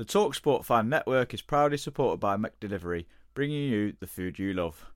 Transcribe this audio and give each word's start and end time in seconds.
The 0.00 0.06
TalkSport 0.06 0.64
Fan 0.64 0.88
Network 0.88 1.34
is 1.34 1.42
proudly 1.42 1.76
supported 1.76 2.20
by 2.20 2.38
McDelivery, 2.38 3.04
bringing 3.34 3.70
you 3.70 3.92
the 4.00 4.06
food 4.06 4.38
you 4.38 4.54
love. 4.54 4.86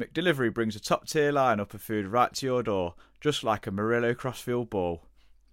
McDelivery 0.00 0.52
brings 0.52 0.74
a 0.74 0.80
top-tier 0.80 1.30
lineup 1.30 1.74
of 1.74 1.80
food 1.80 2.08
right 2.08 2.34
to 2.34 2.44
your 2.44 2.64
door, 2.64 2.96
just 3.20 3.44
like 3.44 3.68
a 3.68 3.70
Murillo 3.70 4.14
Crossfield 4.14 4.68
ball. 4.68 5.04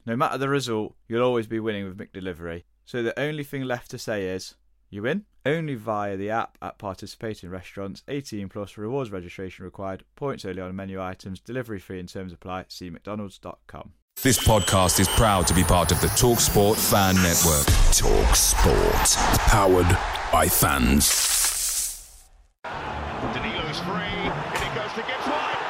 No 0.07 0.15
matter 0.15 0.39
the 0.39 0.49
result, 0.49 0.95
you'll 1.07 1.21
always 1.21 1.45
be 1.45 1.59
winning 1.59 1.85
with 1.85 1.99
McDelivery. 1.99 2.63
So 2.83 3.03
the 3.03 3.19
only 3.19 3.43
thing 3.43 3.61
left 3.61 3.91
to 3.91 3.99
say 3.99 4.25
is, 4.25 4.55
you 4.89 5.03
win? 5.03 5.25
Only 5.45 5.75
via 5.75 6.17
the 6.17 6.31
app 6.31 6.57
at 6.63 6.79
participating 6.79 7.51
restaurants. 7.51 8.01
18 8.07 8.49
plus 8.49 8.75
rewards 8.75 9.11
registration 9.11 9.65
required. 9.65 10.03
Points 10.15 10.45
only 10.45 10.63
on 10.63 10.75
menu 10.75 10.99
items. 10.99 11.39
Delivery 11.39 11.77
fee 11.77 11.99
and 11.99 12.09
terms 12.09 12.33
apply. 12.33 12.65
See 12.69 12.89
mcdonalds.com. 12.89 13.91
This 14.23 14.39
podcast 14.39 14.99
is 14.99 15.07
proud 15.09 15.45
to 15.47 15.53
be 15.53 15.63
part 15.63 15.91
of 15.91 15.99
the 16.01 16.07
TalkSport 16.07 16.77
Fan 16.77 17.15
Network. 17.15 17.67
TalkSport. 17.93 19.15
Powered 19.51 19.85
by 20.31 20.47
fans. 20.47 21.05
Danilo's 22.63 23.79
free, 23.85 24.25
and 24.25 24.63
it 24.65 24.71
goes 24.73 24.89
to 24.97 25.03
Gibbs 25.05 25.27
White. 25.29 25.61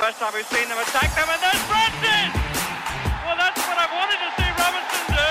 First 0.00 0.18
time 0.18 0.32
we've 0.34 0.48
seen 0.48 0.66
them 0.66 0.80
attack 0.80 1.14
them, 1.14 1.28
and 1.28 1.38
there's 1.38 1.62
Brandon! 1.70 2.32
Well, 3.22 3.36
that's 3.38 3.60
what 3.68 3.78
I 3.78 3.86
wanted 3.94 4.18
to 4.26 4.30
see 4.34 4.50
Robinson 4.58 5.06
do. 5.12 5.30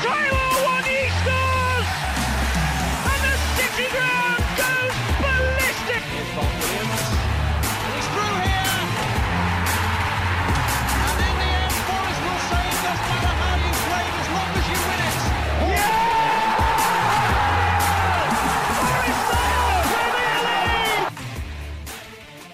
Tyler 0.00 0.48
one, 0.72 0.84
he 0.88 1.10
scores! 1.20 1.90
And 3.12 3.20
the 3.28 3.34
city 3.60 3.90
ground 3.92 4.21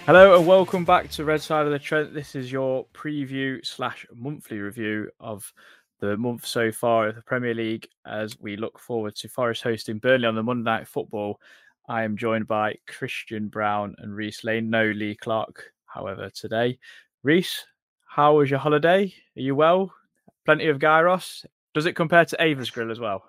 Hello 0.09 0.35
and 0.35 0.47
welcome 0.47 0.85
back 0.85 1.07
to 1.11 1.23
Red 1.23 1.39
Side 1.39 1.67
of 1.67 1.71
the 1.71 1.77
Trent. 1.77 2.15
This 2.15 2.33
is 2.33 2.51
your 2.51 2.87
preview 2.95 3.63
slash 3.63 4.07
monthly 4.11 4.57
review 4.57 5.11
of 5.19 5.53
the 5.99 6.17
month 6.17 6.47
so 6.47 6.71
far 6.71 7.09
of 7.09 7.15
the 7.15 7.21
Premier 7.21 7.53
League 7.53 7.87
as 8.07 8.35
we 8.39 8.57
look 8.57 8.79
forward 8.79 9.15
to 9.17 9.29
Forest 9.29 9.61
hosting 9.61 9.99
Burnley 9.99 10.25
on 10.25 10.33
the 10.33 10.41
Monday 10.41 10.63
Night 10.63 10.87
Football. 10.87 11.39
I 11.87 12.01
am 12.01 12.17
joined 12.17 12.47
by 12.47 12.77
Christian 12.87 13.49
Brown 13.49 13.93
and 13.99 14.15
Reiss 14.15 14.43
Lane. 14.43 14.71
No 14.71 14.85
Lee 14.85 15.13
Clark, 15.13 15.73
however, 15.85 16.31
today. 16.31 16.79
Reiss, 17.21 17.63
how 18.07 18.37
was 18.37 18.49
your 18.49 18.57
holiday? 18.57 19.13
Are 19.37 19.41
you 19.41 19.53
well? 19.53 19.93
Plenty 20.43 20.69
of 20.69 20.79
gyros. 20.79 21.45
Does 21.75 21.85
it 21.85 21.93
compare 21.93 22.25
to 22.25 22.43
Ava's 22.43 22.71
Grill 22.71 22.89
as 22.89 22.99
well? 22.99 23.25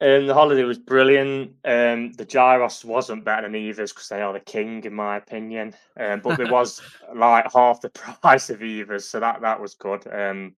Um, 0.00 0.26
the 0.26 0.34
holiday 0.34 0.64
was 0.64 0.78
brilliant. 0.78 1.52
Um, 1.64 2.12
the 2.14 2.24
gyros 2.24 2.84
wasn't 2.84 3.24
better 3.24 3.42
than 3.42 3.54
Eva's 3.54 3.92
because 3.92 4.08
they 4.08 4.20
are 4.20 4.32
the 4.32 4.40
king, 4.40 4.82
in 4.84 4.94
my 4.94 5.16
opinion. 5.16 5.76
Um, 5.96 6.20
but 6.20 6.40
it 6.40 6.50
was 6.50 6.82
like 7.14 7.52
half 7.52 7.80
the 7.80 7.90
price 8.20 8.50
of 8.50 8.64
Eva's, 8.64 9.08
so 9.08 9.20
that 9.20 9.42
that 9.42 9.60
was 9.60 9.74
good. 9.74 10.04
Um, 10.12 10.56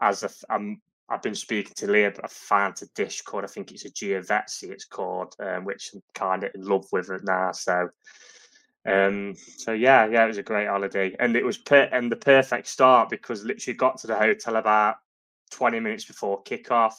as 0.00 0.22
a, 0.22 0.30
I'm, 0.48 0.80
I've 1.10 1.20
been 1.20 1.34
speaking 1.34 1.74
to 1.76 1.90
Leah, 1.90 2.12
but 2.14 2.24
I 2.24 2.28
found 2.28 2.80
a 2.80 2.86
dish 2.94 3.20
called 3.20 3.44
I 3.44 3.48
think 3.48 3.70
it's 3.70 3.84
a 3.84 3.90
Giavezzi. 3.90 4.70
It's 4.70 4.86
called, 4.86 5.34
um, 5.40 5.66
which 5.66 5.90
I'm 5.92 6.02
kind 6.14 6.44
of 6.44 6.54
in 6.54 6.64
love 6.64 6.86
with 6.90 7.10
it 7.10 7.22
now. 7.22 7.52
So, 7.52 7.90
um, 8.86 9.34
so 9.58 9.72
yeah, 9.72 10.06
yeah, 10.06 10.24
it 10.24 10.28
was 10.28 10.38
a 10.38 10.42
great 10.42 10.68
holiday, 10.68 11.14
and 11.20 11.36
it 11.36 11.44
was 11.44 11.58
per- 11.58 11.90
and 11.92 12.10
the 12.10 12.16
perfect 12.16 12.66
start 12.66 13.10
because 13.10 13.44
literally 13.44 13.76
got 13.76 13.98
to 13.98 14.06
the 14.06 14.16
hotel 14.16 14.56
about 14.56 14.96
20 15.50 15.80
minutes 15.80 16.06
before 16.06 16.42
kickoff 16.44 16.94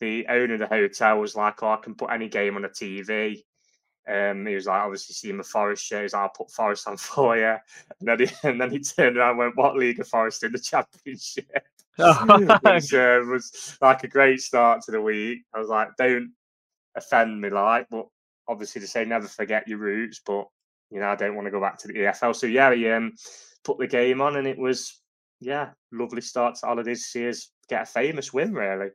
the 0.00 0.26
owner 0.28 0.54
of 0.54 0.60
the 0.60 0.66
hotel 0.66 1.18
was 1.18 1.36
like, 1.36 1.62
"Oh, 1.62 1.72
I 1.72 1.76
can 1.76 1.94
put 1.94 2.10
any 2.10 2.28
game 2.28 2.56
on 2.56 2.62
the 2.62 2.68
TV." 2.68 3.44
Um, 4.06 4.46
he 4.46 4.54
was 4.54 4.66
like, 4.66 4.82
"Obviously, 4.82 5.14
seeing 5.14 5.38
the 5.38 5.44
Forest 5.44 5.84
shows, 5.84 6.14
I'll 6.14 6.28
put 6.28 6.50
Forest 6.50 6.88
on 6.88 6.96
for 6.98 7.36
you." 7.36 7.56
And 8.00 8.08
then 8.08 8.20
he, 8.20 8.28
and 8.48 8.60
then 8.60 8.70
he 8.70 8.80
turned 8.80 9.16
around 9.16 9.30
and 9.30 9.38
went, 9.38 9.56
"What 9.56 9.76
league 9.76 10.00
of 10.00 10.08
Forest 10.08 10.44
in 10.44 10.52
the 10.52 10.58
Championship?" 10.60 11.66
Which 11.96 12.94
uh, 12.94 13.20
was 13.26 13.78
like 13.80 14.04
a 14.04 14.08
great 14.08 14.40
start 14.40 14.82
to 14.82 14.90
the 14.90 15.00
week. 15.00 15.42
I 15.54 15.58
was 15.58 15.68
like, 15.68 15.88
"Don't 15.96 16.32
offend 16.96 17.40
me, 17.40 17.50
like," 17.50 17.86
but 17.90 18.06
obviously 18.48 18.80
to 18.80 18.86
say 18.86 19.04
never 19.04 19.28
forget 19.28 19.68
your 19.68 19.78
roots. 19.78 20.20
But 20.24 20.46
you 20.90 21.00
know, 21.00 21.08
I 21.08 21.16
don't 21.16 21.34
want 21.34 21.46
to 21.46 21.52
go 21.52 21.60
back 21.60 21.78
to 21.78 21.88
the 21.88 21.94
EFL. 21.94 22.36
So 22.36 22.46
yeah, 22.46 22.74
he 22.74 22.88
um, 22.90 23.12
put 23.64 23.78
the 23.78 23.86
game 23.86 24.20
on, 24.20 24.36
and 24.36 24.46
it 24.46 24.58
was 24.58 25.00
yeah, 25.40 25.70
lovely 25.92 26.20
start 26.20 26.56
to 26.56 26.66
holidays. 26.66 27.06
See 27.06 27.28
us 27.28 27.50
get 27.68 27.82
a 27.82 27.86
famous 27.86 28.32
win, 28.32 28.52
really. 28.52 28.88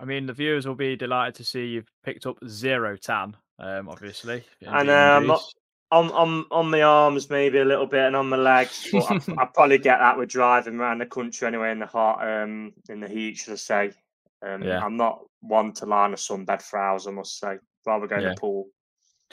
I 0.00 0.04
mean, 0.04 0.26
the 0.26 0.32
viewers 0.32 0.66
will 0.66 0.74
be 0.74 0.96
delighted 0.96 1.34
to 1.36 1.44
see 1.44 1.66
you've 1.66 1.90
picked 2.04 2.26
up 2.26 2.38
zero 2.48 2.96
tan, 2.96 3.36
um, 3.58 3.88
obviously. 3.88 4.42
in 4.60 4.68
And 4.68 4.88
the 4.88 4.96
um, 4.98 5.22
injuries. 5.24 5.54
on 5.92 6.10
on 6.12 6.46
on 6.50 6.70
my 6.70 6.82
arms 6.82 7.28
maybe 7.28 7.58
a 7.58 7.64
little 7.64 7.86
bit 7.86 8.06
and 8.06 8.16
on 8.16 8.30
the 8.30 8.36
legs, 8.36 8.88
but 8.92 9.10
I, 9.10 9.42
I 9.42 9.44
probably 9.52 9.78
get 9.78 9.98
that 9.98 10.16
with 10.16 10.30
driving 10.30 10.76
around 10.80 10.98
the 11.00 11.06
country 11.06 11.46
anyway 11.46 11.70
in 11.72 11.80
the 11.80 11.86
hot 11.86 12.26
um 12.26 12.72
in 12.88 13.00
the 13.00 13.08
heat, 13.08 13.36
should 13.36 13.52
I 13.52 13.56
say? 13.56 13.92
Um, 14.42 14.62
Yeah. 14.62 14.82
I'm 14.82 14.96
not 14.96 15.20
one 15.42 15.72
to 15.74 15.86
lie 15.86 16.04
on 16.04 16.14
a 16.14 16.16
sunbed 16.16 16.62
for 16.62 16.78
hours, 16.78 17.06
I 17.06 17.10
must 17.10 17.38
say. 17.38 17.58
Rather 17.86 18.06
go 18.06 18.16
in 18.16 18.22
Yeah. 18.22 18.28
the 18.30 18.40
pool. 18.40 18.68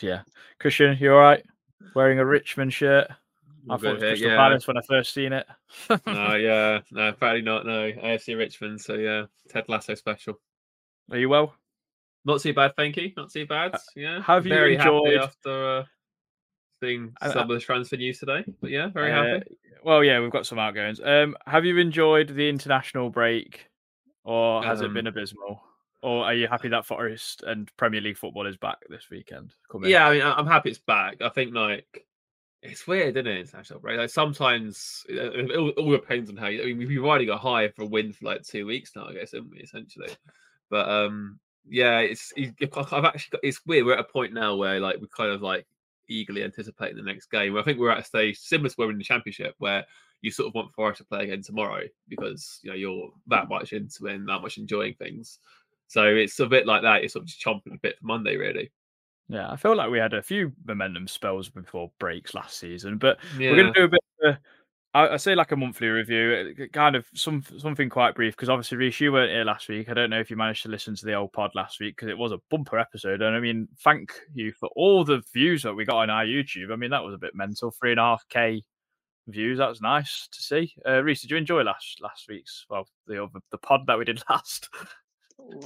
Yeah. 0.02 0.22
Christian, 0.60 0.98
you 1.00 1.14
all 1.14 1.20
right? 1.20 1.44
Wearing 1.96 2.20
a 2.20 2.26
Richmond 2.26 2.74
shirt? 2.74 3.08
I 3.70 3.76
thought 3.78 3.84
it 3.86 3.94
was 3.94 4.02
here, 4.02 4.10
Crystal 4.12 4.30
yeah. 4.32 4.38
Palace 4.38 4.68
when 4.68 4.78
I 4.78 4.82
first 4.88 5.14
seen 5.14 5.34
it. 5.34 5.46
no, 6.06 6.36
yeah, 6.36 6.80
no, 6.92 7.10
apparently 7.10 7.42
not. 7.42 7.66
No, 7.66 7.92
AFC 7.92 8.38
Richmond. 8.38 8.80
So 8.80 8.94
yeah, 8.96 9.26
Ted 9.50 9.66
Lasso 9.68 9.94
special. 9.96 10.40
Are 11.12 11.18
you 11.18 11.30
well? 11.30 11.54
Not 12.26 12.42
too 12.42 12.54
bad, 12.54 12.76
thank 12.76 12.98
you. 12.98 13.12
Not 13.16 13.32
too 13.32 13.46
bad. 13.46 13.76
Yeah, 13.96 14.22
have 14.22 14.46
you 14.46 14.54
very 14.54 14.76
enjoyed- 14.76 15.14
happy 15.14 15.18
after 15.18 15.78
uh, 15.80 15.86
seeing 16.84 17.14
Uh, 17.22 17.32
some 17.32 17.50
of 17.50 17.60
the 17.60 17.60
transfer 17.60 17.96
news 17.96 18.20
today? 18.20 18.44
But 18.62 18.72
yeah, 18.72 18.88
very 18.88 19.12
Uh, 19.12 19.24
happy. 19.36 19.58
Well, 19.84 20.04
yeah, 20.04 20.20
we've 20.20 20.32
got 20.32 20.46
some 20.46 20.60
outgoings. 20.60 21.00
Um, 21.02 21.38
have 21.46 21.64
you 21.64 21.78
enjoyed 21.78 22.30
the 22.30 22.50
international 22.50 23.10
break, 23.10 23.70
or 24.24 24.64
has 24.64 24.82
it 24.82 24.94
been 24.94 25.08
Um, 25.08 25.14
abysmal? 25.14 25.64
Or 26.04 26.26
are 26.26 26.34
you 26.34 26.48
happy 26.48 26.68
that 26.70 26.86
Forest 26.86 27.44
and 27.44 27.76
Premier 27.78 28.02
League 28.02 28.18
football 28.18 28.46
is 28.46 28.58
back 28.58 28.78
this 28.90 29.10
weekend? 29.10 29.54
coming? 29.72 29.90
Yeah, 29.90 30.08
I 30.08 30.14
mean, 30.14 30.24
I'm 30.24 30.46
happy 30.46 30.70
it's 30.70 30.80
back. 30.80 31.22
I 31.22 31.30
think 31.30 31.54
like 31.56 32.06
it's 32.62 32.86
weird, 32.86 33.16
isn't 33.18 33.28
it? 33.28 33.40
International 33.40 33.80
break. 33.80 33.98
Like 33.98 34.10
sometimes 34.10 35.06
it, 35.10 35.16
it 35.16 35.56
all, 35.56 35.70
all 35.70 35.92
depends 35.92 36.30
on 36.30 36.38
how 36.38 36.48
you. 36.48 36.62
I 36.62 36.66
mean, 36.74 36.88
we've 36.88 37.04
already 37.04 37.26
got 37.26 37.40
high 37.40 37.70
for 37.70 37.84
a 37.84 37.88
win 37.88 38.12
for 38.14 38.26
like 38.26 38.44
two 38.44 38.66
weeks 38.66 38.96
now, 38.96 39.08
I 39.08 39.14
guess, 39.14 39.32
haven't 39.32 39.52
we? 39.52 39.60
Essentially, 39.60 40.10
but 40.70 40.88
um, 40.90 41.40
yeah, 41.70 42.00
it's. 42.00 42.34
I've 42.38 43.06
actually 43.06 43.32
got. 43.32 43.42
It's 43.44 43.66
weird. 43.66 43.86
We're 43.86 43.94
at 43.94 44.00
a 44.00 44.04
point 44.04 44.34
now 44.34 44.56
where 44.56 44.80
like 44.80 44.98
we're 45.00 45.08
kind 45.08 45.32
of 45.32 45.42
like 45.42 45.66
eagerly 46.10 46.44
anticipating 46.44 46.96
the 46.98 47.04
next 47.04 47.30
game. 47.30 47.58
I 47.58 47.64
think 47.64 47.80
we're 47.80 47.92
at 47.92 48.00
a 48.00 48.04
stage 48.04 48.38
similar 48.40 48.70
to 48.70 48.76
where 48.76 48.88
we're 48.88 48.94
in 48.94 48.98
the 48.98 49.04
championship 49.04 49.56
where 49.60 49.86
you 50.22 50.32
sort 50.32 50.48
of 50.48 50.56
want 50.56 50.74
Forest 50.74 51.00
to 51.00 51.06
play 51.06 51.26
again 51.26 51.42
tomorrow 51.44 51.84
because 52.08 52.60
you 52.64 52.70
know 52.72 52.76
you're 52.76 53.10
that 53.28 53.50
much 53.50 53.74
into 53.74 54.08
it 54.08 54.16
and 54.16 54.28
that 54.30 54.42
much 54.42 54.58
enjoying 54.58 54.94
things. 54.96 55.40
So 55.88 56.06
it's 56.06 56.40
a 56.40 56.48
bit 56.48 56.66
like 56.66 56.82
that. 56.82 57.02
You're 57.02 57.10
sort 57.10 57.24
of 57.24 57.28
just 57.28 57.44
chomping 57.44 57.74
a 57.76 57.80
bit 57.82 57.98
for 58.00 58.06
Monday, 58.06 58.36
really. 58.36 58.72
Yeah, 59.30 59.52
I 59.52 59.58
feel 59.58 59.76
like 59.76 59.90
we 59.90 60.00
had 60.00 60.14
a 60.14 60.22
few 60.22 60.54
momentum 60.66 61.08
spells 61.08 61.50
before 61.50 61.92
breaks 62.00 62.34
last 62.34 62.58
season, 62.58 62.98
but 62.98 63.20
Yeah. 63.38 63.52
we're 63.52 63.58
going 63.58 63.74
to 63.74 63.80
do 63.80 63.86
a 63.86 63.90
bit. 63.90 64.00
Of 64.24 64.30
a, 64.36 64.40
I, 64.98 65.14
I 65.14 65.18
say 65.18 65.36
like 65.36 65.52
a 65.52 65.56
monthly 65.56 65.90
review, 65.90 66.56
uh, 66.60 66.66
kind 66.74 66.96
of 66.96 67.06
some 67.14 67.44
something 67.60 67.88
quite 67.88 68.16
brief 68.16 68.36
because 68.36 68.50
obviously 68.50 68.80
Reiss, 68.80 69.00
you 69.00 69.12
weren't 69.12 69.32
here 69.32 69.44
last 69.44 69.70
week. 69.70 69.90
I 69.90 69.94
don't 69.94 70.10
know 70.10 70.20
if 70.20 70.32
you 70.32 70.36
managed 70.36 70.64
to 70.64 70.70
listen 70.70 70.96
to 70.96 71.06
the 71.06 71.14
old 71.14 71.34
pod 71.34 71.52
last 71.54 71.80
week 71.80 71.96
because 71.96 72.10
it 72.10 72.18
was 72.18 72.32
a 72.32 72.40
bumper 72.50 72.80
episode, 72.80 73.22
and 73.22 73.36
I 73.36 73.40
mean, 73.40 73.68
thank 73.84 74.20
you 74.34 74.52
for 74.54 74.70
all 74.76 75.06
the 75.06 75.22
views 75.36 75.62
that 75.64 75.76
we 75.76 75.86
got 75.86 75.98
on 75.98 76.10
our 76.10 76.26
YouTube. 76.26 76.74
I 76.74 76.78
mean, 76.78 76.90
that 76.90 77.04
was 77.04 77.14
a 77.14 77.20
bit 77.20 77.36
mental, 77.36 77.70
three 77.70 77.92
and 77.92 78.00
a 78.00 78.04
half 78.04 78.26
k 78.30 78.64
views. 79.28 79.60
That 79.60 79.70
was 79.70 79.82
nice 79.82 80.28
to 80.32 80.42
see. 80.42 80.74
Uh, 80.84 81.04
Reiss, 81.04 81.22
did 81.22 81.30
you 81.30 81.38
enjoy 81.38 81.62
last 81.62 82.02
last 82.02 82.26
week's 82.28 82.66
well 82.68 82.88
the 83.06 83.22
other 83.22 83.40
the 83.52 83.60
pod 83.60 83.82
that 83.86 84.00
we 84.00 84.06
did 84.06 84.24
last? 84.32 84.68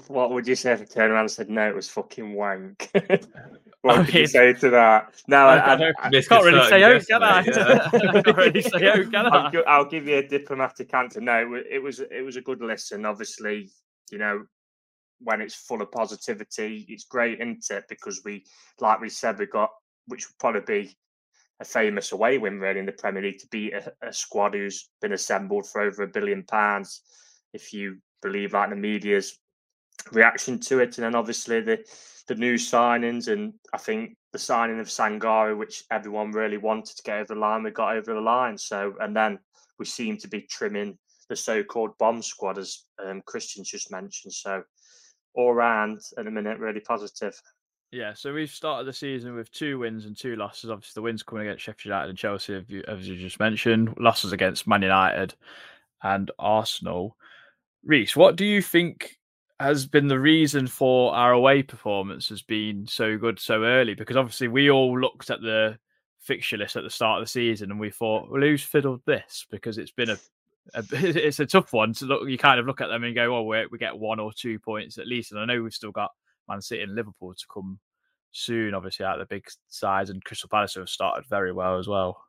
What 0.10 0.32
would 0.32 0.46
you 0.46 0.56
say 0.56 0.74
if 0.74 0.82
I 0.82 0.84
turned 0.84 1.14
around 1.14 1.22
and 1.22 1.32
said 1.32 1.50
no? 1.50 1.70
It 1.70 1.76
was 1.76 1.90
fucking 1.90 2.34
wank. 2.34 2.92
what 3.82 3.98
Oh, 3.98 4.02
would 4.02 4.14
you 4.14 4.28
say 4.28 4.54
to 4.54 4.70
that? 4.70 5.14
No, 5.28 5.38
I, 5.48 5.74
I, 5.76 5.94
I, 6.00 6.10
Miss 6.10 6.28
Can't 6.28 6.46
really 6.46 6.68
say 6.70 6.84
oh, 6.84 7.00
can 7.00 7.24
I? 7.24 7.42
guess, 7.44 7.56
mate. 8.14 8.24
Can't 8.24 8.38
really 8.38 8.62
say 8.62 8.90
oh, 8.92 9.04
can 9.10 9.26
I'll, 9.26 9.48
I? 9.48 9.52
gi- 9.52 9.66
I'll 9.66 9.86
give 9.86 10.08
you 10.08 10.18
a 10.18 10.28
diplomatic 10.28 10.94
answer. 10.94 11.20
No, 11.20 11.54
it 11.56 11.66
it 11.70 11.80
was 11.84 12.00
it 12.00 12.24
was 12.24 12.36
a 12.36 12.42
good 12.42 12.62
listen. 12.62 13.06
Obviously, 13.06 13.72
you 14.12 14.20
know, 14.20 14.44
when 15.20 15.42
it's 15.42 15.56
full 15.56 15.82
of 15.82 15.92
positivity, 15.92 16.86
it's 16.90 17.06
great, 17.06 17.40
isn't 17.40 17.66
it? 17.72 17.86
Because 17.90 18.22
we, 18.24 18.46
like 18.80 19.02
we 19.02 19.10
said, 19.10 19.40
we 19.40 19.48
got 19.48 19.72
which 20.08 20.28
would 20.28 20.38
probably 20.40 20.84
be 20.84 20.98
a 21.60 21.66
famous 21.66 22.12
away 22.12 22.38
win 22.38 22.60
really 22.60 22.80
in 22.80 22.86
the 22.86 22.92
Premier 22.92 23.22
League 23.24 23.40
to 23.40 23.48
beat 23.48 23.74
a, 23.74 23.92
a 24.02 24.14
squad 24.14 24.54
who's 24.54 24.90
been 25.02 25.14
assembled 25.14 25.68
for 25.68 25.82
over 25.82 26.04
a 26.04 26.08
billion 26.08 26.44
pounds, 26.44 27.02
if 27.54 27.72
you 27.74 27.98
believe 28.22 28.52
that, 28.52 28.58
like 28.60 28.70
the 28.72 28.76
media's 28.76 29.40
reaction 30.12 30.60
to 30.60 30.80
it, 30.80 30.98
and 30.98 31.06
then 31.06 31.16
obviously 31.16 31.62
the 31.62 31.84
the 32.28 32.36
new 32.36 32.56
signings, 32.56 33.28
and 33.32 33.54
I 33.74 33.78
think 33.78 34.16
the 34.32 34.40
signing 34.40 34.80
of 34.80 34.88
Sangare, 34.88 35.58
which 35.58 35.84
everyone 35.92 36.32
really 36.32 36.58
wanted 36.58 36.96
to 36.96 37.04
get 37.04 37.20
over 37.20 37.34
the 37.34 37.40
line, 37.40 37.64
we 37.64 37.72
got 37.72 37.96
over 37.96 38.14
the 38.14 38.22
line. 38.22 38.58
So, 38.58 38.94
and 39.02 39.16
then 39.16 39.40
we 39.80 39.86
seem 39.86 40.18
to 40.18 40.28
be 40.28 40.42
trimming 40.42 40.98
the 41.30 41.36
so-called 41.36 41.98
bomb 41.98 42.22
squad, 42.22 42.58
as 42.58 42.86
um, 43.06 43.22
Christian 43.26 43.64
just 43.64 43.92
mentioned. 43.92 44.34
So, 44.34 44.64
all 45.34 45.54
round 45.54 46.00
at 46.18 46.26
the 46.26 46.32
minute, 46.32 46.60
really 46.60 46.80
positive. 46.80 47.40
Yeah, 47.92 48.14
so 48.14 48.34
we've 48.34 48.50
started 48.50 48.86
the 48.86 48.94
season 48.94 49.36
with 49.36 49.52
two 49.52 49.80
wins 49.80 50.06
and 50.06 50.16
two 50.16 50.38
losses. 50.38 50.70
Obviously, 50.70 50.94
the 50.96 51.04
wins 51.04 51.24
coming 51.24 51.48
against 51.48 51.66
Sheffield 51.66 51.92
United 51.92 52.10
and 52.10 52.18
Chelsea, 52.18 52.56
as 52.88 53.08
you 53.08 53.18
just 53.18 53.40
mentioned. 53.40 53.94
Losses 53.98 54.32
against 54.32 54.68
Man 54.68 54.82
United 54.82 55.36
and 56.02 56.32
Arsenal. 56.40 57.18
Reiss, 57.84 58.16
what 58.16 58.38
do 58.38 58.46
you 58.46 58.62
think 58.62 59.18
has 59.62 59.86
been 59.86 60.08
the 60.08 60.20
reason 60.20 60.68
for 60.68 61.14
our 61.14 61.32
away 61.32 61.62
performance 61.62 62.30
has 62.30 62.42
been 62.42 62.88
so 62.88 63.18
good 63.18 63.40
so 63.40 63.64
early? 63.64 63.94
Because 63.94 64.18
obviously, 64.18 64.48
we 64.48 64.72
all 64.72 65.00
looked 65.00 65.30
at 65.30 65.42
the 65.42 65.78
fixture 66.20 66.58
list 66.58 66.76
at 66.76 66.84
the 66.84 66.90
start 66.90 67.20
of 67.20 67.26
the 67.26 67.30
season 67.30 67.72
and 67.72 67.80
we 67.80 67.90
thought, 67.90 68.30
well, 68.30 68.42
who's 68.42 68.64
fiddled 68.64 69.02
this? 69.06 69.46
Because 69.50 69.78
it's 69.78 69.92
been 69.92 70.10
a, 70.10 70.18
a 70.74 70.84
it's 70.92 71.40
a 71.40 71.46
tough 71.46 71.74
one 71.74 71.94
to 71.94 72.06
look. 72.06 72.28
You 72.28 72.38
kind 72.38 72.60
of 72.60 72.66
look 72.66 72.82
at 72.82 72.88
them 72.88 73.04
and 73.04 73.16
go, 73.16 73.32
well, 73.32 73.46
we 73.46 73.66
we 73.72 73.78
get 73.78 73.98
one 73.98 74.20
or 74.20 74.32
two 74.34 74.60
points 74.60 74.98
at 74.98 75.08
least. 75.08 75.32
And 75.32 75.40
I 75.40 75.46
know 75.46 75.62
we've 75.62 75.74
still 75.74 75.92
got 75.92 76.12
Man 76.50 76.62
City 76.62 76.82
and 76.82 76.96
Liverpool 76.96 77.34
to 77.34 77.46
come 77.54 77.80
soon, 78.32 78.74
obviously, 78.74 79.06
out 79.06 79.20
of 79.20 79.28
the 79.28 79.36
big 79.36 79.46
sides, 79.68 80.10
and 80.10 80.24
Crystal 80.24 80.50
Palace 80.50 80.76
have 80.76 80.90
started 80.90 81.26
very 81.30 81.52
well 81.52 81.78
as 81.78 81.88
well. 81.88 82.24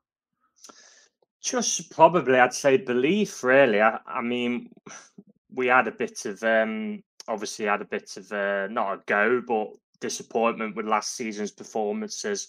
Just 1.40 1.90
probably, 1.90 2.38
I'd 2.38 2.52
say 2.52 2.76
belief. 2.76 3.42
Really, 3.42 3.80
I, 3.80 3.98
I 4.06 4.20
mean, 4.20 4.70
we 5.54 5.66
had 5.68 5.88
a 5.88 5.92
bit 5.92 6.24
of 6.26 6.42
um, 6.42 7.02
obviously 7.28 7.66
had 7.66 7.82
a 7.82 7.86
bit 7.86 8.16
of 8.16 8.30
a 8.32 8.68
not 8.70 8.94
a 8.94 9.00
go, 9.06 9.42
but 9.46 9.68
disappointment 10.00 10.76
with 10.76 10.86
last 10.86 11.14
season's 11.14 11.52
performances 11.52 12.48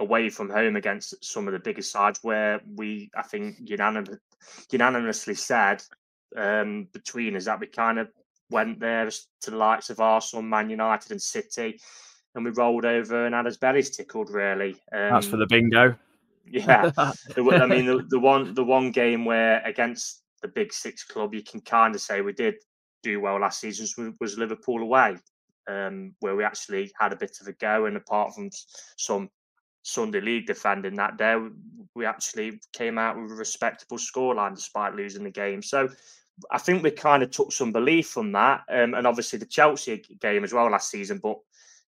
away 0.00 0.28
from 0.28 0.48
home 0.50 0.76
against 0.76 1.24
some 1.24 1.46
of 1.46 1.52
the 1.52 1.58
biggest 1.58 1.90
sides, 1.90 2.20
where 2.22 2.60
we, 2.76 3.10
I 3.16 3.22
think, 3.22 3.56
unanimous, 3.60 4.18
unanimously 4.70 5.34
said 5.34 5.82
um, 6.36 6.88
between 6.92 7.36
us 7.36 7.46
that 7.46 7.60
we 7.60 7.66
kind 7.66 7.98
of 7.98 8.08
went 8.50 8.80
there 8.80 9.08
to 9.10 9.50
the 9.50 9.56
likes 9.56 9.90
of 9.90 10.00
Arsenal, 10.00 10.42
Man 10.42 10.70
United, 10.70 11.10
and 11.12 11.22
City, 11.22 11.80
and 12.34 12.44
we 12.44 12.50
rolled 12.52 12.84
over 12.84 13.26
and 13.26 13.34
had 13.34 13.46
us 13.46 13.56
bellies 13.56 13.90
tickled. 13.90 14.30
Really, 14.30 14.72
um, 14.92 15.10
That's 15.10 15.26
for 15.26 15.36
the 15.36 15.46
bingo. 15.46 15.96
yeah. 16.46 16.90
I 16.96 17.66
mean, 17.66 17.86
the, 17.86 18.06
the 18.08 18.20
one 18.20 18.54
the 18.54 18.64
one 18.64 18.90
game 18.90 19.24
where 19.24 19.62
against 19.64 20.22
the 20.42 20.48
big 20.48 20.72
six 20.72 21.04
club, 21.04 21.34
you 21.34 21.42
can 21.42 21.60
kind 21.60 21.94
of 21.94 22.00
say 22.00 22.20
we 22.20 22.32
did 22.32 22.54
do 23.02 23.20
well 23.20 23.40
last 23.40 23.60
season 23.60 23.86
was, 23.96 24.14
was 24.20 24.38
Liverpool 24.38 24.82
away, 24.82 25.16
um, 25.68 26.14
where 26.20 26.36
we 26.36 26.44
actually 26.44 26.92
had 26.98 27.12
a 27.12 27.16
bit 27.16 27.38
of 27.40 27.46
a 27.46 27.52
go. 27.52 27.86
And 27.86 27.96
apart 27.96 28.34
from 28.34 28.50
some 28.96 29.30
Sunday 29.82 30.20
league 30.20 30.46
defending 30.46 30.96
that 30.96 31.16
day, 31.16 31.36
we- 31.94 32.06
actually 32.06 32.60
came 32.72 32.96
out 32.96 33.20
with 33.20 33.32
a 33.32 33.34
respectable 33.34 33.98
scoreline 33.98 34.54
despite 34.54 34.94
losing 34.94 35.24
the 35.24 35.30
game. 35.30 35.62
So. 35.62 35.88
I 36.52 36.58
think 36.58 36.84
we 36.84 36.92
kind 36.92 37.24
of 37.24 37.32
took 37.32 37.50
some 37.50 37.72
belief 37.72 38.10
from 38.10 38.30
that, 38.30 38.62
um, 38.70 38.94
and 38.94 39.08
obviously 39.08 39.40
the 39.40 39.44
Chelsea 39.44 40.04
game 40.20 40.44
as 40.44 40.52
well 40.52 40.70
last 40.70 40.88
season. 40.88 41.18
But 41.20 41.38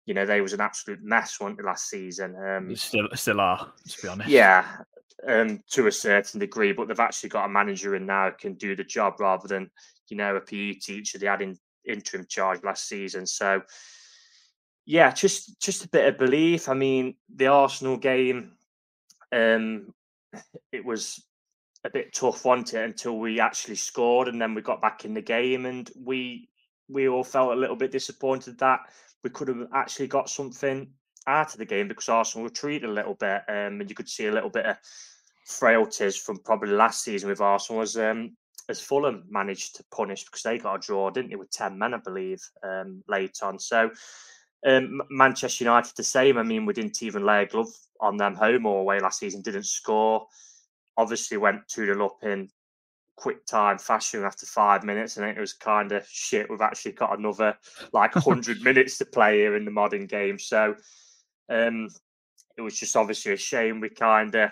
you 0.06 0.13
know 0.13 0.25
they 0.25 0.42
was 0.42 0.54
an 0.54 0.62
absolute 0.62 1.04
mess, 1.04 1.38
weren't 1.39 1.57
they, 1.57 1.63
last 1.63 1.89
season? 1.89 2.36
Um, 2.36 2.75
still, 2.75 3.09
still 3.13 3.42
are, 3.42 3.74
to 3.89 4.01
be 4.01 4.07
honest. 4.07 4.30
yeah, 4.30 4.65
um, 5.25 5.64
to 5.72 5.88
a 5.88 5.92
certain 5.92 6.40
degree, 6.40 6.74
but 6.74 6.88
they've 6.88 7.00
actually 7.00 7.30
got 7.30 7.46
a 7.46 7.50
manager 7.50 7.96
in 7.96 8.06
now 8.06 8.30
can 8.30 8.54
do 8.54 8.75
the 8.75 8.84
job 8.84 9.19
rather 9.19 9.48
than 9.48 9.69
you 10.10 10.18
know 10.18 10.36
a 10.36 10.42
PE 10.42 10.74
teacher 10.74 11.18
they 11.18 11.28
had 11.28 11.42
in 11.42 11.58
interim 11.86 12.25
charge 12.28 12.64
last 12.64 12.88
season. 12.88 13.25
So 13.25 13.62
yeah, 14.86 15.12
just 15.12 15.60
just 15.60 15.86
a 15.86 15.90
bit 15.90 16.08
of 16.08 16.18
belief. 16.18 16.69
I 16.69 16.74
mean, 16.74 17.16
the 17.34 17.48
Arsenal 17.48 17.98
game, 17.98 18.54
um, 19.31 19.94
it 20.72 20.86
was 20.86 21.24
a 21.84 21.90
bit 21.90 22.14
tough, 22.14 22.46
wasn't 22.46 22.74
it, 22.74 22.84
until 22.84 23.18
we 23.18 23.40
actually 23.40 23.75
scored 23.75 24.28
and 24.28 24.42
then 24.42 24.54
we 24.54 24.62
got 24.62 24.81
back 24.81 25.06
in 25.06 25.14
the 25.14 25.22
game 25.22 25.66
and 25.66 25.90
we 25.96 26.50
we 26.90 27.08
all 27.10 27.24
felt 27.24 27.52
a 27.52 27.60
little 27.60 27.75
bit 27.75 27.92
disappointed 27.92 28.58
that 28.60 28.80
we 29.24 29.30
could 29.30 29.50
have 29.50 29.68
actually 29.74 30.08
got 30.08 30.30
something 30.30 30.88
out 31.27 31.53
of 31.53 31.59
the 31.59 31.65
game 31.65 31.88
because 31.88 32.09
Arsenal 32.09 32.45
retreated 32.45 32.89
a 32.89 32.94
little 32.94 33.15
bit, 33.15 33.44
um, 33.50 33.81
and 33.81 33.89
you 33.89 33.95
could 33.95 34.09
see 34.09 34.27
a 34.27 34.31
little 34.31 34.50
bit 34.50 34.65
of 34.65 34.77
frailties 35.45 36.18
from 36.18 36.38
probably 36.39 36.69
last 36.69 37.03
season 37.03 37.29
with 37.29 37.41
Arsenal 37.41 37.81
as 37.81 37.97
um, 37.97 38.35
as 38.69 38.81
Fulham 38.81 39.24
managed 39.29 39.75
to 39.75 39.83
punish 39.91 40.25
because 40.25 40.41
they 40.41 40.57
got 40.57 40.75
a 40.75 40.79
draw, 40.79 41.09
didn't 41.09 41.29
they, 41.29 41.35
with 41.35 41.51
ten 41.51 41.77
men, 41.77 41.94
I 41.94 41.97
believe, 41.97 42.41
um, 42.63 43.03
late 43.07 43.38
on. 43.44 43.59
So 43.59 43.91
um, 44.65 45.01
Manchester 45.09 45.63
United 45.63 45.95
the 45.95 46.03
same. 46.03 46.38
I 46.38 46.44
mean, 46.44 46.65
we 46.65 46.74
didn't 46.74 47.01
even 47.03 47.25
lay 47.25 47.44
a 47.44 47.45
glove 47.45 47.69
on 48.00 48.18
them 48.18 48.35
home 48.35 48.65
or 48.65 48.81
away 48.81 49.00
last 49.00 49.19
season. 49.19 49.41
Didn't 49.41 49.65
score. 49.65 50.27
Obviously, 50.97 51.38
went 51.38 51.68
two 51.68 51.85
0 51.85 52.06
up 52.06 52.18
in 52.23 52.50
quick 53.15 53.45
time 53.45 53.77
fashion 53.77 54.23
after 54.23 54.45
five 54.45 54.83
minutes, 54.83 55.18
and 55.18 55.25
it 55.25 55.39
was 55.39 55.53
kind 55.53 55.91
of 55.91 56.07
shit. 56.07 56.50
We've 56.50 56.62
actually 56.62 56.94
got 56.94 57.18
another 57.18 57.57
like 57.94 58.13
hundred 58.13 58.62
minutes 58.63 58.97
to 58.97 59.06
play 59.06 59.39
here 59.39 59.56
in 59.56 59.65
the 59.65 59.71
modern 59.71 60.06
game, 60.07 60.39
so 60.39 60.75
um, 61.49 61.89
it 62.57 62.61
was 62.61 62.79
just 62.79 62.95
obviously 62.95 63.33
a 63.33 63.38
shame 63.38 63.79
we 63.79 63.89
kind 63.89 64.33
of 64.35 64.51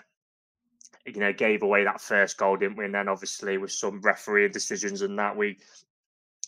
you 1.04 1.20
know 1.20 1.32
gave 1.32 1.62
away 1.62 1.84
that 1.84 2.00
first 2.00 2.36
goal, 2.36 2.56
didn't 2.56 2.76
we? 2.76 2.84
And 2.84 2.94
then 2.94 3.08
obviously 3.08 3.58
with 3.58 3.72
some 3.72 4.00
refereeing 4.00 4.52
decisions 4.52 5.02
and 5.02 5.18
that 5.18 5.36
we. 5.36 5.58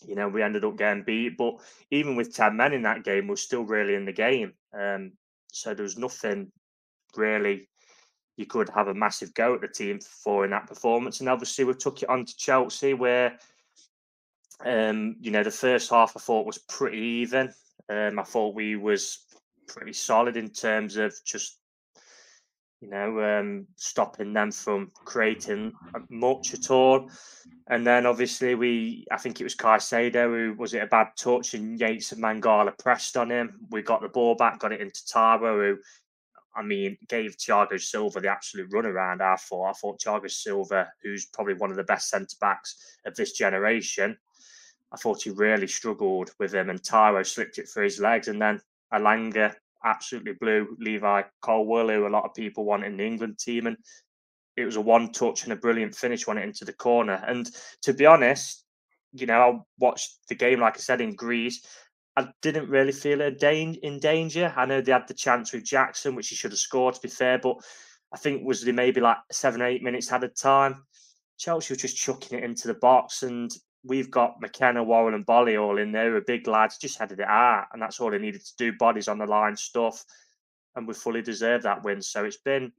You 0.07 0.15
know, 0.15 0.29
we 0.29 0.41
ended 0.41 0.63
up 0.63 0.77
getting 0.77 1.03
beat, 1.03 1.35
but 1.35 1.55
even 1.91 2.15
with 2.15 2.33
ten 2.33 2.55
men 2.55 2.71
in 2.71 2.83
that 2.83 3.03
game, 3.03 3.27
we're 3.27 3.35
still 3.35 3.65
really 3.65 3.95
in 3.95 4.05
the 4.05 4.13
game. 4.13 4.53
Um, 4.73 5.11
so 5.51 5.73
there 5.73 5.83
was 5.83 5.97
nothing 5.97 6.53
really 7.17 7.67
you 8.39 8.45
could 8.45 8.69
have 8.69 8.87
a 8.87 8.93
massive 8.93 9.33
go 9.33 9.53
at 9.53 9.59
the 9.59 9.67
team 9.67 9.99
for 9.99 10.45
in 10.45 10.51
that 10.51 10.65
performance. 10.65 11.19
And 11.19 11.27
obviously, 11.27 11.65
we 11.65 11.73
took 11.73 12.01
it 12.01 12.09
on 12.09 12.23
to 12.23 12.37
Chelsea, 12.37 12.93
where 12.93 13.37
um, 14.65 15.17
you 15.19 15.29
know 15.29 15.43
the 15.43 15.51
first 15.51 15.89
half 15.89 16.13
I 16.15 16.21
thought 16.21 16.45
was 16.45 16.57
pretty 16.57 16.97
even. 16.97 17.53
Um, 17.89 18.17
I 18.17 18.23
thought 18.23 18.55
we 18.55 18.77
was 18.77 19.25
pretty 19.69 19.93
solid 19.93 20.35
in 20.37 20.49
terms 20.49 20.97
of 20.97 21.13
just 21.25 21.59
you 22.81 22.89
know 22.89 23.21
um, 23.21 23.67
stopping 23.75 24.33
them 24.33 24.51
from 24.51 24.89
creating 25.05 25.73
uh, 25.93 25.99
much 26.09 26.53
at 26.53 26.71
all. 26.71 27.09
And 27.67 27.85
then 27.85 28.05
obviously 28.05 28.55
we, 28.55 29.05
I 29.11 29.17
think 29.17 29.39
it 29.39 29.43
was 29.43 29.55
Caicedo 29.55 30.25
who 30.33 30.53
was 30.57 30.73
it 30.73 30.83
a 30.83 30.87
bad 30.87 31.09
touch, 31.17 31.53
and 31.53 31.79
Yates 31.79 32.11
and 32.11 32.23
Mangala 32.23 32.77
pressed 32.77 33.17
on 33.17 33.29
him. 33.29 33.59
We 33.69 33.81
got 33.81 34.01
the 34.01 34.09
ball 34.09 34.35
back, 34.35 34.59
got 34.59 34.71
it 34.71 34.81
into 34.81 35.01
Taiwo, 35.05 35.75
who 35.75 35.77
I 36.55 36.63
mean, 36.63 36.97
gave 37.07 37.37
Thiago 37.37 37.79
Silva 37.79 38.19
the 38.19 38.29
absolute 38.29 38.71
runaround. 38.71 39.21
I 39.21 39.35
thought. 39.35 39.69
I 39.69 39.73
thought 39.73 40.01
Thiago 40.01 40.29
Silva, 40.29 40.89
who's 41.03 41.25
probably 41.27 41.53
one 41.53 41.71
of 41.71 41.77
the 41.77 41.83
best 41.83 42.09
centre 42.09 42.35
backs 42.41 42.97
of 43.05 43.15
this 43.15 43.33
generation, 43.33 44.17
I 44.91 44.97
thought 44.97 45.21
he 45.21 45.29
really 45.29 45.67
struggled 45.67 46.31
with 46.39 46.53
him, 46.53 46.69
and 46.69 46.81
Taiwo 46.81 47.25
slipped 47.25 47.59
it 47.59 47.69
through 47.69 47.85
his 47.85 47.99
legs, 47.99 48.27
and 48.27 48.41
then 48.41 48.59
Elanga 48.93 49.53
absolutely 49.83 50.33
blew 50.33 50.75
Levi 50.79 51.23
Colwill, 51.41 51.89
who 51.89 52.07
a 52.07 52.09
lot 52.09 52.25
of 52.25 52.33
people 52.33 52.65
want 52.65 52.83
in 52.83 52.97
the 52.97 53.05
England 53.05 53.39
team, 53.39 53.67
and 53.67 53.77
it 54.57 54.65
was 54.65 54.75
a 54.75 54.81
one 54.81 55.11
touch 55.11 55.43
and 55.43 55.53
a 55.53 55.57
brilliant 55.57 55.95
finish 55.95 56.27
when 56.27 56.37
it 56.37 56.43
into 56.43 56.65
the 56.65 56.73
corner. 56.73 57.23
And 57.25 57.49
to 57.83 57.93
be 57.93 58.05
honest, 58.05 58.65
you 59.13 59.25
know, 59.25 59.41
I 59.41 59.59
watched 59.79 60.17
the 60.27 60.35
game 60.35 60.59
like 60.59 60.75
I 60.75 60.79
said 60.79 61.01
in 61.01 61.15
Greece. 61.15 61.65
I 62.17 62.27
didn't 62.41 62.69
really 62.69 62.91
feel 62.91 63.21
in 63.21 63.99
danger. 63.99 64.53
I 64.55 64.65
know 64.65 64.81
they 64.81 64.91
had 64.91 65.07
the 65.07 65.13
chance 65.13 65.53
with 65.53 65.63
Jackson, 65.63 66.15
which 66.15 66.27
he 66.27 66.35
should 66.35 66.51
have 66.51 66.59
scored, 66.59 66.95
to 66.95 67.01
be 67.01 67.07
fair, 67.07 67.39
but 67.39 67.55
I 68.13 68.17
think 68.17 68.43
was 68.43 68.65
maybe 68.65 68.99
like 68.99 69.17
seven, 69.31 69.61
eight 69.61 69.83
minutes 69.83 70.11
added 70.11 70.35
time. 70.35 70.83
Chelsea 71.37 71.73
was 71.73 71.81
just 71.81 71.95
chucking 71.95 72.37
it 72.37 72.43
into 72.43 72.67
the 72.67 72.73
box, 72.73 73.23
and 73.23 73.49
we've 73.83 74.11
got 74.11 74.41
McKenna, 74.41 74.83
Worrall, 74.83 75.15
and 75.15 75.25
Boly 75.25 75.61
all 75.61 75.77
in 75.77 75.91
there. 75.91 76.11
Were 76.11 76.21
big 76.21 76.47
lads, 76.47 76.77
just 76.77 76.99
headed 76.99 77.19
it 77.19 77.27
out, 77.27 77.67
and 77.73 77.81
that's 77.81 77.99
all 77.99 78.11
they 78.11 78.17
needed 78.17 78.45
to 78.45 78.55
do. 78.57 78.73
Bodies 78.73 79.07
on 79.07 79.17
the 79.17 79.25
line, 79.25 79.55
stuff, 79.55 80.05
and 80.75 80.87
we 80.87 80.93
fully 80.93 81.21
deserve 81.21 81.63
that 81.63 81.83
win. 81.83 82.01
So 82.01 82.25
it's 82.25 82.37
been, 82.37 82.71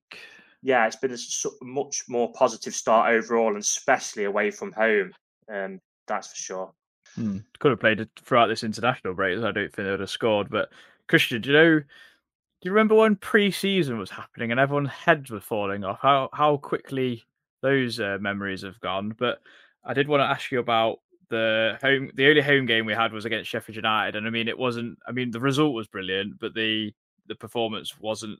yeah, 0.62 0.86
it's 0.86 0.96
been 0.96 1.12
a 1.12 1.64
much 1.64 2.04
more 2.08 2.32
positive 2.32 2.74
start 2.74 3.12
overall, 3.12 3.48
and 3.48 3.58
especially 3.58 4.24
away 4.24 4.50
from 4.50 4.72
home. 4.72 5.12
Um, 5.52 5.80
that's 6.06 6.28
for 6.28 6.36
sure. 6.36 6.72
Hmm. 7.14 7.38
Could 7.58 7.70
have 7.70 7.80
played 7.80 8.08
throughout 8.16 8.46
this 8.46 8.64
international 8.64 9.14
break. 9.14 9.38
I 9.38 9.50
don't 9.50 9.54
think 9.54 9.76
they 9.76 9.90
would 9.90 10.00
have 10.00 10.10
scored. 10.10 10.48
But 10.48 10.70
Christian, 11.08 11.42
do 11.42 11.50
you 11.50 11.56
know? 11.56 11.80
Do 11.80 12.68
you 12.68 12.72
remember 12.72 12.94
when 12.94 13.16
pre-season 13.16 13.98
was 13.98 14.10
happening 14.10 14.50
and 14.50 14.60
everyone's 14.60 14.90
heads 14.90 15.30
were 15.30 15.40
falling 15.40 15.82
off? 15.82 15.98
How 16.02 16.28
how 16.32 16.58
quickly 16.58 17.24
those 17.62 18.00
uh, 18.00 18.18
memories 18.20 18.62
have 18.62 18.80
gone. 18.80 19.14
But 19.18 19.40
I 19.84 19.94
did 19.94 20.08
want 20.08 20.20
to 20.20 20.24
ask 20.24 20.50
you 20.50 20.58
about 20.58 21.00
the 21.28 21.78
home. 21.80 22.10
The 22.14 22.28
only 22.28 22.42
home 22.42 22.66
game 22.66 22.86
we 22.86 22.92
had 22.92 23.12
was 23.12 23.24
against 23.24 23.50
Sheffield 23.50 23.76
United, 23.76 24.16
and 24.16 24.26
I 24.26 24.30
mean, 24.30 24.48
it 24.48 24.58
wasn't. 24.58 24.98
I 25.06 25.12
mean, 25.12 25.30
the 25.30 25.40
result 25.40 25.74
was 25.74 25.86
brilliant, 25.86 26.38
but 26.38 26.54
the 26.54 26.92
the 27.26 27.34
performance 27.34 27.98
wasn't 27.98 28.38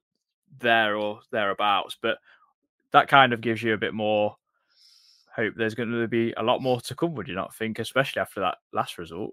there 0.59 0.97
or 0.97 1.21
thereabouts. 1.31 1.97
But 2.01 2.19
that 2.93 3.09
kind 3.09 3.33
of 3.33 3.41
gives 3.41 3.63
you 3.63 3.75
a 3.75 3.79
bit 3.79 3.95
more 3.95 4.37
hope. 5.35 5.55
There's 5.57 5.75
going 5.75 5.93
to 5.93 6.09
be 6.09 6.33
a 6.37 6.43
lot 6.43 6.63
more 6.63 6.81
to 6.83 6.95
come. 6.95 7.15
Would 7.15 7.29
you 7.29 7.35
not 7.35 7.55
think, 7.55 7.79
especially 7.79 8.21
after 8.21 8.41
that 8.41 8.59
last 8.73 8.99
result? 8.99 9.33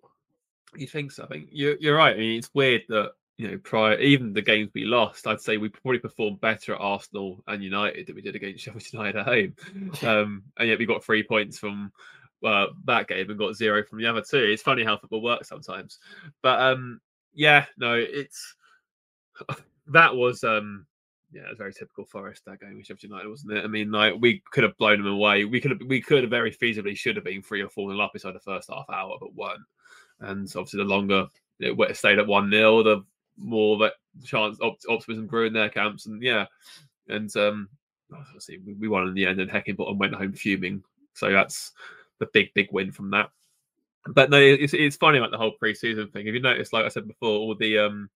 You 0.75 0.87
think 0.87 1.11
so? 1.11 1.23
I 1.23 1.27
think 1.27 1.49
you're, 1.51 1.77
you're 1.79 1.97
right. 1.97 2.15
I 2.15 2.19
mean, 2.19 2.37
it's 2.37 2.53
weird 2.53 2.83
that 2.89 3.11
you 3.37 3.47
know, 3.47 3.57
prior 3.59 3.99
even 3.99 4.33
the 4.33 4.41
games 4.41 4.71
we 4.73 4.83
lost, 4.83 5.27
I'd 5.27 5.39
say 5.39 5.57
we 5.57 5.69
probably 5.69 5.99
performed 5.99 6.41
better 6.41 6.73
at 6.73 6.81
Arsenal 6.81 7.43
and 7.47 7.63
United 7.63 8.07
than 8.07 8.15
we 8.15 8.21
did 8.21 8.35
against 8.35 8.63
Sheffield 8.63 8.93
United 8.93 9.19
at 9.19 9.25
home. 9.25 9.55
Um, 10.07 10.43
and 10.57 10.69
yet 10.69 10.79
we 10.79 10.85
got 10.85 11.03
three 11.03 11.23
points 11.23 11.57
from 11.57 11.91
uh, 12.43 12.67
that 12.85 13.07
game 13.07 13.29
and 13.29 13.39
got 13.39 13.55
zero 13.55 13.83
from 13.83 13.99
the 13.99 14.05
other 14.05 14.21
two. 14.21 14.37
It's 14.37 14.61
funny 14.61 14.83
how 14.83 14.97
football 14.97 15.21
works 15.21 15.49
sometimes. 15.49 15.99
But 16.41 16.59
um, 16.59 16.99
yeah, 17.33 17.65
no, 17.77 17.93
it's 17.95 18.55
that 19.87 20.15
was 20.15 20.43
um, 20.43 20.85
yeah, 21.31 21.43
it 21.43 21.49
was 21.49 21.57
very 21.57 21.73
typical 21.73 22.05
Forest 22.05 22.43
that 22.45 22.59
game 22.59 22.77
with 22.77 22.85
Sheffield 22.85 23.11
United, 23.11 23.29
wasn't 23.29 23.53
it? 23.53 23.63
I 23.63 23.67
mean, 23.67 23.91
like 23.91 24.15
we 24.19 24.41
could 24.51 24.63
have 24.63 24.77
blown 24.77 25.03
them 25.03 25.11
away. 25.11 25.45
We 25.45 25.61
could 25.61 25.71
have 25.71 25.81
we 25.87 26.01
could 26.01 26.23
have 26.23 26.31
very 26.31 26.51
feasibly 26.51 26.97
should 26.97 27.15
have 27.15 27.25
been 27.25 27.41
three 27.41 27.61
or 27.61 27.69
four 27.69 27.89
nil 27.89 28.01
up 28.01 28.11
inside 28.13 28.33
the 28.33 28.39
first 28.39 28.69
half 28.71 28.89
hour, 28.89 29.17
but 29.19 29.35
weren't. 29.35 29.61
And 30.19 30.47
obviously, 30.55 30.79
the 30.79 30.89
longer 30.89 31.27
it 31.59 31.97
stayed 31.97 32.19
at 32.19 32.27
one 32.27 32.51
0 32.51 32.83
the 32.83 33.03
more 33.37 33.77
that 33.79 33.93
chance 34.23 34.59
op- 34.61 34.79
optimism 34.89 35.27
grew 35.27 35.47
in 35.47 35.53
their 35.53 35.69
camps, 35.69 36.05
and 36.05 36.21
yeah, 36.21 36.45
and 37.07 37.35
um, 37.37 37.69
obviously 38.13 38.59
we, 38.79 38.87
won 38.87 39.07
in 39.07 39.13
the 39.13 39.25
end, 39.25 39.39
and 39.39 39.51
Heckingbottom 39.51 39.97
went 39.97 40.15
home 40.15 40.33
fuming. 40.33 40.83
So 41.13 41.31
that's 41.31 41.71
the 42.19 42.27
big 42.33 42.53
big 42.53 42.69
win 42.71 42.91
from 42.91 43.11
that. 43.11 43.29
But 44.07 44.29
no, 44.29 44.39
it's 44.39 44.73
it's 44.73 44.95
funny 44.95 45.17
about 45.17 45.31
the 45.31 45.37
whole 45.37 45.55
preseason 45.61 46.11
thing. 46.11 46.27
If 46.27 46.33
you 46.33 46.41
notice, 46.41 46.73
like 46.73 46.85
I 46.85 46.89
said 46.89 47.07
before, 47.07 47.29
all 47.29 47.55
the 47.55 47.77
um, 47.79 48.09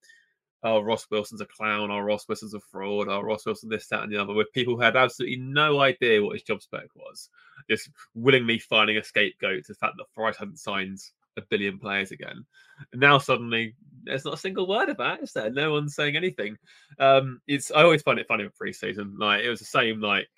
oh 0.64 0.82
Ross 0.82 1.08
Wilson's 1.10 1.42
a 1.42 1.46
clown, 1.46 1.92
oh 1.92 2.00
Ross 2.00 2.28
Wilson's 2.28 2.54
a 2.54 2.60
fraud, 2.60 3.08
oh 3.10 3.22
Ross 3.22 3.46
Wilson 3.46 3.70
this, 3.70 3.88
that, 3.88 4.04
and 4.04 4.12
the 4.12 4.18
other, 4.18 4.34
with 4.34 4.54
people 4.54 4.76
who 4.76 4.82
had 4.82 4.96
absolutely 4.96 5.38
no 5.38 5.82
idea 5.82 6.24
what 6.24 6.34
his 6.34 6.44
job 6.44 6.62
spec 6.62 6.86
was, 6.96 7.30
just 7.70 7.90
willingly 8.14 8.60
finding 8.60 8.98
a 8.98 9.04
scapegoat 9.04 9.66
to 9.66 9.74
the 9.74 9.78
fact 9.80 9.96
that 9.98 10.06
Forest 10.14 10.40
hadn't 10.40 10.60
signed 10.60 11.00
a 11.38 11.42
billion 11.50 11.80
players 11.80 12.12
again. 12.12 12.46
And 12.92 13.02
now 13.02 13.18
suddenly 13.18 13.76
there's 14.04 14.26
not 14.26 14.36
a 14.36 14.38
single 14.38 14.68
word 14.68 14.90
about 14.90 15.20
it, 15.20 15.24
is 15.24 15.34
there? 15.34 15.50
No 15.50 15.72
one's 15.72 15.96
saying 15.96 16.16
anything. 16.16 16.58
Um, 17.00 17.42
it's 17.48 17.72
I 17.72 17.84
always 17.84 18.02
find 18.02 18.20
it 18.20 18.28
funny 18.28 18.44
with 18.44 18.58
preseason. 18.58 19.14
Like 19.18 19.44
it 19.44 19.50
was 19.50 19.60
the 19.60 19.66
same 19.66 20.02
like 20.02 20.30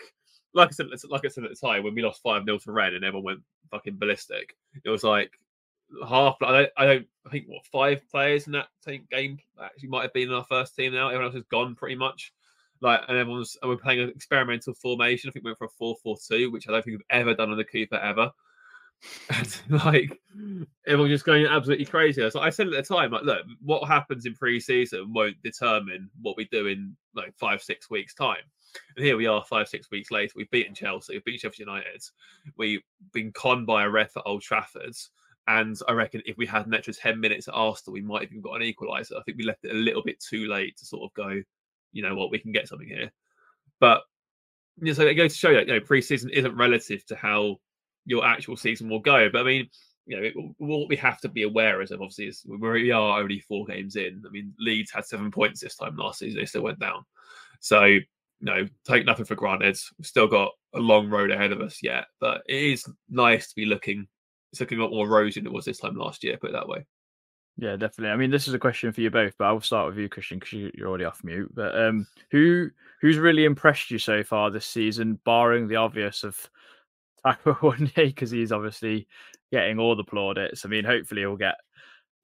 like 0.53 0.70
I 0.70 0.72
said 0.72 0.88
like 1.10 1.25
I 1.25 1.29
said 1.29 1.43
at 1.43 1.50
the 1.50 1.55
time 1.55 1.84
when 1.84 1.96
we 1.96 2.01
lost 2.01 2.22
five 2.22 2.46
0 2.46 2.58
to 2.60 2.72
Red 2.72 2.93
and 2.93 3.03
everyone 3.03 3.25
went 3.25 3.43
fucking 3.72 3.98
ballistic. 3.98 4.55
It 4.84 4.89
was 4.89 5.03
like 5.03 5.32
half 6.08 6.38
I 6.41 6.51
don't, 6.51 6.72
I 6.77 6.86
don't 6.86 7.08
I 7.25 7.29
think 7.29 7.48
what 7.48 7.65
five 7.65 8.01
players 8.10 8.48
in 8.48 8.53
that 8.53 8.67
game 9.12 9.39
actually 9.62 9.89
might 9.89 10.03
have 10.03 10.13
been 10.13 10.29
in 10.29 10.34
our 10.34 10.46
first 10.46 10.75
team 10.75 10.93
now. 10.93 11.08
Everyone 11.08 11.25
else 11.25 11.36
has 11.36 11.43
gone 11.46 11.75
pretty 11.75 11.96
much. 11.96 12.34
Like 12.82 13.01
and 13.08 13.17
everyone's 13.17 13.58
and 13.62 13.70
we're 13.70 13.77
playing 13.77 14.01
an 14.01 14.10
experimental 14.10 14.74
formation. 14.74 15.29
I 15.29 15.32
think 15.32 15.46
we 15.46 15.51
went 15.51 15.60
for 15.60 15.65
a 15.65 16.15
4-4-2, 16.15 16.51
which 16.51 16.67
I 16.67 16.72
don't 16.72 16.84
think 16.84 16.98
we've 16.98 17.05
ever 17.10 17.34
done 17.34 17.51
on 17.51 17.58
the 17.58 17.63
Cooper 17.63 17.96
ever. 17.96 18.32
like 19.69 20.19
everyone 20.88 21.10
just 21.10 21.25
going 21.25 21.45
absolutely 21.45 21.86
crazy. 21.86 22.27
So 22.29 22.39
I 22.39 22.50
said 22.50 22.67
at 22.67 22.74
the 22.74 22.95
time, 22.95 23.12
like, 23.12 23.24
look, 23.24 23.45
what 23.62 23.88
happens 23.88 24.25
in 24.25 24.33
pre-season 24.33 25.13
won't 25.13 25.41
determine 25.43 26.10
what 26.22 26.38
we 26.38 26.45
do 26.45 26.67
in 26.67 26.95
like 27.15 27.33
five, 27.38 27.62
six 27.62 27.89
weeks' 27.89 28.13
time. 28.13 28.43
And 28.95 29.05
here 29.05 29.17
we 29.17 29.27
are, 29.27 29.43
five, 29.43 29.67
six 29.67 29.91
weeks 29.91 30.12
later. 30.12 30.33
We've 30.36 30.50
beaten 30.50 30.74
Chelsea, 30.74 31.13
we've 31.13 31.24
beaten 31.24 31.39
Sheffield 31.39 31.67
United, 31.67 32.03
we've 32.57 32.81
been 33.13 33.31
conned 33.33 33.67
by 33.67 33.83
a 33.83 33.89
ref 33.89 34.15
at 34.17 34.24
Old 34.25 34.41
Trafford. 34.41 34.95
And 35.48 35.77
I 35.89 35.91
reckon 35.91 36.22
if 36.25 36.38
we 36.38 36.45
had 36.45 36.65
an 36.65 36.74
extra 36.74 36.93
10 36.93 37.19
minutes 37.19 37.48
at 37.48 37.53
Arsenal, 37.53 37.93
we 37.93 38.01
might 38.01 38.22
have 38.22 38.31
even 38.31 38.41
got 38.41 38.55
an 38.55 38.62
equaliser. 38.62 39.19
I 39.19 39.24
think 39.24 39.38
we 39.38 39.43
left 39.43 39.65
it 39.65 39.72
a 39.72 39.77
little 39.77 40.01
bit 40.01 40.19
too 40.19 40.48
late 40.48 40.77
to 40.77 40.86
sort 40.86 41.03
of 41.03 41.13
go, 41.13 41.41
you 41.91 42.01
know 42.01 42.15
what, 42.15 42.31
we 42.31 42.39
can 42.39 42.53
get 42.53 42.67
something 42.67 42.88
here. 42.88 43.12
But 43.79 44.03
you 44.77 44.88
know, 44.88 44.93
so 44.93 45.03
it 45.03 45.15
goes 45.15 45.33
to 45.33 45.38
show 45.38 45.50
you, 45.50 45.60
you 45.60 45.65
know, 45.65 45.79
pre-season 45.79 46.29
isn't 46.31 46.55
relative 46.55 47.05
to 47.07 47.15
how 47.15 47.57
your 48.05 48.25
actual 48.25 48.57
season 48.57 48.89
will 48.89 49.00
go. 49.00 49.29
But 49.31 49.41
I 49.41 49.43
mean, 49.43 49.69
you 50.05 50.17
know, 50.17 50.24
it, 50.24 50.33
what 50.57 50.89
we 50.89 50.95
have 50.98 51.19
to 51.22 51.29
be 51.29 51.43
aware 51.43 51.81
of, 51.81 51.91
obviously, 51.91 52.27
is 52.27 52.45
we 52.45 52.91
are 52.91 53.19
only 53.19 53.39
four 53.39 53.65
games 53.65 53.95
in. 53.95 54.24
I 54.25 54.29
mean, 54.29 54.53
Leeds 54.60 54.91
had 54.91 55.05
seven 55.05 55.31
points 55.31 55.62
this 55.62 55.75
time 55.75 55.95
last 55.95 56.19
season; 56.19 56.39
they 56.39 56.45
still 56.45 56.63
went 56.63 56.79
down. 56.79 57.05
So, 57.60 57.86
you 57.86 58.01
know, 58.41 58.67
take 58.86 59.05
nothing 59.05 59.25
for 59.25 59.36
granted. 59.36 59.77
We've 59.98 60.05
still 60.05 60.27
got 60.27 60.51
a 60.74 60.79
long 60.79 61.10
road 61.10 61.31
ahead 61.31 61.51
of 61.51 61.62
us 61.62 61.79
yet, 61.81 62.05
but 62.19 62.41
it 62.48 62.62
is 62.62 62.86
nice 63.10 63.48
to 63.50 63.55
be 63.55 63.65
looking. 63.65 64.07
It's 64.51 64.60
looking 64.60 64.79
a 64.79 64.83
lot 64.83 64.91
more 64.91 65.07
rosy 65.07 65.39
than 65.39 65.48
it 65.48 65.53
was 65.53 65.65
this 65.65 65.79
time 65.79 65.95
last 65.95 66.24
year. 66.24 66.38
Put 66.38 66.50
it 66.50 66.53
that 66.53 66.67
way. 66.67 66.86
Yeah, 67.57 67.75
definitely. 67.75 68.12
I 68.12 68.15
mean, 68.15 68.31
this 68.31 68.48
is 68.48 68.53
a 68.53 68.60
question 68.60 68.91
for 68.91 69.01
you 69.01 69.12
both, 69.12 69.36
but 69.38 69.45
I'll 69.45 69.62
start 69.62 69.88
with 69.88 69.98
you, 69.98 70.10
Christian, 70.10 70.39
because 70.39 70.53
you're 70.74 70.88
already 70.88 71.05
off 71.05 71.24
mute. 71.24 71.51
But 71.53 71.79
um, 71.79 72.07
who 72.31 72.69
who's 73.00 73.17
really 73.17 73.45
impressed 73.45 73.91
you 73.91 74.00
so 74.00 74.24
far 74.24 74.50
this 74.50 74.65
season, 74.65 75.19
barring 75.24 75.67
the 75.67 75.75
obvious 75.75 76.24
of 76.24 76.50
Taco 77.25 77.53
one 77.62 77.92
day 77.96 78.08
because 78.08 78.32
he's 78.32 78.51
obviously 78.51 79.08
getting 79.51 79.80
all 79.80 79.96
the 79.96 80.03
plaudits. 80.03 80.65
I 80.65 80.70
mean, 80.70 80.86
hopefully 80.86 81.22
he'll 81.22 81.38
get 81.38 81.56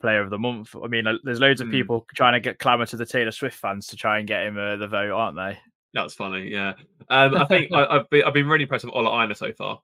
player 0.02 0.22
of 0.22 0.30
the 0.30 0.40
month. 0.40 0.76
I 0.82 0.88
mean, 0.88 1.06
there's 1.24 1.40
loads 1.40 1.62
of 1.62 1.68
mm. 1.68 1.72
people 1.72 2.06
trying 2.16 2.34
to 2.34 2.40
get 2.40 2.60
clamour 2.60 2.86
to 2.88 2.98
the 2.98 3.06
Taylor 3.06 3.32
Swift 3.32 3.58
fans 3.58 3.88
to 3.88 3.96
try 3.96 4.20
and 4.20 4.28
get 4.28 4.46
him 4.46 4.58
uh, 4.58 4.78
the 4.78 4.88
vote, 4.88 5.12
aren't 5.12 5.36
they? 5.36 5.60
That's 5.94 6.14
funny, 6.14 6.50
yeah. 6.50 6.74
Um, 7.10 7.36
I 7.36 7.46
think 7.46 7.72
I, 7.74 7.96
have 7.96 8.10
been, 8.10 8.24
I've 8.24 8.34
been 8.34 8.48
really 8.48 8.64
impressed 8.64 8.86
with 8.86 8.94
Ola 8.94 9.24
Aina 9.24 9.36
so 9.36 9.52
far. 9.54 9.82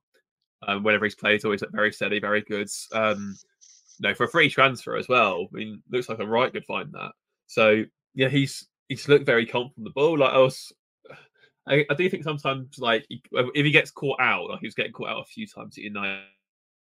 Um, 0.67 0.83
whenever 0.83 1.05
he's 1.05 1.15
played, 1.15 1.43
always 1.43 1.63
very 1.71 1.91
steady, 1.91 2.19
very 2.19 2.41
good. 2.41 2.69
Um, 2.91 3.35
no, 3.99 4.13
for 4.13 4.25
a 4.25 4.29
free 4.29 4.49
transfer 4.49 4.95
as 4.95 5.07
well. 5.07 5.47
I 5.51 5.57
mean, 5.57 5.81
looks 5.91 6.09
like 6.09 6.19
a 6.19 6.27
right 6.27 6.51
good 6.51 6.65
find 6.65 6.91
that. 6.93 7.11
So 7.47 7.83
yeah, 8.13 8.29
he's 8.29 8.67
he's 8.87 9.07
looked 9.07 9.25
very 9.25 9.45
confident 9.45 9.85
the 9.85 9.91
ball. 9.91 10.17
Like 10.17 10.33
I 10.33 10.37
was 10.37 10.71
I, 11.67 11.85
I, 11.89 11.93
do 11.95 12.09
think 12.09 12.23
sometimes, 12.23 12.77
like, 12.77 13.05
if 13.09 13.65
he 13.65 13.71
gets 13.71 13.91
caught 13.91 14.19
out, 14.19 14.49
like 14.49 14.59
he 14.59 14.67
was 14.67 14.75
getting 14.75 14.91
caught 14.91 15.09
out 15.09 15.21
a 15.21 15.25
few 15.25 15.47
times 15.47 15.77
at 15.77 15.83
United, 15.83 16.21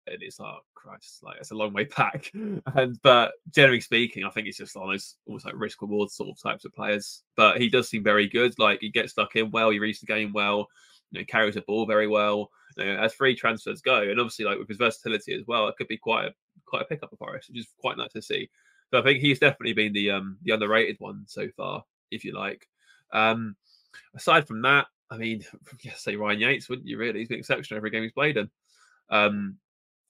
and 0.08 0.22
it's 0.22 0.40
like, 0.40 0.54
oh, 0.54 0.60
Christ, 0.74 1.24
like 1.24 1.38
it's 1.40 1.52
a 1.52 1.56
long 1.56 1.74
way 1.74 1.84
back. 1.98 2.32
And 2.34 3.00
but 3.02 3.34
generally 3.54 3.82
speaking, 3.82 4.24
I 4.24 4.30
think 4.30 4.48
it's 4.48 4.58
just 4.58 4.76
on 4.76 4.90
those 4.90 5.16
almost 5.26 5.46
like 5.46 5.56
risk 5.58 5.82
reward 5.82 6.10
sort 6.10 6.30
of 6.30 6.42
types 6.42 6.66
of 6.66 6.74
players. 6.74 7.24
But 7.36 7.60
he 7.60 7.70
does 7.70 7.90
seem 7.90 8.04
very 8.04 8.28
good. 8.28 8.54
Like 8.58 8.80
he 8.82 8.90
gets 8.90 9.12
stuck 9.12 9.36
in 9.36 9.52
well, 9.52 9.70
he 9.70 9.80
reads 9.80 10.00
the 10.00 10.06
game 10.06 10.32
well, 10.34 10.68
you 11.12 11.20
know, 11.20 11.26
carries 11.26 11.56
the 11.56 11.62
ball 11.62 11.86
very 11.86 12.08
well. 12.08 12.50
You 12.78 12.86
know, 12.86 13.00
as 13.00 13.14
free 13.14 13.36
transfers 13.36 13.82
go, 13.82 14.02
and 14.02 14.20
obviously 14.20 14.46
like 14.46 14.60
with 14.60 14.68
his 14.68 14.78
versatility 14.78 15.34
as 15.34 15.44
well, 15.48 15.68
it 15.68 15.76
could 15.78 15.88
be 15.88 15.98
quite 15.98 16.26
a 16.26 16.34
quite 16.66 16.84
a 16.84 16.86
pickup 16.86 17.10
for 17.10 17.18
Forest, 17.18 17.50
which 17.50 17.60
is 17.60 17.68
quite 17.80 17.98
nice 17.98 18.14
to 18.14 18.22
see. 18.22 18.50
So 18.92 19.00
I 19.00 19.04
think 19.04 19.20
he's 19.20 19.40
definitely 19.40 19.74
been 19.74 19.94
the 19.94 20.12
um 20.12 20.38
the 20.44 20.54
underrated 20.54 20.98
one 21.00 21.24
so 21.28 21.48
far, 21.58 21.84
if 22.12 22.24
you 22.24 22.34
like. 22.34 22.68
Um, 23.12 23.56
aside 24.16 24.48
from 24.48 24.62
that, 24.64 24.88
I 25.10 25.18
mean, 25.18 25.44
say 25.96 26.16
Ryan 26.16 26.40
Yates, 26.40 26.70
wouldn't 26.70 26.88
you? 26.88 26.98
Really, 26.98 27.20
he's 27.20 27.30
been 27.30 27.40
exceptional 27.40 27.78
every 27.78 27.90
game 27.90 28.04
he's 28.04 28.12
played 28.12 28.38
in, 28.38 28.50
um, 29.10 29.58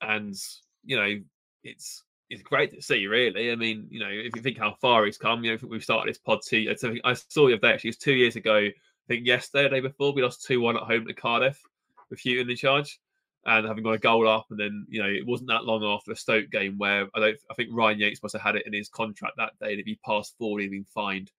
and 0.01 0.35
you 0.83 0.97
know, 0.97 1.19
it's 1.63 2.03
it's 2.29 2.43
great 2.43 2.73
to 2.73 2.81
see. 2.81 3.07
Really, 3.07 3.51
I 3.51 3.55
mean, 3.55 3.87
you 3.89 3.99
know, 3.99 4.09
if 4.09 4.35
you 4.35 4.41
think 4.41 4.57
how 4.57 4.75
far 4.81 5.05
he's 5.05 5.17
come, 5.17 5.43
you 5.43 5.51
know, 5.51 5.67
we've 5.67 5.83
started 5.83 6.09
this 6.09 6.19
pod 6.19 6.39
two. 6.45 6.73
I 7.03 7.13
saw 7.13 7.47
the 7.47 7.53
other 7.53 7.57
day 7.57 7.73
actually, 7.73 7.89
it's 7.91 7.99
two 7.99 8.13
years 8.13 8.35
ago. 8.35 8.55
I 8.55 8.73
think 9.07 9.25
yesterday, 9.25 9.69
day 9.69 9.79
before, 9.79 10.13
we 10.13 10.23
lost 10.23 10.45
two 10.45 10.61
one 10.61 10.77
at 10.77 10.83
home 10.83 11.05
to 11.05 11.13
Cardiff 11.13 11.61
with 12.09 12.21
Hughton 12.23 12.49
in 12.49 12.57
charge. 12.57 12.99
And 13.45 13.65
having 13.65 13.83
got 13.83 13.91
a 13.91 13.97
goal 13.97 14.27
up, 14.27 14.47
and 14.49 14.59
then 14.59 14.85
you 14.89 15.01
know 15.01 15.07
it 15.07 15.25
wasn't 15.25 15.49
that 15.49 15.63
long 15.63 15.81
after 15.81 16.11
the 16.11 16.17
Stoke 16.17 16.49
game 16.49 16.77
where 16.77 17.07
I 17.15 17.19
don't. 17.19 17.37
I 17.49 17.53
think 17.53 17.69
Ryan 17.71 17.99
Yates 17.99 18.21
must 18.21 18.33
have 18.33 18.41
had 18.41 18.57
it 18.57 18.67
in 18.67 18.73
his 18.73 18.89
contract 18.89 19.35
that 19.37 19.53
day 19.61 19.75
that 19.75 19.79
if 19.79 19.85
he 19.85 19.97
passed 20.05 20.35
forward, 20.37 20.63
he'd 20.63 20.71
been 20.71 20.85
fined 20.93 21.31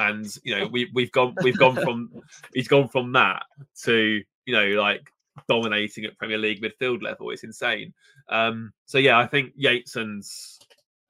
and 0.00 0.36
you 0.42 0.56
know 0.56 0.66
we 0.72 0.90
we've 0.94 1.12
gone 1.12 1.34
we've 1.42 1.58
gone 1.58 1.76
from 1.76 2.10
he's 2.54 2.68
gone 2.68 2.88
from 2.88 3.12
that 3.12 3.44
to 3.82 4.22
you 4.46 4.54
know 4.54 4.80
like 4.80 5.12
dominating 5.48 6.04
at 6.04 6.18
Premier 6.18 6.38
League 6.38 6.62
midfield 6.62 7.02
level. 7.02 7.30
It's 7.30 7.44
insane. 7.44 7.94
Um, 8.28 8.72
so 8.86 8.98
yeah, 8.98 9.18
I 9.18 9.26
think 9.26 9.52
Yates 9.56 9.96
and 9.96 10.22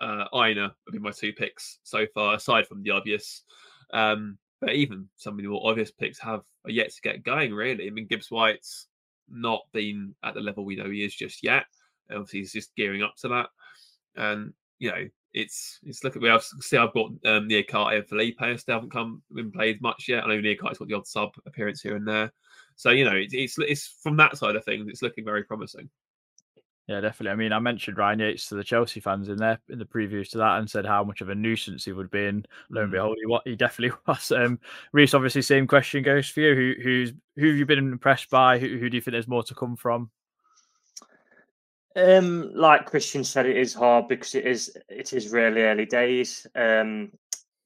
uh, 0.01 0.27
Aina 0.35 0.63
have 0.63 0.93
been 0.93 1.03
my 1.03 1.11
two 1.11 1.33
picks 1.33 1.79
so 1.83 2.07
far, 2.15 2.35
aside 2.35 2.67
from 2.67 2.83
the 2.83 2.91
obvious. 2.91 3.43
Um, 3.93 4.39
but 4.61 4.75
even 4.75 5.09
some 5.17 5.35
of 5.35 5.43
the 5.43 5.49
more 5.49 5.69
obvious 5.69 5.91
picks 5.91 6.19
have 6.21 6.43
yet 6.67 6.93
to 6.93 7.01
get 7.01 7.25
going. 7.25 7.55
Really, 7.55 7.87
I 7.87 7.91
mean 7.91 8.07
Gibbs 8.07 8.31
White's 8.31 8.87
not 9.29 9.63
been 9.73 10.15
at 10.23 10.35
the 10.35 10.41
level 10.41 10.65
we 10.65 10.77
know 10.77 10.91
he 10.91 11.05
is 11.05 11.15
just 11.15 11.43
yet. 11.43 11.65
Obviously, 12.11 12.41
he's 12.41 12.53
just 12.53 12.75
gearing 12.77 13.03
up 13.03 13.15
to 13.21 13.29
that, 13.29 13.49
and 14.17 14.53
you 14.79 14.91
know 14.91 15.09
it's 15.33 15.79
it's 15.85 16.03
look 16.05 16.17
at 16.17 16.23
me. 16.23 16.29
I've 16.29 16.43
see 16.43 16.77
I've 16.77 16.93
got 16.93 17.07
um, 17.07 17.49
Niakhaté 17.49 17.99
and 17.99 18.09
Felipe 18.09 18.41
still 18.59 18.75
haven't 18.75 18.93
come 18.93 19.23
been 19.33 19.53
played 19.53 19.81
much 19.81 20.09
yet. 20.09 20.25
I 20.25 20.29
know 20.29 20.41
Niakhaté's 20.41 20.79
got 20.79 20.89
the 20.89 20.95
odd 20.95 21.07
sub 21.07 21.31
appearance 21.47 21.81
here 21.83 21.97
and 21.97 22.07
there. 22.07 22.33
So 22.77 22.91
you 22.91 23.05
know 23.05 23.17
it's, 23.17 23.35
it's 23.35 23.59
it's 23.59 23.99
from 24.03 24.17
that 24.17 24.37
side 24.37 24.57
of 24.57 24.65
things, 24.65 24.89
it's 24.89 25.03
looking 25.03 25.25
very 25.25 25.45
promising. 25.45 25.89
Yeah, 26.89 27.01
definitely. 27.01 27.31
I 27.31 27.37
mean, 27.37 27.53
I 27.53 27.61
mentioned 27.61 27.99
Ryan 27.99 28.19
Yates 28.19 28.49
to 28.49 28.57
the 28.57 28.65
Chelsea 28.65 28.99
fans 28.99 29.29
in 29.29 29.37
there 29.37 29.61
in 29.69 29.79
the 29.79 29.85
previews 29.85 30.29
to 30.31 30.39
that, 30.39 30.59
and 30.59 30.69
said 30.69 30.85
how 30.85 31.05
much 31.05 31.21
of 31.21 31.29
a 31.29 31.35
nuisance 31.37 31.85
he 31.85 31.93
would 31.93 32.11
be. 32.11 32.27
And 32.27 32.49
lo 32.69 32.83
and 32.83 32.91
Mm. 32.91 32.93
behold, 32.93 33.17
he, 33.21 33.27
what 33.27 33.47
he 33.47 33.55
definitely 33.55 33.97
was. 34.09 34.33
Um, 34.33 34.59
Reiss, 34.93 35.15
obviously, 35.15 35.43
same 35.43 35.69
question 35.69 36.03
goes 36.03 36.29
for 36.29 36.41
you. 36.41 36.55
Who 36.57 36.83
who's 36.83 37.13
who 37.37 37.47
have 37.49 37.57
you 37.57 37.65
been 37.67 37.79
impressed 37.79 38.29
by? 38.29 38.59
Who, 38.59 38.67
who 38.79 38.91
do 38.91 38.97
you 38.97 39.01
think 39.01 39.13
there's 39.13 39.29
more 39.29 39.45
to 39.45 39.55
come 39.55 39.77
from? 39.77 40.11
Um, 41.97 42.53
like 42.55 42.87
Christian 42.87 43.25
said, 43.25 43.47
it 43.47 43.57
is 43.57 43.75
hard 43.75 44.09
because 44.09 44.35
it 44.35 44.47
is 44.47 44.77
it 44.89 45.13
is 45.13 45.33
really 45.33 45.63
early 45.63 45.87
days. 45.87 46.47
Um, 46.55 47.11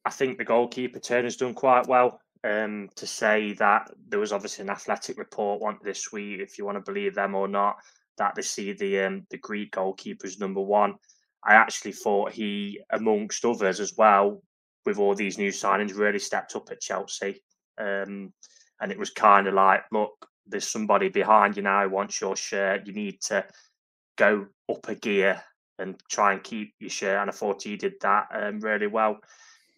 I 0.04 0.10
think 0.10 0.38
the 0.38 0.44
goalkeeper 0.44 0.98
Turner's 0.98 1.36
done 1.36 1.54
quite 1.54 1.86
well. 1.86 2.20
Um, 2.42 2.90
to 2.96 3.06
say 3.06 3.54
that 3.54 3.90
there 4.08 4.18
was 4.20 4.32
obviously 4.32 4.64
an 4.64 4.70
athletic 4.70 5.16
report 5.16 5.62
one 5.62 5.78
this 5.82 6.12
week, 6.12 6.40
if 6.40 6.58
you 6.58 6.66
want 6.66 6.76
to 6.76 6.92
believe 6.92 7.14
them 7.14 7.34
or 7.34 7.48
not, 7.48 7.76
that 8.18 8.34
they 8.34 8.42
see 8.42 8.72
the 8.72 9.00
um, 9.00 9.26
the 9.30 9.38
Greek 9.38 9.72
goalkeeper 9.72 10.26
as 10.26 10.38
number 10.38 10.60
one. 10.60 10.94
I 11.44 11.54
actually 11.54 11.92
thought 11.92 12.32
he, 12.32 12.80
amongst 12.90 13.44
others 13.44 13.80
as 13.80 13.94
well, 13.96 14.42
with 14.86 14.98
all 14.98 15.14
these 15.14 15.38
new 15.38 15.50
signings, 15.50 15.96
really 15.96 16.18
stepped 16.18 16.56
up 16.56 16.70
at 16.70 16.80
Chelsea. 16.80 17.42
Um, 17.78 18.32
and 18.80 18.90
it 18.90 18.98
was 18.98 19.10
kind 19.10 19.46
of 19.46 19.54
like, 19.54 19.84
look, 19.92 20.26
there's 20.46 20.68
somebody 20.68 21.08
behind 21.08 21.56
you 21.56 21.62
now 21.62 21.82
who 21.82 21.90
wants 21.90 22.20
your 22.20 22.36
shirt. 22.36 22.86
You 22.86 22.92
need 22.92 23.20
to 23.22 23.44
go 24.16 24.46
up 24.70 24.88
a 24.88 24.94
gear 24.94 25.42
and 25.78 26.00
try 26.10 26.32
and 26.32 26.42
keep 26.42 26.74
your 26.78 26.90
shirt. 26.90 27.20
And 27.20 27.30
I 27.30 27.32
thought 27.32 27.62
he 27.62 27.76
did 27.76 27.94
that 28.00 28.26
um, 28.32 28.60
really 28.60 28.86
well. 28.86 29.18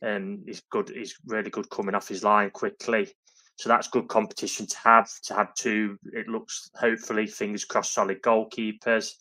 Um, 0.02 0.42
he's 0.46 0.62
good. 0.70 0.90
He's 0.90 1.16
really 1.26 1.50
good 1.50 1.70
coming 1.70 1.94
off 1.94 2.08
his 2.08 2.24
line 2.24 2.50
quickly. 2.50 3.08
So 3.56 3.68
that's 3.68 3.88
good 3.88 4.08
competition 4.08 4.66
to 4.66 4.78
have. 4.78 5.10
To 5.24 5.34
have 5.34 5.54
two, 5.54 5.98
it 6.12 6.28
looks 6.28 6.70
hopefully 6.74 7.26
fingers 7.26 7.64
crossed, 7.64 7.94
solid 7.94 8.22
goalkeepers. 8.22 9.12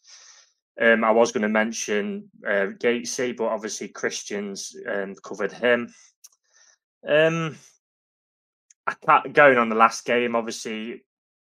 Um, 0.80 1.06
I 1.06 1.12
was 1.12 1.32
going 1.32 1.44
to 1.44 1.50
mention 1.50 2.30
uh, 2.46 2.68
Yatesy, 2.80 3.38
but 3.38 3.46
obviously 3.46 3.88
Christians 3.88 4.76
um, 4.92 5.16
covered 5.24 5.54
him. 5.54 5.94
Um, 7.08 7.56
going 9.32 9.58
on 9.58 9.70
the 9.70 9.76
last 9.76 10.04
game, 10.06 10.36
obviously, 10.36 11.06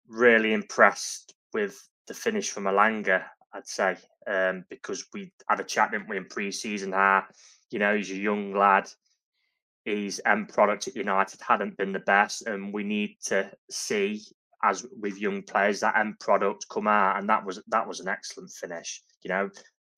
really 0.08 0.54
impressed 0.54 1.34
with 1.54 1.82
the 2.08 2.14
finish 2.14 2.52
from 2.52 2.66
Elanga, 2.66 3.24
I'd 3.56 3.68
say, 3.68 3.96
um, 4.28 4.66
because 4.70 5.06
we 5.14 5.32
had 5.48 5.60
a 5.60 5.64
chat, 5.64 5.92
didn't 5.92 6.10
we, 6.10 6.18
in 6.18 6.26
pre 6.26 6.52
season? 6.52 6.92
How, 6.92 7.24
you 7.72 7.80
know, 7.80 7.96
he's 7.96 8.12
a 8.12 8.16
young 8.16 8.54
lad, 8.54 8.90
his 9.86 10.22
end 10.26 10.50
product 10.50 10.88
at 10.88 10.96
United 10.96 11.40
hadn't 11.42 11.78
been 11.78 11.94
the 11.94 12.00
best, 12.00 12.48
and 12.48 12.74
we 12.74 12.84
need 12.84 13.18
to 13.26 13.50
see, 13.70 14.22
as 14.64 14.86
with 15.00 15.20
young 15.20 15.44
players, 15.44 15.80
that 15.80 15.98
end 15.98 16.20
product 16.20 16.66
come 16.70 16.88
out, 16.88 17.18
and 17.18 17.30
that 17.30 17.46
was 17.46 17.62
that 17.68 17.88
was 17.88 18.00
an 18.00 18.08
excellent 18.08 18.52
finish. 18.52 19.02
You 19.24 19.30
know, 19.30 19.50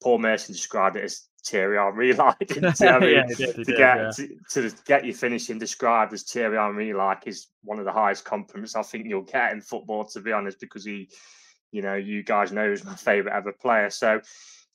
Paul 0.03 0.19
Merson 0.19 0.53
described 0.53 0.97
it 0.97 1.05
as 1.05 1.27
Thierry 1.45 1.77
Henry 1.77 2.13
like. 2.13 2.57
I 2.81 2.99
mean, 2.99 3.15
Yeah, 3.15 3.25
did, 3.25 3.37
to 3.37 3.63
did, 3.63 3.77
get 3.77 3.97
yeah. 3.97 4.11
to, 4.11 4.69
to 4.69 4.75
get 4.85 5.05
your 5.05 5.15
finishing 5.15 5.57
described 5.57 6.13
as 6.13 6.23
Thierry 6.23 6.57
Henry 6.57 6.93
like 6.93 7.25
is 7.25 7.47
one 7.63 7.79
of 7.79 7.85
the 7.85 7.91
highest 7.91 8.25
compliments 8.25 8.75
I 8.75 8.83
think 8.83 9.05
you'll 9.07 9.21
get 9.21 9.53
in 9.53 9.61
football, 9.61 10.05
to 10.05 10.19
be 10.19 10.31
honest, 10.31 10.59
because 10.59 10.85
he, 10.85 11.09
you 11.71 11.81
know, 11.81 11.95
you 11.95 12.23
guys 12.23 12.51
know 12.51 12.71
is 12.71 12.83
my 12.85 12.95
favourite 12.95 13.35
ever 13.35 13.51
player. 13.53 13.89
So, 13.89 14.21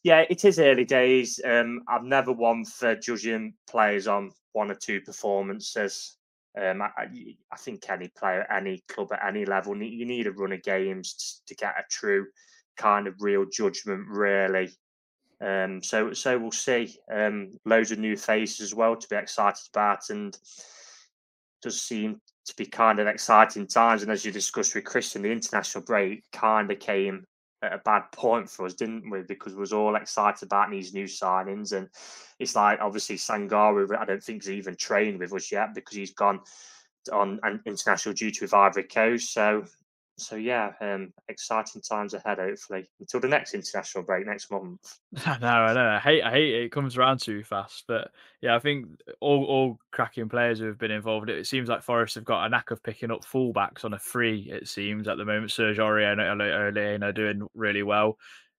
yeah, 0.02 0.24
it 0.28 0.44
is 0.44 0.58
early 0.58 0.84
days. 0.84 1.40
Um, 1.44 1.82
I've 1.88 2.04
never 2.04 2.32
one 2.32 2.64
for 2.64 2.96
judging 2.96 3.54
players 3.68 4.08
on 4.08 4.30
one 4.52 4.70
or 4.70 4.74
two 4.74 5.00
performances. 5.00 6.16
Um, 6.60 6.82
I, 6.82 6.90
I- 6.98 7.36
I 7.52 7.56
think 7.56 7.88
any 7.88 8.08
player, 8.08 8.46
any 8.50 8.82
club 8.88 9.12
at 9.12 9.26
any 9.26 9.44
level, 9.44 9.76
you 9.80 10.04
need 10.04 10.26
a 10.26 10.32
run 10.32 10.52
of 10.52 10.62
games 10.62 11.42
to 11.46 11.54
get 11.54 11.78
a 11.78 11.84
true 11.90 12.26
kind 12.76 13.06
of 13.06 13.14
real 13.20 13.44
judgment, 13.50 14.06
really. 14.08 14.70
Um, 15.40 15.82
so, 15.82 16.12
so 16.12 16.38
we'll 16.38 16.52
see. 16.52 16.96
Um, 17.10 17.52
loads 17.64 17.90
of 17.90 17.98
new 17.98 18.16
faces 18.16 18.60
as 18.60 18.74
well 18.74 18.96
to 18.96 19.08
be 19.08 19.16
excited 19.16 19.62
about, 19.72 20.08
and 20.10 20.36
does 21.62 21.80
seem 21.82 22.20
to 22.46 22.54
be 22.56 22.66
kind 22.66 22.98
of 22.98 23.06
exciting 23.06 23.66
times. 23.66 24.02
And 24.02 24.10
as 24.10 24.24
you 24.24 24.32
discussed 24.32 24.74
with 24.74 24.84
Christian, 24.84 25.22
the 25.22 25.30
international 25.30 25.84
break 25.84 26.24
kind 26.32 26.70
of 26.70 26.78
came 26.80 27.24
at 27.62 27.72
a 27.72 27.78
bad 27.78 28.02
point 28.12 28.50
for 28.50 28.66
us, 28.66 28.74
didn't 28.74 29.08
we? 29.08 29.22
Because 29.22 29.54
we 29.54 29.60
was 29.60 29.72
all 29.72 29.94
excited 29.94 30.42
about 30.44 30.70
these 30.70 30.92
new 30.92 31.04
signings, 31.04 31.72
and 31.76 31.88
it's 32.38 32.56
like 32.56 32.80
obviously 32.80 33.16
Sangare. 33.16 33.96
I 33.96 34.04
don't 34.04 34.22
think 34.22 34.42
he's 34.42 34.50
even 34.50 34.74
trained 34.76 35.20
with 35.20 35.32
us 35.32 35.52
yet 35.52 35.74
because 35.74 35.96
he's 35.96 36.12
gone 36.12 36.40
on 37.12 37.38
an 37.42 37.60
international 37.66 38.14
duty 38.14 38.38
with 38.40 38.54
Ivory 38.54 38.84
Coast. 38.84 39.32
So, 39.32 39.64
so 40.22 40.36
yeah, 40.36 40.72
um, 40.80 41.12
exciting 41.28 41.82
times 41.82 42.14
ahead. 42.14 42.38
Hopefully, 42.38 42.88
until 43.00 43.20
the 43.20 43.28
next 43.28 43.54
international 43.54 44.04
break 44.04 44.26
next 44.26 44.50
month. 44.50 44.98
Know, 45.40 45.48
I 45.48 45.74
know. 45.74 45.88
I 45.88 45.98
hate, 45.98 46.22
I 46.22 46.30
hate 46.30 46.54
it. 46.54 46.62
It 46.64 46.72
comes 46.72 46.96
around 46.96 47.18
too 47.20 47.42
fast. 47.42 47.84
But 47.88 48.10
yeah, 48.40 48.54
I 48.54 48.58
think 48.58 48.86
all, 49.20 49.44
all 49.44 49.78
cracking 49.90 50.28
players 50.28 50.58
who 50.58 50.66
have 50.66 50.78
been 50.78 50.90
involved. 50.90 51.28
It 51.28 51.46
seems 51.46 51.68
like 51.68 51.82
Forest 51.82 52.14
have 52.14 52.24
got 52.24 52.46
a 52.46 52.48
knack 52.48 52.70
of 52.70 52.82
picking 52.82 53.10
up 53.10 53.24
fullbacks 53.24 53.84
on 53.84 53.94
a 53.94 53.98
free. 53.98 54.48
It 54.50 54.68
seems 54.68 55.08
at 55.08 55.16
the 55.16 55.24
moment. 55.24 55.52
Serge 55.52 55.78
Aurier 55.78 56.12
and 56.12 57.04
are 57.04 57.12
doing 57.12 57.48
really 57.54 57.82
well. 57.82 58.18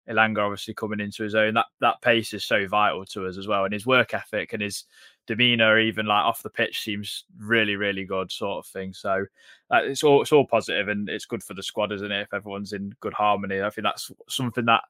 Elanga 0.10 0.39
obviously 0.39 0.74
coming 0.74 1.00
into 1.00 1.24
his 1.24 1.36
own. 1.36 1.54
That 1.54 1.68
that 1.80 2.02
pace 2.02 2.34
is 2.34 2.44
so 2.44 2.68
vital 2.68 3.06
to 3.06 3.28
us 3.28 3.38
as 3.38 3.48
well, 3.48 3.66
and 3.66 3.74
his 3.74 3.86
work 3.86 4.13
ethic 4.13 4.54
and 4.54 4.62
his 4.62 4.86
demeanor, 5.28 5.80
even 5.80 6.06
like 6.06 6.24
off 6.24 6.44
the 6.44 6.50
pitch, 6.50 6.82
seems 6.82 7.26
really, 7.39 7.76
really 7.76 8.04
good, 8.04 8.32
sort 8.32 8.66
of 8.66 8.72
thing. 8.72 8.94
So 8.94 9.26
uh, 9.72 9.82
it's 9.84 10.04
all 10.04 10.22
it's 10.22 10.32
all 10.32 10.46
positive, 10.46 10.89
and 10.89 11.10
it's 11.10 11.26
good 11.26 11.44
for 11.44 11.54
the 11.54 11.63
squad, 11.63 11.92
isn't 11.92 12.12
it? 12.12 12.22
If 12.22 12.34
everyone's 12.34 12.74
in 12.74 12.94
good 13.00 13.13
harmony, 13.13 13.62
I 13.62 13.70
think 13.70 13.84
that's 13.86 14.12
something 14.28 14.66
that 14.66 14.84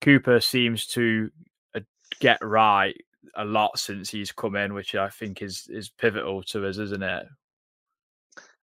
Cooper 0.00 0.40
seems 0.40 0.86
to 0.88 1.30
uh, 1.74 1.80
get 2.20 2.38
right 2.42 2.96
a 3.36 3.44
lot 3.44 3.78
since 3.78 4.10
he's 4.10 4.32
come 4.32 4.56
in, 4.56 4.74
which 4.74 4.94
I 4.94 5.08
think 5.08 5.42
is 5.42 5.68
is 5.68 5.88
pivotal 5.88 6.42
to 6.44 6.66
us, 6.66 6.78
isn't 6.78 7.02
it? 7.02 7.26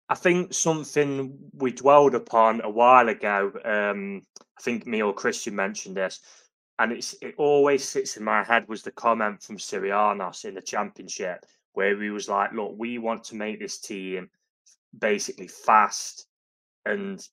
I 0.08 0.16
think 0.16 0.54
something 0.54 1.36
we 1.54 1.72
dwelled 1.72 2.14
upon 2.14 2.62
a 2.62 2.70
while 2.70 3.10
ago. 3.10 3.52
Um, 3.66 4.22
I 4.58 4.62
think 4.62 4.88
me 4.88 5.02
or 5.02 5.14
Christian 5.14 5.56
mentioned 5.56 5.98
this, 5.98 6.22
and 6.80 6.92
it's 6.92 7.16
it 7.22 7.36
always 7.38 7.84
sits 7.84 8.18
in 8.18 8.24
my 8.24 8.44
head 8.44 8.68
was 8.68 8.84
the 8.84 8.92
comment 8.92 9.42
from 9.44 9.58
Sirianos 9.58 10.46
in 10.46 10.56
the 10.56 10.62
championship 10.62 11.46
where 11.74 12.02
he 12.02 12.10
was 12.10 12.30
like, 12.30 12.52
"Look, 12.54 12.74
we 12.78 12.98
want 12.98 13.24
to 13.26 13.36
make 13.36 13.60
this 13.60 13.80
team 13.80 14.30
basically 14.98 15.48
fast 15.48 16.28
and 16.86 17.28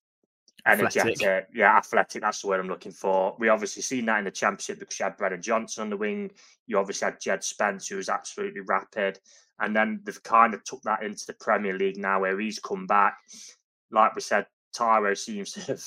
Athletic. 0.65 0.97
energetic. 0.97 1.49
Yeah, 1.53 1.77
athletic. 1.77 2.23
That's 2.23 2.41
the 2.41 2.49
word 2.49 2.61
I'm 2.61 2.69
looking 2.69 2.93
for. 2.93 3.35
We 3.39 3.49
obviously 3.49 3.83
seen 3.83 4.07
that 4.07 4.19
in 4.19 4.25
the 4.25 4.31
championship 4.31 4.79
because 4.79 4.99
you 4.99 5.05
had 5.05 5.17
Brennan 5.17 5.43
Johnson 5.43 5.83
on 5.83 5.91
the 5.91 5.97
wing. 5.97 6.31
You 6.67 6.79
obviously 6.79 7.07
had 7.07 7.21
Jed 7.21 7.43
Spence, 7.43 7.89
who 7.89 7.97
was 7.97 8.09
absolutely 8.09 8.61
rapid. 8.61 9.19
And 9.59 9.75
then 9.75 10.01
they've 10.05 10.23
kind 10.23 10.55
of 10.55 10.63
took 10.63 10.81
that 10.83 11.03
into 11.03 11.27
the 11.27 11.35
Premier 11.35 11.77
League 11.77 11.97
now, 11.97 12.21
where 12.21 12.39
he's 12.39 12.61
come 12.61 12.87
back. 12.87 13.17
Like 13.91 14.15
we 14.15 14.21
said, 14.21 14.47
Taiwo 14.77 15.19
seems 15.19 15.53
to 15.53 15.61
have, 15.63 15.85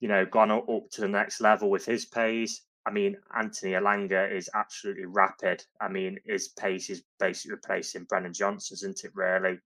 you 0.00 0.08
know, 0.08 0.24
gone 0.24 0.50
up 0.50 0.66
to 0.92 1.00
the 1.00 1.08
next 1.08 1.40
level 1.40 1.70
with 1.70 1.84
his 1.84 2.06
pace. 2.06 2.62
I 2.86 2.90
mean, 2.90 3.16
Anthony 3.36 3.72
Elanga 3.72 4.32
is 4.32 4.48
absolutely 4.54 5.04
rapid. 5.04 5.62
I 5.80 5.88
mean, 5.88 6.18
his 6.24 6.48
pace 6.48 6.88
is 6.88 7.02
basically 7.18 7.52
replacing 7.52 8.04
Brennan 8.04 8.32
Johnson's, 8.32 8.82
isn't 8.82 9.04
it? 9.04 9.12
Really, 9.14 9.58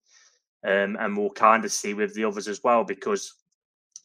um, 0.67 0.97
and 0.99 1.17
we'll 1.17 1.31
kind 1.31 1.65
of 1.65 1.73
see 1.73 1.95
with 1.95 2.15
the 2.15 2.25
others 2.25 2.49
as 2.49 2.63
well 2.65 2.85
because 2.85 3.35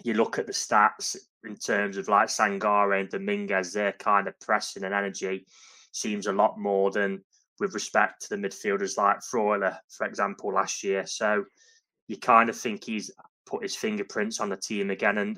you 0.03 0.13
look 0.13 0.37
at 0.37 0.45
the 0.45 0.53
stats 0.53 1.15
in 1.43 1.55
terms 1.55 1.97
of 1.97 2.07
like 2.07 2.27
Sangare 2.27 2.99
and 2.99 3.09
Dominguez, 3.09 3.73
their 3.73 3.93
kind 3.93 4.27
of 4.27 4.39
pressing 4.39 4.83
and 4.83 4.93
energy 4.93 5.45
seems 5.91 6.27
a 6.27 6.33
lot 6.33 6.59
more 6.59 6.91
than 6.91 7.23
with 7.59 7.73
respect 7.73 8.21
to 8.21 8.29
the 8.29 8.35
midfielders 8.35 8.97
like 8.97 9.19
Freuler, 9.19 9.77
for 9.89 10.05
example, 10.05 10.53
last 10.53 10.83
year. 10.83 11.05
So 11.05 11.45
you 12.07 12.17
kind 12.17 12.49
of 12.49 12.57
think 12.57 12.83
he's 12.83 13.11
put 13.45 13.63
his 13.63 13.75
fingerprints 13.75 14.39
on 14.39 14.49
the 14.49 14.57
team 14.57 14.91
again. 14.91 15.17
And 15.17 15.37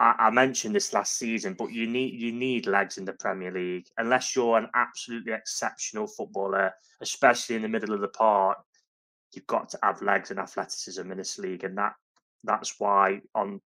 I, 0.00 0.14
I 0.18 0.30
mentioned 0.30 0.74
this 0.74 0.92
last 0.92 1.18
season, 1.18 1.54
but 1.54 1.72
you 1.72 1.86
need 1.86 2.14
you 2.14 2.32
need 2.32 2.66
legs 2.66 2.98
in 2.98 3.04
the 3.04 3.12
Premier 3.12 3.52
League 3.52 3.86
unless 3.98 4.34
you're 4.34 4.58
an 4.58 4.68
absolutely 4.74 5.32
exceptional 5.32 6.06
footballer, 6.06 6.72
especially 7.00 7.56
in 7.56 7.62
the 7.62 7.68
middle 7.68 7.94
of 7.94 8.00
the 8.00 8.08
park. 8.08 8.58
You've 9.32 9.46
got 9.46 9.68
to 9.70 9.78
have 9.82 10.02
legs 10.02 10.30
and 10.30 10.40
athleticism 10.40 11.08
in 11.08 11.18
this 11.18 11.38
league, 11.38 11.62
and 11.62 11.78
that 11.78 11.92
that's 12.42 12.80
why 12.80 13.20
on 13.34 13.60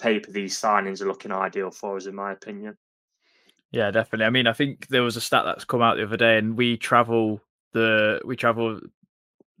paper 0.00 0.30
these 0.30 0.58
signings 0.58 1.02
are 1.02 1.08
looking 1.08 1.32
ideal 1.32 1.70
for 1.70 1.96
us, 1.96 2.06
in 2.06 2.14
my 2.14 2.32
opinion. 2.32 2.78
Yeah, 3.72 3.90
definitely. 3.90 4.26
I 4.26 4.30
mean, 4.30 4.46
I 4.46 4.52
think 4.52 4.86
there 4.88 5.02
was 5.02 5.16
a 5.16 5.20
stat 5.20 5.44
that's 5.44 5.64
come 5.64 5.82
out 5.82 5.96
the 5.96 6.04
other 6.04 6.16
day, 6.16 6.38
and 6.38 6.56
we 6.56 6.76
travel 6.76 7.40
the 7.72 8.20
we 8.24 8.36
travel 8.36 8.80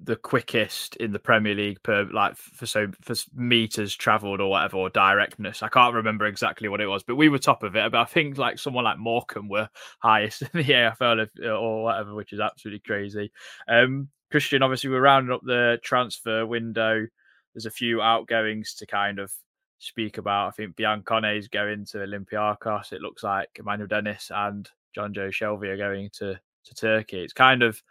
the 0.04 0.16
quickest 0.16 0.96
in 0.96 1.12
the 1.12 1.18
Premier 1.18 1.54
League 1.54 1.82
per 1.82 2.04
like 2.12 2.36
for 2.36 2.66
so 2.66 2.88
for 3.00 3.14
meters 3.34 3.94
traveled 3.94 4.40
or 4.40 4.50
whatever 4.50 4.76
or 4.76 4.90
directness. 4.90 5.62
I 5.62 5.68
can't 5.68 5.94
remember 5.94 6.26
exactly 6.26 6.68
what 6.68 6.80
it 6.80 6.86
was, 6.86 7.02
but 7.02 7.16
we 7.16 7.28
were 7.28 7.38
top 7.38 7.62
of 7.62 7.76
it. 7.76 7.92
But 7.92 8.00
I 8.00 8.04
think 8.04 8.38
like 8.38 8.58
someone 8.58 8.84
like 8.84 8.98
Morecambe 8.98 9.48
were 9.48 9.68
highest 10.00 10.42
in 10.42 10.48
the 10.52 10.64
EFL 10.64 11.22
if, 11.22 11.30
or 11.44 11.84
whatever, 11.84 12.14
which 12.14 12.32
is 12.32 12.40
absolutely 12.40 12.80
crazy. 12.80 13.32
Um, 13.68 14.08
Christian, 14.30 14.62
obviously, 14.62 14.90
we're 14.90 15.00
rounding 15.00 15.32
up 15.32 15.42
the 15.44 15.78
transfer 15.82 16.46
window. 16.46 17.06
There's 17.54 17.66
a 17.66 17.70
few 17.70 18.00
outgoings 18.00 18.74
to 18.76 18.86
kind 18.86 19.18
of 19.18 19.32
speak 19.78 20.18
about. 20.18 20.48
I 20.48 20.50
think 20.52 20.76
Biancone 20.76 21.38
is 21.38 21.48
going 21.48 21.84
to 21.86 21.98
Olympiacos. 21.98 22.92
It 22.92 23.02
looks 23.02 23.22
like 23.22 23.50
Emmanuel 23.58 23.88
Dennis 23.88 24.30
and 24.34 24.68
Jonjo 24.96 25.28
Shelvey 25.28 25.68
are 25.68 25.76
going 25.76 26.08
to, 26.14 26.40
to 26.64 26.74
Turkey. 26.74 27.20
It's 27.20 27.34
kind 27.34 27.62
of 27.62 27.82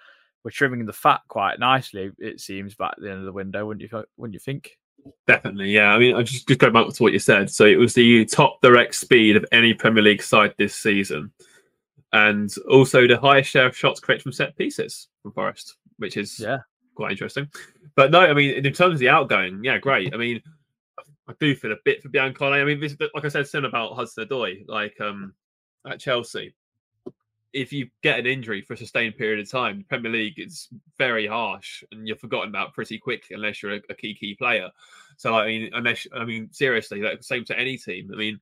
we're 0.43 0.51
trimming 0.51 0.85
the 0.85 0.93
fat 0.93 1.21
quite 1.27 1.59
nicely. 1.59 2.11
It 2.17 2.39
seems 2.39 2.75
back 2.75 2.93
at 2.97 3.03
the 3.03 3.11
end 3.11 3.19
of 3.19 3.25
the 3.25 3.31
window, 3.31 3.65
wouldn't 3.65 3.91
you? 3.91 4.03
Wouldn't 4.17 4.33
you 4.33 4.39
think? 4.39 4.77
Definitely, 5.27 5.71
yeah. 5.71 5.93
I 5.93 5.99
mean, 5.99 6.15
I 6.15 6.23
just 6.23 6.47
just 6.47 6.59
go 6.59 6.69
back 6.69 6.87
to 6.87 7.03
what 7.03 7.13
you 7.13 7.19
said. 7.19 7.49
So 7.49 7.65
it 7.65 7.77
was 7.77 7.93
the 7.93 8.25
top 8.25 8.61
direct 8.61 8.95
speed 8.95 9.35
of 9.35 9.45
any 9.51 9.73
Premier 9.73 10.03
League 10.03 10.21
side 10.21 10.53
this 10.57 10.75
season, 10.75 11.31
and 12.13 12.53
also 12.69 13.07
the 13.07 13.19
highest 13.19 13.49
share 13.49 13.67
of 13.67 13.77
shots 13.77 13.99
created 13.99 14.23
from 14.23 14.31
set 14.31 14.55
pieces 14.57 15.07
from 15.21 15.31
Forest, 15.31 15.77
which 15.97 16.17
is 16.17 16.39
yeah 16.39 16.59
quite 16.95 17.11
interesting. 17.11 17.49
But 17.95 18.11
no, 18.11 18.21
I 18.21 18.33
mean, 18.33 18.65
in 18.65 18.73
terms 18.73 18.93
of 18.93 18.99
the 18.99 19.09
outgoing, 19.09 19.63
yeah, 19.63 19.77
great. 19.77 20.13
I 20.13 20.17
mean, 20.17 20.41
I 21.27 21.33
do 21.39 21.55
feel 21.55 21.71
a 21.71 21.77
bit 21.83 22.01
for 22.01 22.09
Biancone. 22.09 22.61
I 22.61 22.63
mean, 22.63 22.79
this, 22.79 22.95
like 23.13 23.25
I 23.25 23.29
said, 23.29 23.47
similar 23.47 23.69
about 23.69 23.95
Hudson 23.95 24.27
Odoi, 24.27 24.65
like 24.67 24.99
um 25.01 25.33
at 25.87 25.99
Chelsea. 25.99 26.53
If 27.53 27.73
you 27.73 27.89
get 28.01 28.19
an 28.19 28.25
injury 28.25 28.61
for 28.61 28.73
a 28.73 28.77
sustained 28.77 29.17
period 29.17 29.39
of 29.39 29.51
time, 29.51 29.79
the 29.79 29.83
Premier 29.83 30.11
League 30.11 30.39
is 30.39 30.69
very 30.97 31.27
harsh, 31.27 31.83
and 31.91 32.07
you're 32.07 32.15
forgotten 32.15 32.49
about 32.49 32.73
pretty 32.73 32.97
quickly 32.97 33.35
unless 33.35 33.61
you're 33.61 33.75
a, 33.75 33.81
a 33.89 33.95
key 33.95 34.15
key 34.15 34.35
player. 34.35 34.69
So 35.17 35.35
I 35.35 35.47
mean, 35.47 35.69
unless 35.73 36.07
I 36.13 36.23
mean 36.23 36.49
seriously, 36.51 37.01
like 37.01 37.23
same 37.23 37.43
to 37.45 37.59
any 37.59 37.77
team. 37.77 38.09
I 38.13 38.15
mean, 38.15 38.39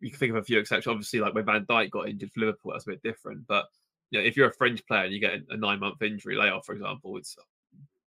you 0.00 0.10
can 0.10 0.18
think 0.18 0.30
of 0.30 0.36
a 0.36 0.44
few 0.44 0.58
exceptions. 0.58 0.86
Obviously, 0.86 1.20
like 1.20 1.34
when 1.34 1.46
Van 1.46 1.64
Dijk 1.66 1.90
got 1.90 2.08
injured 2.08 2.32
for 2.32 2.40
Liverpool, 2.40 2.72
that's 2.72 2.86
a 2.86 2.90
bit 2.90 3.02
different. 3.02 3.46
But 3.46 3.66
you 4.10 4.20
know, 4.20 4.26
if 4.26 4.36
you're 4.36 4.48
a 4.48 4.54
French 4.54 4.86
player 4.86 5.04
and 5.04 5.12
you 5.12 5.20
get 5.20 5.40
a 5.50 5.56
nine 5.56 5.80
month 5.80 6.02
injury 6.02 6.36
layoff, 6.36 6.66
for 6.66 6.74
example, 6.74 7.16
it's 7.16 7.36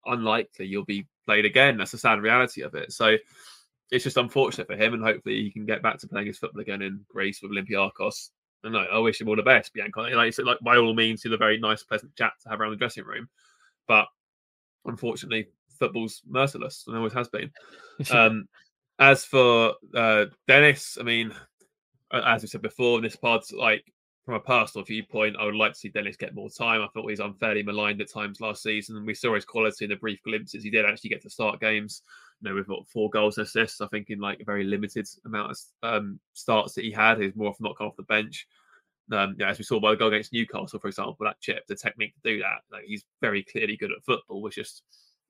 unlikely 0.07 0.67
you'll 0.67 0.85
be 0.85 1.07
played 1.27 1.45
again. 1.45 1.77
That's 1.77 1.93
the 1.93 1.99
sad 1.99 2.21
reality 2.21 2.63
of 2.63 2.75
it. 2.75 2.93
So 2.93 3.17
it's 3.91 4.05
just 4.05 4.17
unfortunate 4.17 4.67
for 4.67 4.77
him, 4.77 4.95
and 4.95 5.03
hopefully 5.03 5.43
he 5.43 5.51
can 5.51 5.67
get 5.67 5.83
back 5.83 5.99
to 5.99 6.09
playing 6.09 6.29
his 6.29 6.39
football 6.39 6.61
again 6.61 6.83
in 6.83 7.05
Greece 7.09 7.43
with 7.43 7.51
Olympiacos. 7.51 8.31
And 8.65 8.77
I, 8.77 8.85
I 8.85 8.99
wish 8.99 9.21
him 9.21 9.29
all 9.29 9.37
the 9.37 9.43
best, 9.43 9.75
Biancone. 9.75 10.15
Like, 10.15 10.35
so, 10.35 10.43
like 10.43 10.59
by 10.61 10.77
all 10.77 10.95
means, 10.95 11.23
he's 11.23 11.33
a 11.33 11.37
very 11.37 11.59
nice, 11.59 11.83
pleasant 11.83 12.15
chat 12.17 12.33
to 12.43 12.51
have 12.51 12.61
around 12.61 12.71
the 12.71 12.77
dressing 12.77 13.05
room. 13.05 13.29
But 13.89 14.07
unfortunately, 14.85 15.49
football's 15.79 16.23
merciless 16.29 16.85
and 16.87 16.97
always 16.97 17.13
has 17.13 17.29
been. 17.29 17.51
um, 18.11 18.47
as 18.99 19.25
for 19.25 19.75
uh, 19.95 20.27
Dennis, 20.47 20.99
I 21.01 21.05
mean, 21.05 21.33
as 22.13 22.43
we 22.43 22.49
said 22.49 22.63
before 22.63 23.01
this 23.01 23.17
pod, 23.17 23.43
like 23.53 23.85
from 24.25 24.35
a 24.35 24.41
personal 24.41 24.85
viewpoint, 24.85 25.37
I 25.39 25.45
would 25.45 25.55
like 25.55 25.73
to 25.73 25.79
see 25.79 25.89
Dennis 25.89 26.17
get 26.17 26.35
more 26.35 26.51
time. 26.51 26.83
I 26.83 26.89
thought 26.89 27.07
he 27.07 27.13
was 27.13 27.21
unfairly 27.21 27.63
maligned 27.63 28.01
at 28.01 28.11
times 28.11 28.41
last 28.41 28.63
season, 28.63 29.05
we 29.07 29.15
saw 29.15 29.35
his 29.35 29.45
quality 29.45 29.87
in 29.87 29.91
the 29.91 29.97
brief 29.97 30.23
glimpses. 30.23 30.63
He 30.63 30.71
did 30.71 30.85
actually 30.85 31.11
get 31.11 31.23
to 31.23 31.31
start 31.31 31.61
games, 31.61 32.03
you 32.41 32.49
know, 32.49 32.55
with 32.55 32.69
what 32.69 32.89
four 32.89 33.11
goals 33.11 33.39
and 33.39 33.47
assists. 33.47 33.81
I 33.81 33.87
think 33.89 34.11
in 34.11 34.19
like 34.19 34.41
a 34.41 34.45
very 34.45 34.65
limited 34.65 35.09
amount 35.25 35.53
of 35.53 35.59
um, 35.83 36.21
starts 36.35 36.75
that 36.75 36.85
he 36.85 36.91
had, 36.91 37.21
he's 37.21 37.37
more 37.37 37.51
often 37.51 37.65
not 37.65 37.77
come 37.77 37.87
off 37.89 37.97
the 37.97 38.03
bench. 38.05 38.47
Um, 39.13 39.35
yeah, 39.39 39.51
as 39.51 39.59
we 39.59 39.65
saw 39.65 39.81
by 39.81 39.91
the 39.91 39.97
goal 39.97 40.09
against 40.09 40.33
Newcastle, 40.33 40.79
for 40.79 40.89
example, 40.89 41.17
that 41.21 41.41
chip, 41.41 41.67
the 41.67 41.75
technique 41.75 42.15
to 42.15 42.33
do 42.33 42.39
that, 42.41 42.61
like 42.71 42.85
he's 42.85 43.05
very 43.21 43.43
clearly 43.43 43.77
good 43.77 43.91
at 43.91 44.05
football. 44.05 44.47
It's 44.47 44.57
just 44.57 44.83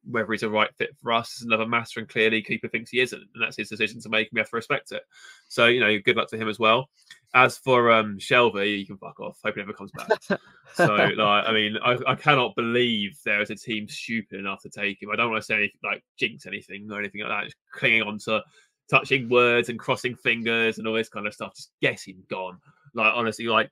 whether 0.05 0.33
he's 0.33 0.43
a 0.43 0.51
right 0.51 0.71
fit 0.77 0.97
for 1.03 1.13
us 1.13 1.37
is 1.37 1.43
another 1.43 1.67
matter, 1.67 2.01
and 2.01 2.09
clearly 2.09 2.43
Cooper 2.43 2.69
thinks 2.69 2.91
he 2.91 3.01
isn't, 3.01 3.21
and 3.21 3.43
that's 3.43 3.57
his 3.57 3.69
decision 3.69 4.01
to 4.01 4.09
make, 4.09 4.29
and 4.29 4.37
we 4.37 4.41
have 4.41 4.51
to 4.51 4.57
respect 4.57 4.93
it. 4.93 5.03
So 5.49 5.67
you 5.67 5.81
know, 5.81 5.99
good 5.99 6.17
luck 6.17 6.29
to 6.31 6.37
him 6.37 6.49
as 6.49 6.59
well. 6.59 6.89
As 7.35 7.59
for 7.59 7.91
um 7.91 8.19
Shelvey, 8.19 8.79
you 8.79 8.87
can 8.87 8.97
fuck 8.97 9.21
off. 9.21 9.39
Hope 9.45 9.55
he 9.55 9.61
never 9.61 9.73
comes 9.73 9.93
back. 9.93 10.09
so 10.75 10.95
like, 10.95 11.19
I 11.19 11.53
mean, 11.53 11.77
I, 11.85 11.99
I 12.07 12.15
cannot 12.15 12.57
believe 12.57 13.19
there 13.25 13.43
is 13.43 13.51
a 13.51 13.57
team 13.57 13.89
stupid 13.89 14.41
enough 14.41 14.63
to 14.63 14.71
take 14.71 15.03
him. 15.03 15.11
I 15.11 15.17
don't 15.17 15.31
want 15.31 15.43
to 15.43 15.47
say 15.47 15.55
anything, 15.57 15.81
like 15.85 16.03
jinx 16.19 16.47
anything 16.47 16.89
or 16.91 16.99
anything 16.99 17.21
like 17.23 17.31
that. 17.31 17.45
Just 17.45 17.57
clinging 17.73 18.03
on 18.03 18.19
to 18.21 18.43
touching 18.91 19.29
words 19.29 19.69
and 19.69 19.79
crossing 19.79 20.17
fingers 20.17 20.79
and 20.79 20.87
all 20.87 20.95
this 20.95 21.09
kind 21.09 21.27
of 21.27 21.35
stuff. 21.35 21.55
Just 21.55 21.71
get 21.81 22.01
him 22.01 22.23
gone. 22.29 22.59
Like 22.95 23.13
honestly, 23.15 23.47
like 23.47 23.71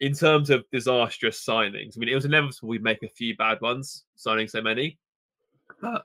in 0.00 0.12
terms 0.12 0.50
of 0.50 0.64
disastrous 0.70 1.44
signings, 1.44 1.96
I 1.96 1.98
mean, 1.98 2.08
it 2.08 2.14
was 2.14 2.24
inevitable 2.24 2.68
we'd 2.68 2.82
make 2.82 3.02
a 3.02 3.08
few 3.08 3.36
bad 3.36 3.60
ones 3.60 4.04
signing 4.16 4.48
so 4.48 4.60
many. 4.60 4.98
But 5.80 6.04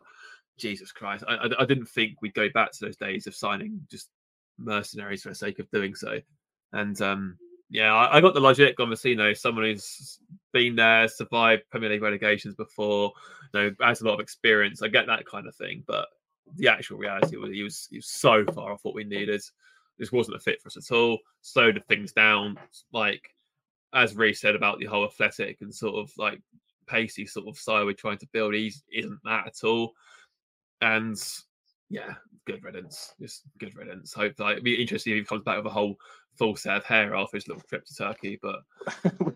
Jesus 0.57 0.91
Christ, 0.91 1.23
I, 1.27 1.35
I, 1.35 1.49
I, 1.59 1.65
didn't 1.65 1.87
think 1.87 2.21
we'd 2.21 2.33
go 2.33 2.49
back 2.53 2.71
to 2.71 2.85
those 2.85 2.97
days 2.97 3.27
of 3.27 3.35
signing 3.35 3.85
just 3.89 4.09
mercenaries 4.57 5.23
for 5.23 5.29
the 5.29 5.35
sake 5.35 5.59
of 5.59 5.69
doing 5.71 5.95
so. 5.95 6.19
And 6.73 6.99
um, 7.01 7.37
yeah, 7.69 7.93
I, 7.93 8.17
I, 8.17 8.21
got 8.21 8.33
the 8.33 8.39
logic. 8.39 8.75
Obviously, 8.79 9.11
you 9.11 9.17
know, 9.17 9.33
someone 9.33 9.65
who's 9.65 10.19
been 10.51 10.75
there, 10.75 11.07
survived 11.07 11.63
Premier 11.71 11.89
League 11.89 12.01
relegations 12.01 12.55
before, 12.55 13.11
you 13.53 13.59
know, 13.59 13.71
has 13.81 14.01
a 14.01 14.05
lot 14.05 14.15
of 14.15 14.19
experience. 14.19 14.81
I 14.81 14.87
get 14.87 15.07
that 15.07 15.25
kind 15.25 15.47
of 15.47 15.55
thing, 15.55 15.83
but 15.87 16.07
the 16.55 16.67
actual 16.67 16.97
reality 16.97 17.37
was 17.37 17.51
he 17.51 17.63
was 17.63 17.87
he 17.89 17.97
was 17.97 18.07
so 18.07 18.45
far 18.45 18.73
off 18.73 18.83
what 18.83 18.95
we 18.95 19.03
needed. 19.03 19.41
This 19.97 20.11
wasn't 20.11 20.37
a 20.37 20.39
fit 20.39 20.61
for 20.61 20.67
us 20.67 20.77
at 20.77 20.95
all. 20.95 21.19
Slowed 21.41 21.81
things 21.87 22.13
down, 22.13 22.57
like 22.91 23.23
as 23.93 24.15
Reiss 24.15 24.41
said 24.41 24.55
about 24.55 24.79
the 24.79 24.85
whole 24.85 25.05
athletic 25.05 25.61
and 25.61 25.73
sort 25.73 25.95
of 25.95 26.11
like 26.17 26.41
pacey 26.87 27.25
sort 27.25 27.47
of 27.47 27.57
style 27.57 27.85
we're 27.85 27.93
trying 27.93 28.17
to 28.19 28.27
build. 28.31 28.53
He 28.53 28.73
isn't 28.91 29.19
that 29.23 29.47
at 29.47 29.63
all. 29.63 29.93
And 30.81 31.17
yeah, 31.89 32.13
good 32.45 32.63
riddance. 32.63 33.13
Just 33.19 33.43
good 33.59 33.75
riddance. 33.75 34.13
Hope 34.13 34.35
that 34.37 34.51
it'd 34.51 34.63
be 34.63 34.81
interesting 34.81 35.13
if 35.13 35.19
he 35.19 35.25
comes 35.25 35.43
back 35.43 35.57
with 35.57 35.65
a 35.65 35.69
whole 35.69 35.95
full 36.37 36.55
set 36.55 36.77
of 36.77 36.83
hair 36.83 37.15
after 37.15 37.37
his 37.37 37.47
little 37.47 37.63
trip 37.69 37.85
to 37.85 37.95
Turkey. 37.95 38.39
But 38.41 38.61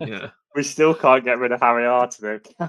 yeah. 0.00 0.30
we 0.54 0.62
still 0.62 0.94
can't 0.94 1.24
get 1.24 1.38
rid 1.38 1.52
of 1.52 1.60
Harry 1.60 1.86
Arter, 1.86 2.42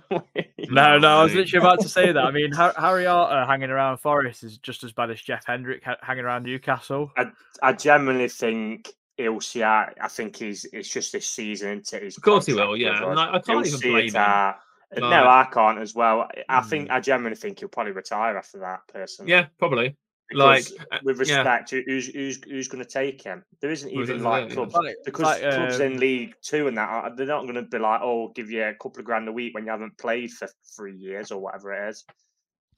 No, 0.69 0.97
no, 0.97 1.19
I 1.19 1.23
was 1.23 1.33
literally 1.33 1.65
about 1.65 1.81
to 1.81 1.89
say 1.89 2.11
that. 2.11 2.23
I 2.23 2.31
mean, 2.31 2.51
Harry 2.77 3.07
Arter 3.07 3.45
hanging 3.45 3.69
around 3.69 3.97
Forest 3.97 4.43
is 4.43 4.57
just 4.57 4.83
as 4.83 4.91
bad 4.91 5.09
as 5.09 5.21
Jeff 5.21 5.45
Hendrick 5.45 5.83
hanging 6.01 6.25
around 6.25 6.43
Newcastle. 6.43 7.11
I, 7.17 7.31
I 7.63 7.73
genuinely 7.73 8.29
think 8.29 8.89
he'll 9.17 9.41
see. 9.41 9.63
I, 9.63 9.91
I 10.01 10.07
think 10.07 10.35
he's 10.37 10.65
it's 10.71 10.89
just 10.89 11.11
this 11.11 11.27
season. 11.27 11.69
Into 11.69 11.99
his 11.99 12.17
of 12.17 12.23
course 12.23 12.45
he 12.45 12.53
will. 12.53 12.77
Yeah, 12.77 13.03
I, 13.03 13.37
I, 13.37 13.39
can't 13.39 13.65
even 13.65 13.79
blame 13.79 14.13
him. 14.13 14.53
No, 14.97 15.07
I 15.07 15.47
can't 15.53 15.79
as 15.79 15.93
well. 15.93 16.27
I 16.47 16.61
think 16.61 16.89
mm. 16.89 16.91
I 16.91 16.99
genuinely 16.99 17.37
think 17.37 17.59
he'll 17.59 17.69
probably 17.69 17.91
retire 17.91 18.37
after 18.37 18.59
that. 18.59 18.87
Person. 18.87 19.27
Yeah, 19.27 19.47
probably. 19.57 19.95
Because 20.29 20.71
like 20.71 20.87
uh, 20.91 20.99
with 21.03 21.19
respect, 21.19 21.71
yeah. 21.71 21.81
who's 21.87 22.07
who's 22.07 22.39
who's 22.43 22.67
going 22.67 22.83
to 22.83 22.89
take 22.89 23.23
him? 23.23 23.43
There 23.61 23.71
isn't 23.71 23.89
even 23.89 24.21
like 24.21 24.51
clubs 24.51 24.75
like, 24.75 24.95
because 25.03 25.23
like, 25.23 25.41
clubs 25.41 25.79
in 25.79 25.99
League 25.99 26.35
Two 26.43 26.67
and 26.67 26.77
that 26.77 27.17
they're 27.17 27.25
not 27.25 27.43
going 27.43 27.55
to 27.55 27.63
be 27.63 27.79
like, 27.79 28.01
oh, 28.03 28.31
give 28.35 28.51
you 28.51 28.63
a 28.63 28.73
couple 28.73 28.99
of 28.99 29.05
grand 29.05 29.27
a 29.27 29.31
week 29.31 29.55
when 29.55 29.65
you 29.65 29.71
haven't 29.71 29.97
played 29.97 30.31
for 30.31 30.47
three 30.75 30.95
years 30.95 31.31
or 31.31 31.41
whatever 31.41 31.73
it 31.73 31.89
is. 31.89 32.05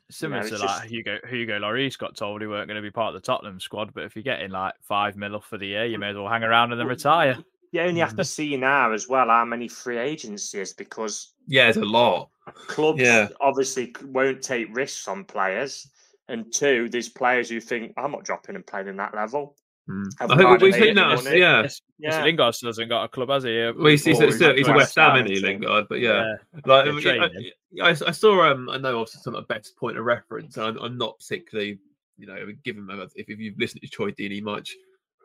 Similar 0.10 0.46
you 0.46 0.52
know, 0.52 0.58
to 0.58 0.64
like 0.64 0.82
just... 0.82 0.92
Hugo 0.92 1.18
Hugo 1.30 1.60
Lloris 1.60 1.98
got 1.98 2.16
told 2.16 2.42
he 2.42 2.48
weren't 2.48 2.68
going 2.68 2.76
to 2.76 2.82
be 2.82 2.92
part 2.92 3.14
of 3.14 3.22
the 3.22 3.26
Tottenham 3.26 3.60
squad, 3.60 3.94
but 3.94 4.04
if 4.04 4.16
you're 4.16 4.24
getting 4.24 4.52
like 4.52 4.74
five 4.82 5.18
mil 5.18 5.40
for 5.42 5.58
the 5.58 5.68
year, 5.68 5.86
you 5.86 6.00
may 6.00 6.10
as 6.10 6.16
well 6.16 6.30
hang 6.30 6.44
around 6.44 6.72
and 6.72 6.80
then 6.80 6.88
retire. 6.88 7.38
You 7.72 7.82
only 7.82 8.02
have 8.02 8.16
to 8.18 8.24
mm. 8.24 8.28
see 8.28 8.58
now 8.58 8.92
as 8.92 9.08
well 9.08 9.28
how 9.28 9.46
many 9.46 9.68
free 9.68 9.98
agencies 9.98 10.74
because 10.74 11.34
yeah, 11.48 11.70
it's 11.70 11.78
a 11.78 11.82
lot. 11.82 12.30
Clubs 12.68 13.02
yeah. 13.02 13.30
obviously 13.40 13.94
won't 14.06 14.42
take 14.42 14.76
risks 14.76 15.08
on 15.08 15.24
players, 15.24 15.88
and 16.28 16.52
two, 16.52 16.90
there's 16.90 17.08
players 17.08 17.50
who 17.50 17.62
think 17.62 17.94
I'm 17.98 18.12
not 18.12 18.26
dropping 18.26 18.56
and 18.56 18.66
playing 18.66 18.88
in 18.88 18.98
that 18.98 19.16
level. 19.16 19.56
Mm. 19.90 20.06
I 20.20 20.38
think 20.38 20.62
we've 20.62 20.74
seen 20.74 20.96
that. 20.96 21.24
Yeah, 21.36 21.68
yeah. 21.98 22.24
Lingard 22.24 22.56
still 22.56 22.70
hasn't 22.70 22.90
got 22.90 23.06
a 23.06 23.08
club, 23.08 23.30
has 23.30 23.44
he? 23.44 23.72
Well, 23.76 23.88
he's, 23.88 24.06
he's, 24.06 24.20
he's, 24.20 24.40
he's 24.40 24.68
a 24.68 24.74
West 24.74 24.96
Ham, 24.96 25.16
isn't 25.18 25.32
he, 25.32 25.40
Lingard? 25.40 25.88
But 25.90 26.00
yeah, 26.00 26.36
yeah. 26.54 26.62
like 26.66 26.88
I, 26.88 27.52
I, 27.82 27.90
I, 27.90 28.12
saw. 28.12 28.52
Um, 28.52 28.70
I 28.70 28.78
know 28.78 29.00
obviously 29.00 29.22
some 29.22 29.36
of 29.36 29.48
the 29.48 29.54
best 29.54 29.76
point 29.78 29.98
of 29.98 30.06
reference. 30.06 30.58
I'm, 30.58 30.78
I'm 30.78 30.98
not 30.98 31.20
particularly, 31.20 31.80
you 32.18 32.28
know, 32.28 32.38
given 32.64 32.88
if, 33.16 33.30
if 33.30 33.40
you've 33.40 33.58
listened 33.58 33.82
to 33.82 33.88
Troy 33.88 34.12
Deeney 34.12 34.42
much, 34.42 34.76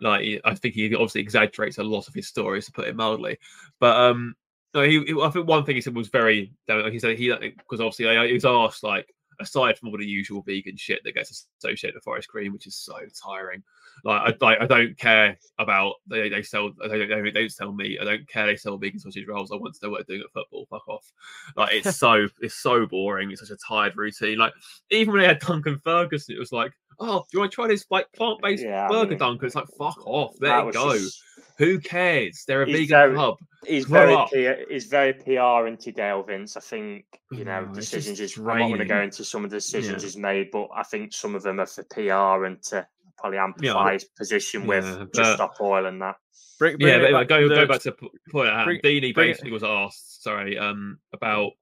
like 0.01 0.41
I 0.45 0.55
think 0.55 0.75
he 0.75 0.95
obviously 0.95 1.21
exaggerates 1.21 1.79
a 1.79 1.85
lot 1.85 2.09
of 2.09 2.15
his 2.15 2.29
stories 2.29 2.67
to 2.67 2.73
put 2.73 2.89
it 2.89 2.97
mildly, 2.97 3.39
but 3.81 3.97
um, 3.97 4.35
no, 4.75 4.83
he, 4.83 5.03
he 5.05 5.21
I 5.21 5.31
think 5.31 5.49
one 5.49 5.65
thing 5.65 5.75
he 5.75 5.81
said 5.81 5.95
was 5.95 6.09
very. 6.09 6.53
He 6.69 6.99
said 6.99 7.19
he 7.19 7.31
because 7.31 7.81
obviously 7.81 8.07
he 8.29 8.35
was 8.35 8.45
asked 8.45 8.83
like 8.83 9.09
aside 9.41 9.79
from 9.79 9.89
all 9.89 9.99
the 9.99 10.07
usual 10.07 10.43
vegan 10.43 10.77
shit 10.77 11.03
that 11.05 11.15
gets 11.15 11.47
associated 11.61 11.95
with 11.95 12.05
forest 12.05 12.29
green, 12.29 12.53
which 12.53 12.67
is 12.67 12.77
so 12.77 12.99
tiring. 13.23 13.63
Like 14.05 14.23
I, 14.23 14.45
like, 14.45 14.61
I 14.61 14.67
don't 14.67 14.97
care 14.99 15.39
about 15.59 15.95
they, 16.07 16.29
they 16.29 16.43
sell 16.43 16.73
they 16.89 17.07
don't, 17.07 17.25
they 17.25 17.31
don't 17.31 17.53
sell 17.53 17.73
meat. 17.73 17.99
I 18.01 18.05
don't 18.05 18.29
care 18.29 18.47
they 18.47 18.57
sell 18.57 18.77
vegan 18.77 19.01
sausage 19.01 19.27
rolls. 19.27 19.51
I 19.51 19.57
want 19.57 19.75
to 19.75 19.87
know 19.87 19.91
what 19.91 20.07
they're 20.07 20.17
doing 20.17 20.27
at 20.27 20.33
football. 20.33 20.67
Fuck 20.69 20.89
off. 20.89 21.11
Like 21.57 21.75
it's 21.75 21.97
so 21.99 22.29
it's 22.41 22.55
so 22.55 22.87
boring. 22.87 23.31
It's 23.31 23.41
such 23.41 23.57
a 23.57 23.67
tired 23.67 23.97
routine. 23.97 24.39
Like 24.39 24.53
even 24.91 25.13
when 25.13 25.23
they 25.23 25.29
had 25.29 25.41
Duncan 25.41 25.79
Ferguson, 25.79 26.37
it 26.37 26.41
was 26.41 26.53
like, 26.53 26.73
oh, 26.99 27.21
do 27.21 27.27
you 27.33 27.41
want 27.41 27.53
to 27.53 27.55
try 27.55 27.67
this 27.69 27.87
like 27.91 28.11
plant 28.13 28.41
based 28.43 28.65
yeah, 28.65 28.89
burger 28.89 29.07
I 29.07 29.11
mean, 29.11 29.19
Duncan? 29.19 29.47
It's 29.47 29.55
like 29.55 29.69
fuck 29.79 30.07
off. 30.07 30.37
There 30.39 30.65
you 30.65 30.73
go. 30.73 30.93
Just... 30.95 31.23
Who 31.59 31.79
cares? 31.79 32.45
They're 32.47 32.63
a 32.63 32.67
he's 32.67 32.77
vegan 32.77 32.89
very, 32.89 33.15
club. 33.15 33.37
He's 33.67 33.85
very 33.87 34.15
PR, 34.15 34.71
he's 34.71 34.85
very 34.85 35.13
PR 35.15 35.67
into 35.67 35.93
Dale 35.93 36.23
Vince. 36.23 36.57
I 36.57 36.61
think 36.61 37.05
you 37.33 37.45
know 37.45 37.67
oh, 37.71 37.75
decisions 37.75 38.21
is. 38.21 38.37
I'm 38.39 38.45
not 38.45 38.59
going 38.59 38.79
to 38.79 38.85
go 38.85 39.01
into 39.01 39.25
some 39.25 39.45
of 39.45 39.51
the 39.51 39.57
decisions 39.57 40.03
yeah. 40.03 40.07
he's 40.07 40.17
made, 40.17 40.51
but 40.51 40.69
I 40.75 40.83
think 40.83 41.15
some 41.15 41.35
of 41.35 41.43
them 41.43 41.61
are 41.61 41.67
for 41.67 41.83
PR 41.85 42.45
and 42.45 42.63
to 42.65 42.87
probably 43.17 43.39
amplify 43.39 43.87
yeah, 43.87 43.93
his 43.95 44.05
position 44.05 44.67
with 44.67 44.85
yeah, 44.85 45.05
just 45.15 45.35
stop 45.35 45.55
oil 45.61 45.87
and 45.87 46.01
that. 46.03 46.17
Bring, 46.59 46.77
bring 46.77 47.03
yeah, 47.03 47.11
but 47.11 47.29
go, 47.29 47.49
go 47.49 47.67
back 47.67 47.81
to 47.83 47.95
point 48.31 48.49
out. 48.49 48.67
Bring, 48.67 48.81
Deeney 48.81 49.15
basically 49.15 49.51
was 49.51 49.65
asked, 49.65 50.23
sorry, 50.23 50.59
um, 50.59 50.99
about 51.13 51.53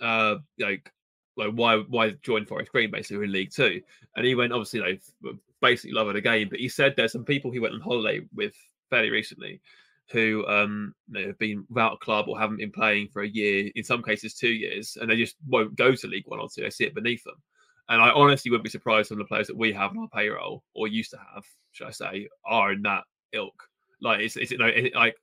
uh 0.00 0.36
like 0.60 0.92
like 1.38 1.52
why 1.52 1.78
why 1.78 2.10
join 2.22 2.44
Forest 2.44 2.72
Green 2.72 2.90
basically 2.90 3.24
in 3.24 3.32
League 3.32 3.52
Two, 3.52 3.80
and 4.16 4.26
he 4.26 4.34
went 4.34 4.52
obviously 4.52 4.80
know 4.80 5.32
basically 5.60 5.92
loving 5.92 6.14
the 6.14 6.20
game, 6.20 6.48
but 6.48 6.58
he 6.58 6.68
said 6.68 6.94
there's 6.96 7.12
some 7.12 7.24
people 7.24 7.50
he 7.50 7.60
went 7.60 7.74
on 7.74 7.80
holiday 7.80 8.20
with 8.34 8.54
fairly 8.90 9.10
recently 9.10 9.60
who 10.10 10.46
um 10.46 10.94
you 11.10 11.20
know, 11.20 11.26
have 11.28 11.38
been 11.38 11.64
without 11.68 11.94
a 11.94 11.98
club 11.98 12.28
or 12.28 12.38
haven't 12.38 12.58
been 12.58 12.72
playing 12.72 13.08
for 13.08 13.22
a 13.22 13.28
year, 13.28 13.70
in 13.74 13.84
some 13.84 14.02
cases 14.02 14.34
two 14.34 14.48
years, 14.48 14.98
and 15.00 15.10
they 15.10 15.16
just 15.16 15.36
won't 15.46 15.76
go 15.76 15.94
to 15.94 16.06
League 16.06 16.26
One 16.26 16.40
or 16.40 16.48
two. 16.48 16.62
They 16.62 16.70
see 16.70 16.84
it 16.84 16.94
beneath 16.94 17.24
them. 17.24 17.40
And 17.90 18.02
I 18.02 18.10
honestly 18.10 18.50
wouldn't 18.50 18.64
be 18.64 18.70
surprised 18.70 19.12
of 19.12 19.18
the 19.18 19.24
players 19.24 19.46
that 19.46 19.56
we 19.56 19.72
have 19.72 19.92
on 19.92 19.98
our 19.98 20.08
payroll 20.08 20.62
or 20.74 20.88
used 20.88 21.10
to 21.12 21.18
have, 21.34 21.44
should 21.72 21.86
I 21.86 21.90
say, 21.90 22.28
are 22.44 22.72
in 22.72 22.82
that 22.82 23.04
ilk. 23.32 23.62
Like, 24.02 24.20
is, 24.20 24.36
is 24.36 24.52
it 24.52 24.58
no? 24.58 24.66
Is 24.66 24.86
it 24.86 24.94
like 24.94 25.16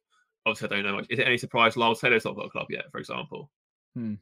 obviously 0.46 0.68
I 0.68 0.82
don't 0.82 0.86
know 0.86 0.96
much. 0.98 1.08
Is 1.10 1.20
it 1.20 1.28
any 1.28 1.38
surprise 1.38 1.78
Lyle 1.78 1.96
Taylor's 1.96 2.26
not 2.26 2.36
got 2.36 2.48
a 2.48 2.50
club 2.50 2.68
yet, 2.70 2.92
for 2.92 3.00
example? 3.00 3.50
Hmm. 3.96 4.16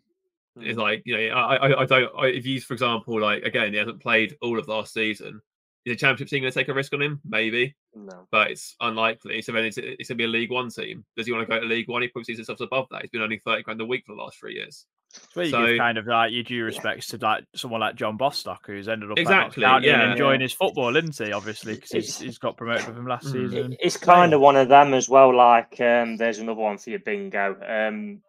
It's 0.60 0.78
like 0.78 1.02
you 1.06 1.18
know, 1.18 1.36
I 1.36 1.56
I, 1.56 1.82
I 1.82 1.86
don't. 1.86 2.12
I, 2.18 2.28
if 2.28 2.44
he's 2.44 2.64
for 2.64 2.74
example, 2.74 3.20
like 3.20 3.44
again, 3.44 3.74
he 3.74 3.80
hasn't 3.80 4.02
played 4.02 4.36
all 4.42 4.60
of 4.60 4.68
last 4.68 4.94
season. 4.94 5.42
Is 5.86 5.92
the 5.94 5.96
championship 5.98 6.30
team 6.30 6.42
going 6.44 6.52
to 6.54 6.58
take 6.58 6.70
a 6.70 6.74
risk 6.74 6.94
on 6.94 7.02
him? 7.02 7.20
Maybe, 7.26 7.76
No. 7.94 8.26
but 8.32 8.52
it's 8.52 8.74
unlikely. 8.80 9.42
So 9.42 9.52
then 9.52 9.66
it's, 9.66 9.78
it's 9.78 10.08
going 10.08 10.16
to 10.18 10.22
be 10.22 10.24
a 10.24 10.28
League 10.30 10.50
One 10.50 10.70
team. 10.70 11.04
Does 11.18 11.26
he 11.26 11.34
want 11.34 11.46
to 11.46 11.54
go 11.54 11.60
to 11.60 11.66
League 11.66 11.90
One? 11.90 12.02
He 12.02 12.08
probably 12.08 12.24
sees 12.24 12.38
himself 12.38 12.62
above 12.62 12.86
that. 12.92 13.02
He's 13.02 13.10
been 13.12 13.20
earning 13.22 13.42
thirty 13.44 13.64
grand 13.64 13.82
a 13.82 13.86
week 13.86 14.06
for 14.06 14.16
the 14.16 14.22
last 14.22 14.38
three 14.40 14.54
years. 14.54 14.86
It's 15.14 15.36
where 15.36 15.44
you 15.46 15.52
So- 15.52 15.66
give 15.68 15.78
kind 15.80 15.98
of 15.98 16.08
like 16.08 16.32
your 16.32 16.44
due 16.44 16.64
respects 16.64 17.08
to 17.08 17.18
like 17.18 17.44
someone 17.54 17.82
like 17.82 17.96
John 17.96 18.16
Bostock, 18.16 18.62
who's 18.66 18.88
ended 18.88 19.12
up 19.12 19.20
Exactly, 19.20 19.64
exactly 19.64 19.90
yeah. 19.90 20.02
and 20.04 20.12
enjoying 20.14 20.40
his 20.42 20.54
football, 20.54 20.96
isn't 20.96 21.18
he? 21.18 21.34
Obviously, 21.34 21.76
because 21.76 21.92
he's, 21.92 22.18
he's 22.20 22.38
got 22.38 22.56
promoted 22.56 22.88
with 22.88 22.98
him 22.98 23.06
last 23.08 23.26
Mm. 23.28 23.32
season. 23.50 23.74
It- 23.74 23.80
It's 23.82 23.98
kind 23.98 24.34
of 24.34 24.40
one 24.40 24.56
of 24.56 24.70
them 24.70 24.94
as 24.94 25.10
well. 25.10 25.36
Like, 25.36 25.82
um, 25.82 26.16
there's 26.16 26.40
another 26.40 26.62
one 26.62 26.78
for 26.78 26.92
your 26.92 27.00
bingo. 27.00 27.58
Um, 27.68 28.22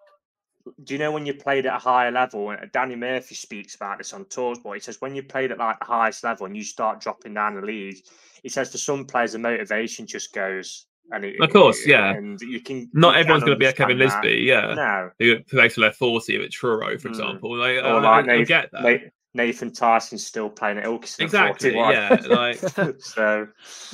do 0.83 0.95
you 0.95 0.99
know 0.99 1.13
when 1.13 1.27
you 1.27 1.35
played 1.35 1.67
at 1.67 1.77
a 1.77 1.79
higher 1.79 2.11
level? 2.11 2.51
and 2.51 2.73
Danny 2.73 2.97
Murphy 2.97 3.35
speaks 3.35 3.75
about 3.75 3.99
this 3.99 4.13
on 4.13 4.25
tours, 4.27 4.59
but 4.63 4.73
he 4.73 4.81
says 4.81 5.01
when 5.01 5.15
you 5.15 5.23
played 5.23 5.53
at 5.53 5.59
like 5.59 5.79
the 5.79 5.85
highest 5.85 6.25
level 6.25 6.47
and 6.47 6.57
you 6.57 6.65
start 6.65 7.01
dropping 7.01 7.35
down 7.35 7.55
the 7.55 7.63
league, 7.63 7.99
he 8.43 8.49
says 8.49 8.73
for 8.73 8.79
some 8.79 9.05
players 9.05 9.33
the 9.33 9.39
motivation 9.39 10.07
just 10.07 10.33
goes. 10.33 10.87
And 11.11 11.23
it, 11.25 11.39
Of 11.39 11.51
course, 11.51 11.87
yeah. 11.87 12.15
And 12.15 12.41
you 12.41 12.61
can 12.61 12.89
Not 12.95 13.15
you 13.15 13.21
everyone's 13.21 13.45
going 13.45 13.57
to 13.57 13.61
be 13.61 13.67
a 13.67 13.73
Kevin 13.75 13.99
Lisby, 13.99 14.47
yeah. 14.47 14.73
No, 14.75 15.11
who 15.19 15.43
plays 15.45 15.75
for 15.75 15.81
their 15.83 15.93
forty 15.93 16.43
at 16.43 16.51
Truro, 16.51 16.97
for 16.99 17.09
Mm. 17.09 17.11
example. 17.11 17.57
Like, 17.59 17.85
or 17.85 18.01
like 18.01 18.29
I, 18.29 18.37
I 18.37 18.45
get 18.45 18.71
that. 18.73 18.83
Na- 18.83 19.09
Nathan 19.37 19.73
Tyson's 19.73 20.25
still 20.25 20.49
playing 20.49 20.79
at 20.79 20.85
Ilkeston. 20.85 21.21
Exactly, 21.21 21.73
41. 21.73 21.93
yeah, 21.93 22.17
like- 22.29 22.59
so 23.01 23.49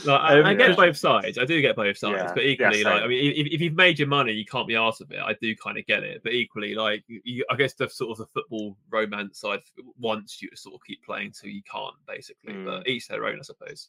Like, 0.05 0.21
I, 0.21 0.35
I 0.41 0.51
Um, 0.51 0.57
get 0.59 0.77
both 0.77 0.97
sides. 0.99 1.39
I 1.39 1.47
do 1.47 1.61
get 1.63 1.77
both 1.77 1.97
sides, 1.97 2.19
Yeah, 2.19 2.33
but 2.35 2.45
yeah, 2.45 2.51
equally, 2.51 2.85
like 2.85 3.03
I 3.03 3.07
mean, 3.07 3.33
if, 3.35 3.47
if 3.55 3.61
you've 3.63 3.75
made 3.75 3.99
your 3.99 4.09
money, 4.09 4.33
you 4.33 4.45
can't 4.45 4.69
be 4.69 4.75
arsed 4.75 5.01
of 5.01 5.11
it. 5.13 5.19
I 5.19 5.35
do 5.41 5.57
kind 5.57 5.79
of 5.79 5.87
get 5.87 6.03
it, 6.03 6.23
but 6.23 6.33
equally, 6.35 6.75
like 6.75 7.03
you, 7.09 7.45
I 7.51 7.57
guess 7.57 7.73
the 7.73 7.89
sort 7.89 8.11
of 8.13 8.19
the 8.19 8.27
football 8.27 8.77
romance 8.91 9.41
side 9.41 9.61
wants 9.99 10.43
you 10.43 10.51
to 10.51 10.57
sort 10.57 10.75
of 10.75 10.83
keep 10.87 11.03
playing 11.05 11.33
so 11.33 11.47
you 11.47 11.63
can't, 11.63 11.95
basically. 12.07 12.53
But 12.65 12.87
each 12.87 13.09
their 13.09 13.25
own, 13.25 13.39
I 13.39 13.43
suppose. 13.43 13.89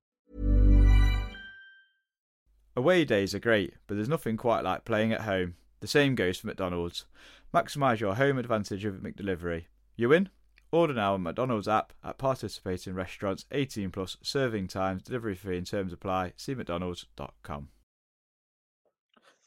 Away 2.75 3.03
days 3.03 3.35
are 3.35 3.39
great, 3.39 3.73
but 3.87 3.95
there's 3.95 4.07
nothing 4.07 4.37
quite 4.37 4.63
like 4.63 4.85
playing 4.85 5.11
at 5.11 5.21
home. 5.21 5.55
The 5.81 5.87
same 5.87 6.15
goes 6.15 6.37
for 6.37 6.47
McDonald's. 6.47 7.05
Maximise 7.53 7.99
your 7.99 8.15
home 8.15 8.37
advantage 8.37 8.85
with 8.85 9.03
McDelivery. 9.03 9.65
You 9.97 10.09
win? 10.09 10.29
Order 10.71 10.93
now 10.93 11.15
on 11.15 11.23
McDonald's 11.23 11.67
app 11.67 11.91
at 12.01 12.17
participating 12.17 12.93
restaurants 12.93 13.45
18 13.51 13.91
plus 13.91 14.15
serving 14.21 14.67
times, 14.67 15.03
delivery 15.03 15.35
fee 15.35 15.57
and 15.57 15.67
terms 15.67 15.91
apply. 15.91 16.31
See 16.37 16.55
McDonald's.com. 16.55 17.67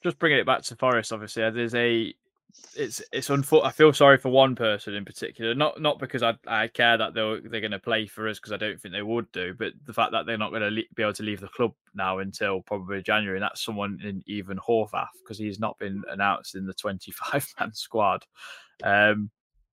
Just 0.02 0.18
bringing 0.18 0.38
it 0.38 0.44
back 0.44 0.60
to 0.64 0.76
Forest, 0.76 1.12
obviously, 1.14 1.44
uh, 1.44 1.50
there's 1.50 1.74
a 1.74 2.12
it's 2.76 3.02
it's 3.12 3.28
unfor- 3.28 3.64
I 3.64 3.70
feel 3.70 3.92
sorry 3.92 4.18
for 4.18 4.30
one 4.30 4.54
person 4.54 4.94
in 4.94 5.04
particular, 5.04 5.54
not 5.54 5.80
not 5.80 5.98
because 5.98 6.22
I 6.22 6.34
I 6.46 6.68
care 6.68 6.96
that 6.96 7.14
they're 7.14 7.40
they're 7.40 7.60
going 7.60 7.70
to 7.70 7.78
play 7.78 8.06
for 8.06 8.28
us 8.28 8.38
because 8.38 8.52
I 8.52 8.56
don't 8.56 8.80
think 8.80 8.92
they 8.94 9.02
would 9.02 9.30
do, 9.32 9.54
but 9.58 9.72
the 9.84 9.92
fact 9.92 10.12
that 10.12 10.26
they're 10.26 10.38
not 10.38 10.50
going 10.50 10.62
to 10.62 10.70
le- 10.70 10.82
be 10.94 11.02
able 11.02 11.12
to 11.14 11.22
leave 11.22 11.40
the 11.40 11.48
club 11.48 11.72
now 11.94 12.18
until 12.18 12.62
probably 12.62 13.02
January, 13.02 13.36
and 13.38 13.42
that's 13.44 13.64
someone 13.64 13.98
in 14.02 14.22
Ethan 14.26 14.58
Horvath 14.58 15.08
because 15.22 15.38
he's 15.38 15.60
not 15.60 15.78
been 15.78 16.02
announced 16.10 16.54
in 16.54 16.66
the 16.66 16.74
25 16.74 17.46
man 17.60 17.72
squad. 17.72 18.24
Um, 18.82 19.30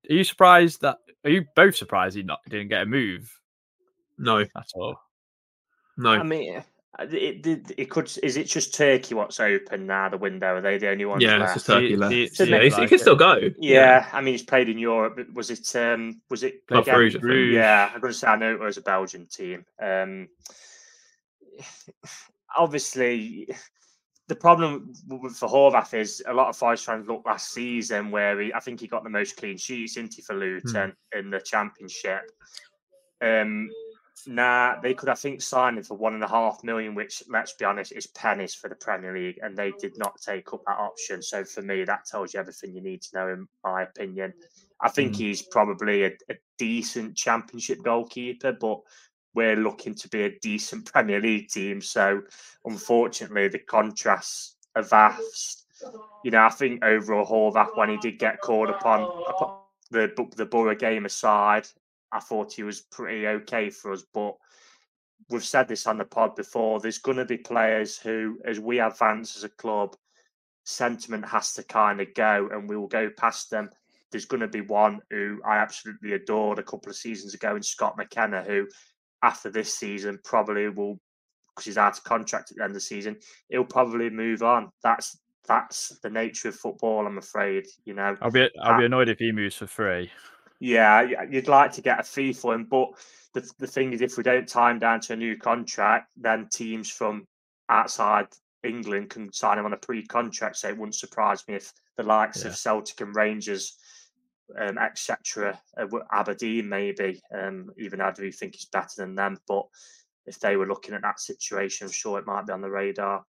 are 0.09 0.13
you 0.15 0.23
surprised 0.23 0.81
that? 0.81 0.97
Are 1.23 1.29
you 1.29 1.45
both 1.55 1.75
surprised 1.75 2.15
he 2.15 2.23
not 2.23 2.39
didn't 2.49 2.69
get 2.69 2.81
a 2.83 2.85
move 2.85 3.31
No, 4.17 4.39
at 4.39 4.67
all? 4.75 4.99
no. 5.97 6.11
I 6.11 6.23
mean, 6.23 6.63
it, 6.99 7.45
it, 7.47 7.71
it 7.77 7.89
could. 7.89 8.11
Is 8.21 8.35
it 8.37 8.45
just 8.47 8.73
Turkey? 8.75 9.15
What's 9.15 9.39
open 9.39 9.87
now? 9.87 10.09
The 10.09 10.17
window? 10.17 10.55
Are 10.55 10.61
they 10.61 10.77
the 10.77 10.89
only 10.89 11.05
ones 11.05 11.23
yeah, 11.23 11.37
left? 11.37 11.43
it's 11.43 11.53
just 11.53 11.67
Turkey 11.67 11.89
See- 11.89 11.95
left. 11.95 12.11
see- 12.11 12.19
yeah, 12.21 12.29
see 12.35 12.45
he's- 12.45 12.75
he 12.75 12.79
like 12.81 12.89
can 12.89 12.95
it. 12.95 13.01
still 13.01 13.15
go. 13.15 13.49
Yeah, 13.59 14.07
I 14.11 14.21
mean, 14.21 14.33
he's 14.33 14.43
played 14.43 14.67
in 14.69 14.77
Europe. 14.77 15.13
but 15.15 15.33
Was 15.33 15.49
it? 15.49 15.75
Um, 15.75 16.21
was 16.29 16.43
it? 16.43 16.67
Club 16.67 16.83
again- 16.83 16.95
Brugge, 16.95 17.15
I 17.17 17.19
think. 17.21 17.53
Yeah, 17.53 17.91
I'm 17.93 18.01
going 18.01 18.13
to 18.13 18.17
say 18.19 18.27
I 18.27 18.35
know 18.35 18.53
it 18.53 18.59
was 18.59 18.77
a 18.77 18.81
Belgian 18.81 19.25
team. 19.27 19.65
Um, 19.81 20.27
obviously, 22.57 23.47
the 24.27 24.35
problem 24.35 24.93
w- 25.07 25.29
for 25.29 25.47
Horvath 25.49 25.93
is 25.93 26.21
a 26.27 26.33
lot 26.33 26.49
of 26.49 26.57
Forest 26.57 26.85
fans 26.85 27.07
look 27.07 27.23
last 27.25 27.51
season 27.53 28.11
where 28.11 28.39
he, 28.39 28.53
I 28.53 28.59
think 28.59 28.79
he 28.79 28.87
got 28.87 29.03
the 29.03 29.09
most 29.09 29.37
clean 29.37 29.57
sheets, 29.57 29.95
didn't 29.95 30.13
he, 30.13 30.21
for 30.21 30.35
Luton 30.35 30.93
in 31.17 31.29
the 31.29 31.39
Championship. 31.39 32.21
Um, 33.21 33.69
nah, 34.27 34.79
they 34.81 34.93
could, 34.93 35.09
I 35.09 35.13
think, 35.15 35.41
sign 35.41 35.77
him 35.77 35.83
for 35.83 35.97
one 35.97 36.13
and 36.13 36.23
a 36.23 36.27
half 36.27 36.63
million, 36.63 36.95
which, 36.95 37.23
let's 37.29 37.53
be 37.53 37.65
honest, 37.65 37.91
is 37.91 38.07
pennies 38.07 38.53
for 38.53 38.69
the 38.69 38.75
Premier 38.75 39.13
League, 39.13 39.39
and 39.41 39.55
they 39.55 39.71
did 39.79 39.97
not 39.97 40.19
take 40.21 40.53
up 40.53 40.61
that 40.67 40.77
option. 40.79 41.21
So 41.21 41.43
for 41.43 41.61
me, 41.61 41.83
that 41.83 42.05
tells 42.05 42.33
you 42.33 42.39
everything 42.39 42.73
you 42.73 42.81
need 42.81 43.01
to 43.03 43.15
know, 43.17 43.27
in 43.29 43.47
my 43.63 43.83
opinion. 43.83 44.33
I 44.81 44.89
think 44.89 45.13
Mm. 45.13 45.17
he's 45.17 45.41
probably 45.43 46.03
a, 46.05 46.11
a 46.29 46.35
decent 46.57 47.15
Championship 47.15 47.83
goalkeeper, 47.83 48.51
but 48.53 48.79
we're 49.33 49.55
looking 49.55 49.95
to 49.95 50.09
be 50.09 50.23
a 50.23 50.39
decent 50.39 50.85
Premier 50.91 51.21
League 51.21 51.49
team. 51.49 51.81
So 51.81 52.21
unfortunately, 52.65 53.47
the 53.47 53.59
contrasts 53.59 54.55
are 54.75 54.83
vast. 54.83 55.65
You 56.23 56.31
know, 56.31 56.43
I 56.43 56.49
think 56.49 56.83
overall 56.83 57.25
Horvath, 57.25 57.75
when 57.77 57.89
he 57.89 57.97
did 57.97 58.19
get 58.19 58.41
called 58.41 58.69
upon, 58.69 59.01
upon 59.29 59.55
the 59.89 60.11
the 60.35 60.45
Borough 60.45 60.75
game 60.75 61.05
aside, 61.05 61.67
I 62.11 62.19
thought 62.19 62.53
he 62.53 62.63
was 62.63 62.81
pretty 62.81 63.27
okay 63.27 63.69
for 63.69 63.91
us. 63.91 64.03
But 64.13 64.35
we've 65.29 65.43
said 65.43 65.67
this 65.67 65.87
on 65.87 65.97
the 65.97 66.05
pod 66.05 66.35
before. 66.35 66.79
There's 66.79 66.97
going 66.97 67.17
to 67.17 67.25
be 67.25 67.37
players 67.37 67.97
who, 67.97 68.39
as 68.45 68.59
we 68.59 68.79
advance 68.79 69.35
as 69.37 69.43
a 69.43 69.49
club, 69.49 69.95
sentiment 70.63 71.25
has 71.25 71.53
to 71.53 71.63
kind 71.63 72.01
of 72.01 72.13
go, 72.13 72.49
and 72.51 72.69
we 72.69 72.77
will 72.77 72.87
go 72.87 73.09
past 73.17 73.49
them. 73.49 73.69
There's 74.11 74.25
going 74.25 74.41
to 74.41 74.47
be 74.47 74.61
one 74.61 74.99
who 75.09 75.39
I 75.45 75.57
absolutely 75.57 76.13
adored 76.13 76.59
a 76.59 76.63
couple 76.63 76.89
of 76.89 76.95
seasons 76.97 77.33
ago, 77.33 77.55
in 77.55 77.63
Scott 77.63 77.95
McKenna, 77.97 78.43
who 78.43 78.67
after 79.23 79.49
this 79.49 79.73
season 79.77 80.19
probably 80.23 80.67
will, 80.67 80.99
because 81.55 81.65
he's 81.65 81.77
out 81.77 81.97
of 81.97 82.03
contract 82.03 82.51
at 82.51 82.57
the 82.57 82.63
end 82.63 82.71
of 82.71 82.75
the 82.75 82.81
season, 82.81 83.15
he'll 83.49 83.63
probably 83.63 84.09
move 84.09 84.43
on. 84.43 84.69
That's 84.83 85.17
that's 85.47 85.97
the 86.03 86.09
nature 86.09 86.49
of 86.49 86.55
football. 86.55 87.07
I'm 87.07 87.17
afraid. 87.17 87.65
You 87.85 87.93
know. 87.93 88.17
I'll 88.21 88.31
be 88.31 88.41
I'll 88.61 88.77
be 88.77 88.83
Ah. 88.83 88.85
annoyed 88.85 89.09
if 89.09 89.19
he 89.19 89.31
moves 89.31 89.55
for 89.55 89.67
free. 89.67 90.11
Yeah, 90.63 91.25
you'd 91.27 91.47
like 91.47 91.71
to 91.73 91.81
get 91.81 91.99
a 91.99 92.03
fee 92.03 92.33
for 92.33 92.53
him, 92.53 92.65
but 92.65 92.91
the 93.33 93.49
the 93.57 93.65
thing 93.65 93.93
is, 93.93 94.01
if 94.01 94.15
we 94.15 94.21
don't 94.23 94.47
tie 94.47 94.69
him 94.69 94.77
down 94.77 94.99
to 95.01 95.13
a 95.13 95.15
new 95.15 95.35
contract, 95.35 96.11
then 96.15 96.49
teams 96.51 96.87
from 96.87 97.25
outside 97.67 98.27
England 98.63 99.09
can 99.09 99.33
sign 99.33 99.57
him 99.57 99.65
on 99.65 99.73
a 99.73 99.77
pre-contract. 99.77 100.57
So 100.57 100.69
it 100.69 100.77
wouldn't 100.77 100.93
surprise 100.93 101.47
me 101.47 101.55
if 101.55 101.73
the 101.97 102.03
likes 102.03 102.43
Yeah. 102.43 102.49
of 102.49 102.57
Celtic 102.57 103.01
and 103.01 103.15
Rangers, 103.15 103.75
um, 104.55 104.77
etc., 104.77 105.59
uh, 105.77 105.87
Aberdeen 106.11 106.69
maybe, 106.69 107.19
um, 107.33 107.71
even 107.77 107.99
I 107.99 108.11
do 108.11 108.31
think 108.31 108.53
he's 108.53 108.65
better 108.65 108.97
than 108.97 109.15
them. 109.15 109.39
But 109.47 109.65
if 110.27 110.39
they 110.39 110.57
were 110.57 110.67
looking 110.67 110.93
at 110.93 111.01
that 111.01 111.19
situation, 111.19 111.87
I'm 111.87 111.91
sure 111.91 112.19
it 112.19 112.27
might 112.27 112.45
be 112.45 112.53
on 112.53 112.61
the 112.61 112.69
radar. 112.69 113.25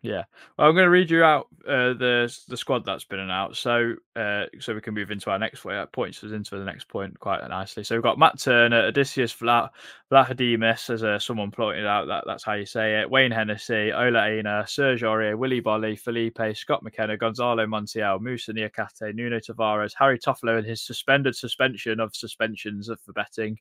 Yeah, 0.00 0.22
well, 0.56 0.68
I'm 0.68 0.74
going 0.74 0.84
to 0.84 0.90
read 0.90 1.10
you 1.10 1.24
out 1.24 1.48
uh, 1.66 1.92
the 1.92 2.32
the 2.46 2.56
squad 2.56 2.84
that's 2.84 3.02
been 3.02 3.18
announced, 3.18 3.60
so 3.60 3.94
uh, 4.14 4.44
so 4.60 4.72
we 4.72 4.80
can 4.80 4.94
move 4.94 5.10
into 5.10 5.28
our 5.28 5.40
next 5.40 5.64
way. 5.64 5.84
Points 5.92 6.22
us 6.22 6.30
into 6.30 6.56
the 6.56 6.64
next 6.64 6.86
point 6.86 7.18
quite 7.18 7.46
nicely. 7.48 7.82
So 7.82 7.96
we've 7.96 8.02
got 8.04 8.16
Matt 8.16 8.38
Turner, 8.38 8.84
Odysseus 8.86 9.34
Vla- 9.34 9.70
Vlachodimos, 10.12 10.88
as 10.90 11.02
uh, 11.02 11.18
someone 11.18 11.50
pointed 11.50 11.84
out 11.84 12.06
that 12.06 12.22
that's 12.28 12.44
how 12.44 12.52
you 12.52 12.64
say 12.64 13.00
it. 13.00 13.10
Wayne 13.10 13.32
Hennessey, 13.32 13.92
Ola 13.92 14.24
Aina, 14.24 14.64
Serge 14.68 15.02
Aurier, 15.02 15.36
Willy 15.36 15.60
Boly, 15.60 15.98
Felipe, 15.98 16.56
Scott 16.56 16.84
McKenna, 16.84 17.16
Gonzalo 17.16 17.66
Montiel, 17.66 18.20
Musa 18.20 18.52
Niakhaté, 18.52 19.12
Nuno 19.12 19.40
Tavares, 19.40 19.94
Harry 19.98 20.20
Toffolo, 20.20 20.58
and 20.58 20.66
his 20.66 20.80
suspended 20.80 21.34
suspension 21.34 21.98
of 21.98 22.14
suspensions 22.14 22.88
for 23.04 23.12
betting, 23.14 23.58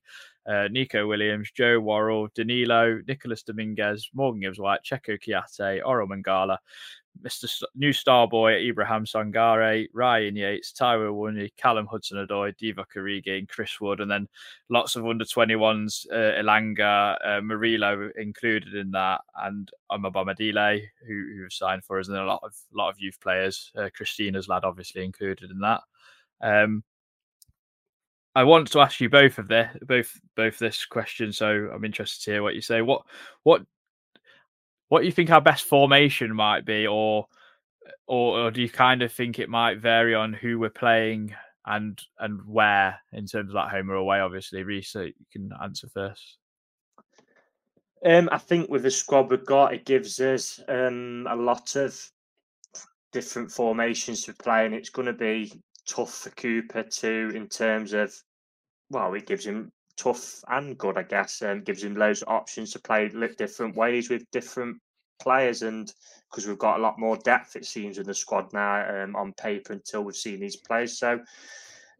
uh, 0.47 0.67
Neco 0.71 1.07
Williams, 1.07 1.51
Joe 1.51 1.79
Worrall, 1.79 2.29
Danilo, 2.33 2.99
Nicholas 3.07 3.43
Dominguez, 3.43 4.09
Morgan 4.13 4.41
Gibbs 4.41 4.59
White, 4.59 4.79
Cheikhou 4.83 5.19
Kouyaté, 5.19 5.81
Orel 5.83 6.07
Mangala, 6.07 6.57
Mr. 7.23 7.45
S- 7.45 7.63
New 7.75 7.91
Star 7.91 8.27
Boy, 8.27 8.53
Ibrahim 8.53 9.05
Sangare, 9.05 9.87
Ryan 9.93 10.35
Yates, 10.35 10.71
Taiwo 10.71 11.11
Awoniyi, 11.11 11.49
Callum 11.57 11.87
Hudson 11.87 12.25
Odoi, 12.25 12.53
Divock 12.55 12.95
Origi, 12.95 13.37
and 13.39 13.49
Chris 13.49 13.79
Wood, 13.81 13.99
and 13.99 14.09
then 14.09 14.27
lots 14.69 14.95
of 14.95 15.05
under 15.05 15.25
21s, 15.25 16.05
uh, 16.11 16.41
Elanga, 16.41 17.17
uh, 17.25 17.41
Murillo 17.41 18.11
included 18.17 18.75
in 18.75 18.91
that, 18.91 19.21
and 19.43 19.69
Omobamidele, 19.91 20.81
who, 21.07 21.13
who 21.13 21.49
signed 21.49 21.83
for 21.83 21.99
us, 21.99 22.07
and 22.07 22.17
a 22.17 22.25
lot 22.25 22.41
of 22.43 22.53
lot 22.73 22.89
of 22.89 22.99
youth 22.99 23.19
players. 23.19 23.71
Uh, 23.77 23.89
Christina's 23.95 24.47
lad 24.47 24.63
obviously 24.63 25.03
included 25.03 25.51
in 25.51 25.59
that. 25.59 25.81
Um, 26.41 26.83
I 28.37 28.43
want 28.43 28.71
to 28.71 28.81
ask 28.81 29.01
you 29.01 29.09
both 29.09 29.39
of 29.39 29.47
this, 29.47 29.75
both 29.81 30.21
both 30.35 30.59
this 30.59 30.85
question, 30.85 31.33
so 31.33 31.71
I'm 31.73 31.83
interested 31.83 32.23
to 32.25 32.31
hear 32.33 32.43
what 32.43 32.53
you 32.53 32.61
say. 32.61 32.83
What 32.83 33.01
what 33.41 33.63
what 34.89 34.99
do 34.99 35.07
you 35.07 35.11
think 35.11 35.31
our 35.31 35.41
best 35.41 35.63
formation 35.63 36.35
might 36.35 36.63
be, 36.63 36.85
or 36.85 37.25
or, 38.05 38.39
or 38.39 38.51
do 38.51 38.61
you 38.61 38.69
kind 38.69 39.01
of 39.01 39.11
think 39.11 39.39
it 39.39 39.49
might 39.49 39.79
vary 39.79 40.13
on 40.13 40.33
who 40.33 40.59
we're 40.59 40.69
playing 40.69 41.33
and 41.65 41.99
and 42.19 42.39
where 42.47 42.99
in 43.11 43.25
terms 43.25 43.49
of 43.49 43.55
that 43.55 43.71
home 43.71 43.89
or 43.89 43.95
away? 43.95 44.19
Obviously, 44.19 44.61
Reiss, 44.61 44.93
you 44.93 45.13
can 45.31 45.51
answer 45.59 45.87
first. 45.91 46.37
Um, 48.05 48.29
I 48.31 48.37
think 48.37 48.69
with 48.69 48.83
the 48.83 48.91
squad 48.91 49.31
we've 49.31 49.43
got, 49.47 49.73
it 49.73 49.83
gives 49.83 50.19
us 50.19 50.59
um, 50.67 51.25
a 51.27 51.35
lot 51.35 51.75
of 51.75 51.99
different 53.11 53.51
formations 53.51 54.25
to 54.25 54.33
play, 54.35 54.67
and 54.67 54.75
it's 54.75 54.91
going 54.91 55.07
to 55.07 55.13
be 55.13 55.59
tough 55.87 56.13
for 56.13 56.29
Cooper 56.31 56.83
too 56.83 57.31
in 57.33 57.47
terms 57.47 57.93
of 57.93 58.13
well, 58.89 59.13
it 59.13 59.25
gives 59.25 59.45
him 59.45 59.71
tough 59.97 60.43
and 60.47 60.77
good, 60.77 60.97
I 60.97 61.03
guess, 61.03 61.41
and 61.41 61.65
gives 61.65 61.83
him 61.83 61.95
loads 61.95 62.21
of 62.21 62.29
options 62.29 62.71
to 62.73 62.79
play 62.79 63.09
different 63.37 63.75
ways 63.75 64.09
with 64.09 64.29
different 64.31 64.77
players. 65.19 65.63
And 65.63 65.91
because 66.29 66.47
we've 66.47 66.57
got 66.57 66.79
a 66.79 66.83
lot 66.83 66.99
more 66.99 67.17
depth, 67.17 67.55
it 67.55 67.65
seems, 67.65 67.97
in 67.97 68.05
the 68.05 68.13
squad 68.13 68.53
now 68.53 69.03
um, 69.03 69.15
on 69.15 69.33
paper 69.33 69.73
until 69.73 70.03
we've 70.03 70.15
seen 70.15 70.39
these 70.39 70.55
players. 70.55 70.97
So 70.97 71.19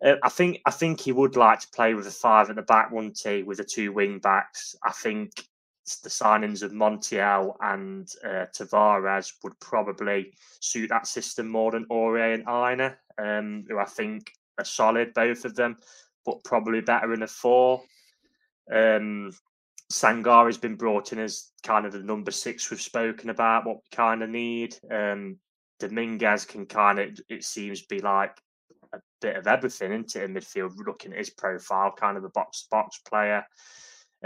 uh, 0.06 0.16
I 0.24 0.30
think 0.30 0.62
I 0.66 0.72
think 0.72 1.02
he 1.02 1.12
would 1.12 1.36
like 1.36 1.60
to 1.62 1.68
play 1.76 1.94
with 1.94 2.08
a 2.08 2.12
five 2.12 2.50
at 2.50 2.56
the 2.56 2.62
back, 2.62 2.92
one 2.92 3.12
T 3.12 3.44
with 3.44 3.58
the 3.58 3.64
two 3.64 3.92
wing 3.92 4.20
backs. 4.20 4.76
I 4.84 4.92
think 4.92 5.32
the 6.04 6.10
signings 6.10 6.64
of 6.64 6.72
Montiel 6.74 7.56
and 7.62 8.12
uh, 8.24 8.46
Tavares 8.54 9.34
would 9.44 9.58
probably 9.60 10.34
suit 10.60 10.90
that 10.90 11.08
system 11.08 11.48
more 11.48 11.72
than 11.72 11.86
Aurier 11.86 12.34
and 12.34 12.44
Aina, 12.48 12.98
um, 13.18 13.64
who 13.70 13.80
I 13.80 13.86
think 13.86 14.32
are 14.58 14.66
solid, 14.66 15.14
both 15.14 15.46
of 15.46 15.56
them 15.56 15.78
but 16.28 16.44
probably 16.44 16.82
better 16.82 17.14
in 17.14 17.24
a 17.24 17.28
four. 17.28 17.82
Um, 18.72 19.32
Sangare 19.92 20.48
has 20.48 20.58
been 20.58 20.76
brought 20.76 21.14
in 21.14 21.20
as 21.20 21.52
kind 21.64 21.86
of 21.86 21.94
the 21.94 22.00
number 22.00 22.32
six 22.32 22.70
we've 22.70 22.82
spoken 22.82 23.30
about, 23.30 23.66
what 23.66 23.78
we 23.78 23.96
kind 23.96 24.22
of 24.22 24.30
need. 24.30 24.76
Um, 24.92 25.38
Dominguez 25.80 26.44
can 26.44 26.66
kind 26.66 27.00
of, 27.00 27.18
it 27.30 27.46
seems, 27.46 27.84
be 27.84 28.00
like 28.00 28.38
a 28.94 29.00
bit 29.22 29.38
of 29.38 29.48
everything, 29.48 29.94
into 29.94 30.22
in 30.22 30.34
midfield, 30.34 30.74
looking 30.86 31.14
at 31.14 31.20
his 31.20 31.30
profile, 31.30 31.94
kind 31.94 32.18
of 32.18 32.26
a 32.26 32.30
box 32.30 32.64
to 32.64 32.68
box 32.70 33.00
player. 33.08 33.46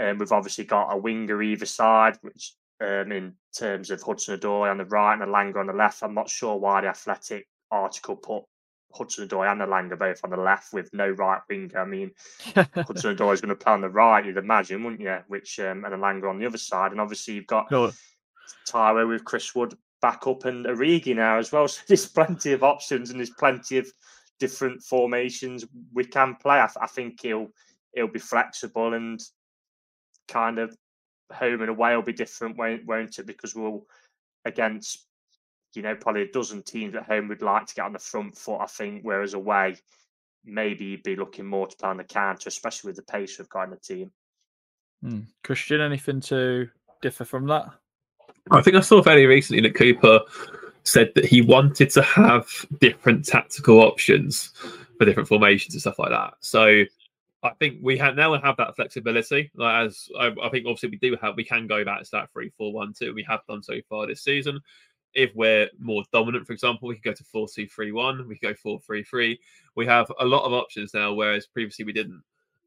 Um, 0.00 0.18
we've 0.18 0.32
obviously 0.32 0.64
got 0.64 0.92
a 0.92 0.96
winger 0.96 1.40
either 1.40 1.66
side, 1.66 2.18
which 2.22 2.54
um, 2.80 3.12
in 3.12 3.34
terms 3.56 3.92
of 3.92 4.02
Hudson 4.02 4.40
Odoi 4.40 4.68
on 4.68 4.78
the 4.78 4.86
right 4.86 5.12
and 5.12 5.22
Elanga 5.22 5.60
on 5.60 5.68
the 5.68 5.72
left. 5.72 6.02
I'm 6.02 6.14
not 6.14 6.28
sure 6.28 6.56
why 6.56 6.80
the 6.80 6.88
athletic 6.88 7.46
article 7.70 8.16
put 8.16 8.42
Hudson 8.94 9.28
Odoi 9.28 9.50
and 9.50 9.60
Elanga 9.60 9.98
both 9.98 10.20
on 10.24 10.30
the 10.30 10.36
left 10.36 10.72
with 10.72 10.92
no 10.92 11.08
right 11.10 11.40
winger. 11.48 11.78
I 11.78 11.84
mean, 11.84 12.12
Hudson 12.54 13.16
Odoi 13.16 13.34
is 13.34 13.40
going 13.40 13.48
to 13.48 13.56
play 13.56 13.72
on 13.72 13.80
the 13.80 13.88
right, 13.88 14.24
you'd 14.24 14.36
imagine, 14.36 14.82
wouldn't 14.82 15.00
you? 15.00 15.18
Which 15.28 15.58
um, 15.60 15.84
and 15.84 15.94
Elanga 15.94 16.28
on 16.28 16.38
the 16.38 16.46
other 16.46 16.58
side, 16.58 16.92
and 16.92 17.00
obviously 17.00 17.34
you've 17.34 17.46
got 17.46 17.70
no. 17.70 17.92
Taiwo 18.68 19.08
with 19.08 19.24
Chris 19.24 19.54
Wood 19.54 19.76
back 20.00 20.26
up 20.26 20.44
and 20.44 20.66
Origi 20.66 21.14
now 21.14 21.38
as 21.38 21.52
well. 21.52 21.68
So 21.68 21.80
there's 21.88 22.06
plenty 22.06 22.52
of 22.52 22.62
options 22.62 23.10
and 23.10 23.18
there's 23.18 23.30
plenty 23.30 23.78
of 23.78 23.90
different 24.38 24.82
formations 24.82 25.64
we 25.94 26.04
can 26.04 26.36
play. 26.36 26.58
I, 26.58 26.68
I 26.80 26.86
think 26.86 27.20
he'll 27.22 27.48
he'll 27.94 28.08
be 28.08 28.18
flexible 28.18 28.94
and 28.94 29.20
kind 30.28 30.58
of 30.58 30.76
home 31.32 31.60
and 31.60 31.70
away 31.70 31.94
will 31.94 32.02
be 32.02 32.12
different, 32.12 32.56
won't, 32.56 32.84
won't 32.86 33.18
it? 33.18 33.26
Because 33.26 33.54
we'll 33.54 33.86
against 34.44 35.06
you 35.74 35.82
know, 35.82 35.94
probably 35.94 36.22
a 36.22 36.30
dozen 36.30 36.62
teams 36.62 36.94
at 36.94 37.04
home 37.04 37.28
would 37.28 37.42
like 37.42 37.66
to 37.66 37.74
get 37.74 37.84
on 37.84 37.92
the 37.92 37.98
front 37.98 38.36
foot, 38.36 38.58
I 38.60 38.66
think, 38.66 39.02
whereas 39.02 39.34
away, 39.34 39.76
maybe 40.44 40.84
you'd 40.84 41.02
be 41.02 41.16
looking 41.16 41.46
more 41.46 41.66
to 41.66 41.76
play 41.76 41.88
on 41.88 41.96
the 41.96 42.04
counter, 42.04 42.48
especially 42.48 42.88
with 42.88 42.96
the 42.96 43.02
pace 43.02 43.38
we've 43.38 43.48
got 43.48 43.64
in 43.64 43.70
the 43.70 43.76
team. 43.76 44.10
Mm. 45.04 45.26
Christian, 45.42 45.80
anything 45.80 46.20
to 46.22 46.68
differ 47.00 47.24
from 47.24 47.46
that? 47.46 47.70
I 48.50 48.60
think 48.60 48.76
I 48.76 48.80
saw 48.80 49.02
very 49.02 49.26
recently 49.26 49.62
that 49.62 49.74
Cooper 49.74 50.20
said 50.84 51.12
that 51.14 51.24
he 51.24 51.42
wanted 51.42 51.90
to 51.90 52.02
have 52.02 52.46
different 52.80 53.24
tactical 53.24 53.80
options 53.80 54.52
for 54.98 55.04
different 55.04 55.28
formations 55.28 55.74
and 55.74 55.80
stuff 55.80 55.98
like 55.98 56.10
that. 56.10 56.34
So 56.40 56.84
I 57.44 57.50
think 57.58 57.78
we 57.82 57.96
have 57.98 58.16
now 58.16 58.36
have 58.38 58.56
that 58.56 58.76
flexibility. 58.76 59.50
Like 59.54 59.86
as 59.86 60.08
I, 60.18 60.26
I, 60.42 60.48
think 60.48 60.66
obviously 60.66 60.90
we 60.90 60.96
do 60.98 61.16
have, 61.20 61.36
we 61.36 61.44
can 61.44 61.66
go 61.66 61.84
back 61.84 62.02
to 62.02 62.10
that 62.12 62.32
three 62.32 62.52
four 62.56 62.72
one 62.72 62.92
two. 62.92 63.14
We 63.14 63.24
have 63.28 63.40
done 63.48 63.62
so 63.62 63.74
far 63.88 64.06
this 64.06 64.22
season 64.22 64.60
if 65.14 65.34
we're 65.34 65.68
more 65.78 66.02
dominant, 66.12 66.46
for 66.46 66.52
example, 66.52 66.88
we 66.88 66.94
could 66.94 67.04
go 67.04 67.12
to 67.12 67.24
4 67.24 67.48
2 67.48 67.66
3 67.66 67.92
1, 67.92 68.28
we 68.28 68.36
could 68.36 68.48
go 68.48 68.54
4 68.54 68.80
3 68.80 69.02
3. 69.02 69.40
We 69.74 69.86
have 69.86 70.10
a 70.20 70.24
lot 70.24 70.44
of 70.44 70.52
options 70.52 70.94
now, 70.94 71.12
whereas 71.12 71.46
previously 71.46 71.84
we 71.84 71.92
didn't. 71.92 72.22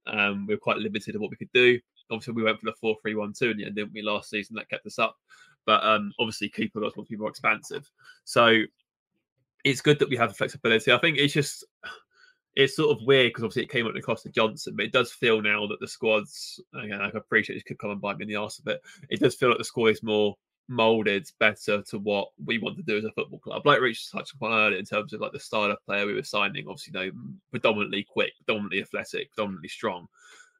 Um, 0.07 0.45
we 0.45 0.53
were 0.53 0.59
quite 0.59 0.77
limited 0.77 1.15
in 1.15 1.21
what 1.21 1.31
we 1.31 1.37
could 1.37 1.51
do. 1.53 1.79
Obviously, 2.11 2.33
we 2.33 2.43
went 2.43 2.59
for 2.59 2.65
the 2.65 2.73
4 2.73 2.95
3 3.01 3.15
1 3.15 3.33
2 3.33 3.51
in 3.51 3.57
the 3.57 3.65
end, 3.65 3.75
didn't 3.75 3.93
we, 3.93 4.01
last 4.01 4.29
season? 4.29 4.55
That 4.55 4.69
kept 4.69 4.85
us 4.85 4.99
up. 4.99 5.17
But 5.65 5.83
um, 5.83 6.13
obviously, 6.19 6.49
Cooper 6.49 6.79
got 6.79 6.93
to 6.93 7.03
be 7.03 7.17
more 7.17 7.29
expansive. 7.29 7.89
So 8.23 8.61
it's 9.63 9.81
good 9.81 9.97
that 9.99 10.09
we 10.09 10.17
have 10.17 10.29
the 10.29 10.35
flexibility. 10.35 10.91
I 10.91 10.97
think 10.99 11.17
it's 11.17 11.33
just. 11.33 11.63
It's 12.57 12.77
sort 12.77 12.97
of 12.97 13.05
weird 13.05 13.31
because 13.31 13.43
obviously 13.43 13.63
it 13.63 13.69
came 13.69 13.85
up 13.85 13.89
at 13.89 13.95
the 13.95 14.01
cost 14.01 14.25
of 14.25 14.31
Johnson, 14.31 14.77
but 14.77 14.85
it 14.85 14.93
does 14.93 15.11
feel 15.11 15.41
now 15.41 15.67
that 15.67 15.81
the 15.81 15.87
squad's 15.89 16.57
again, 16.73 17.01
I 17.01 17.09
appreciate 17.09 17.57
this 17.57 17.63
could 17.63 17.77
come 17.77 17.89
and 17.89 17.99
bite 17.99 18.17
me 18.17 18.23
in 18.23 18.29
the 18.29 18.37
arse 18.37 18.59
a 18.59 18.63
bit. 18.63 18.81
It 19.09 19.19
does 19.19 19.35
feel 19.35 19.49
like 19.49 19.57
the 19.57 19.65
squad 19.65 19.87
is 19.87 20.01
more 20.01 20.37
molded 20.67 21.29
better 21.39 21.81
to 21.83 21.99
what 21.99 22.29
we 22.43 22.57
want 22.57 22.75
to 22.77 22.83
do 22.83 22.97
as 22.97 23.03
a 23.03 23.11
football 23.11 23.39
club. 23.39 23.65
Like 23.65 23.81
Rich 23.81 24.11
touched 24.11 24.33
upon 24.33 24.51
earlier 24.51 24.79
in 24.79 24.85
terms 24.85 25.13
of 25.13 25.21
like 25.21 25.31
the 25.31 25.39
style 25.39 25.71
of 25.71 25.83
player 25.85 26.05
we 26.05 26.13
were 26.13 26.23
signing, 26.23 26.65
obviously, 26.67 26.99
you 26.99 27.11
know, 27.11 27.19
predominantly 27.51 28.03
quick, 28.03 28.33
predominantly 28.37 28.81
athletic, 28.81 29.31
predominantly 29.31 29.69
strong, 29.69 30.07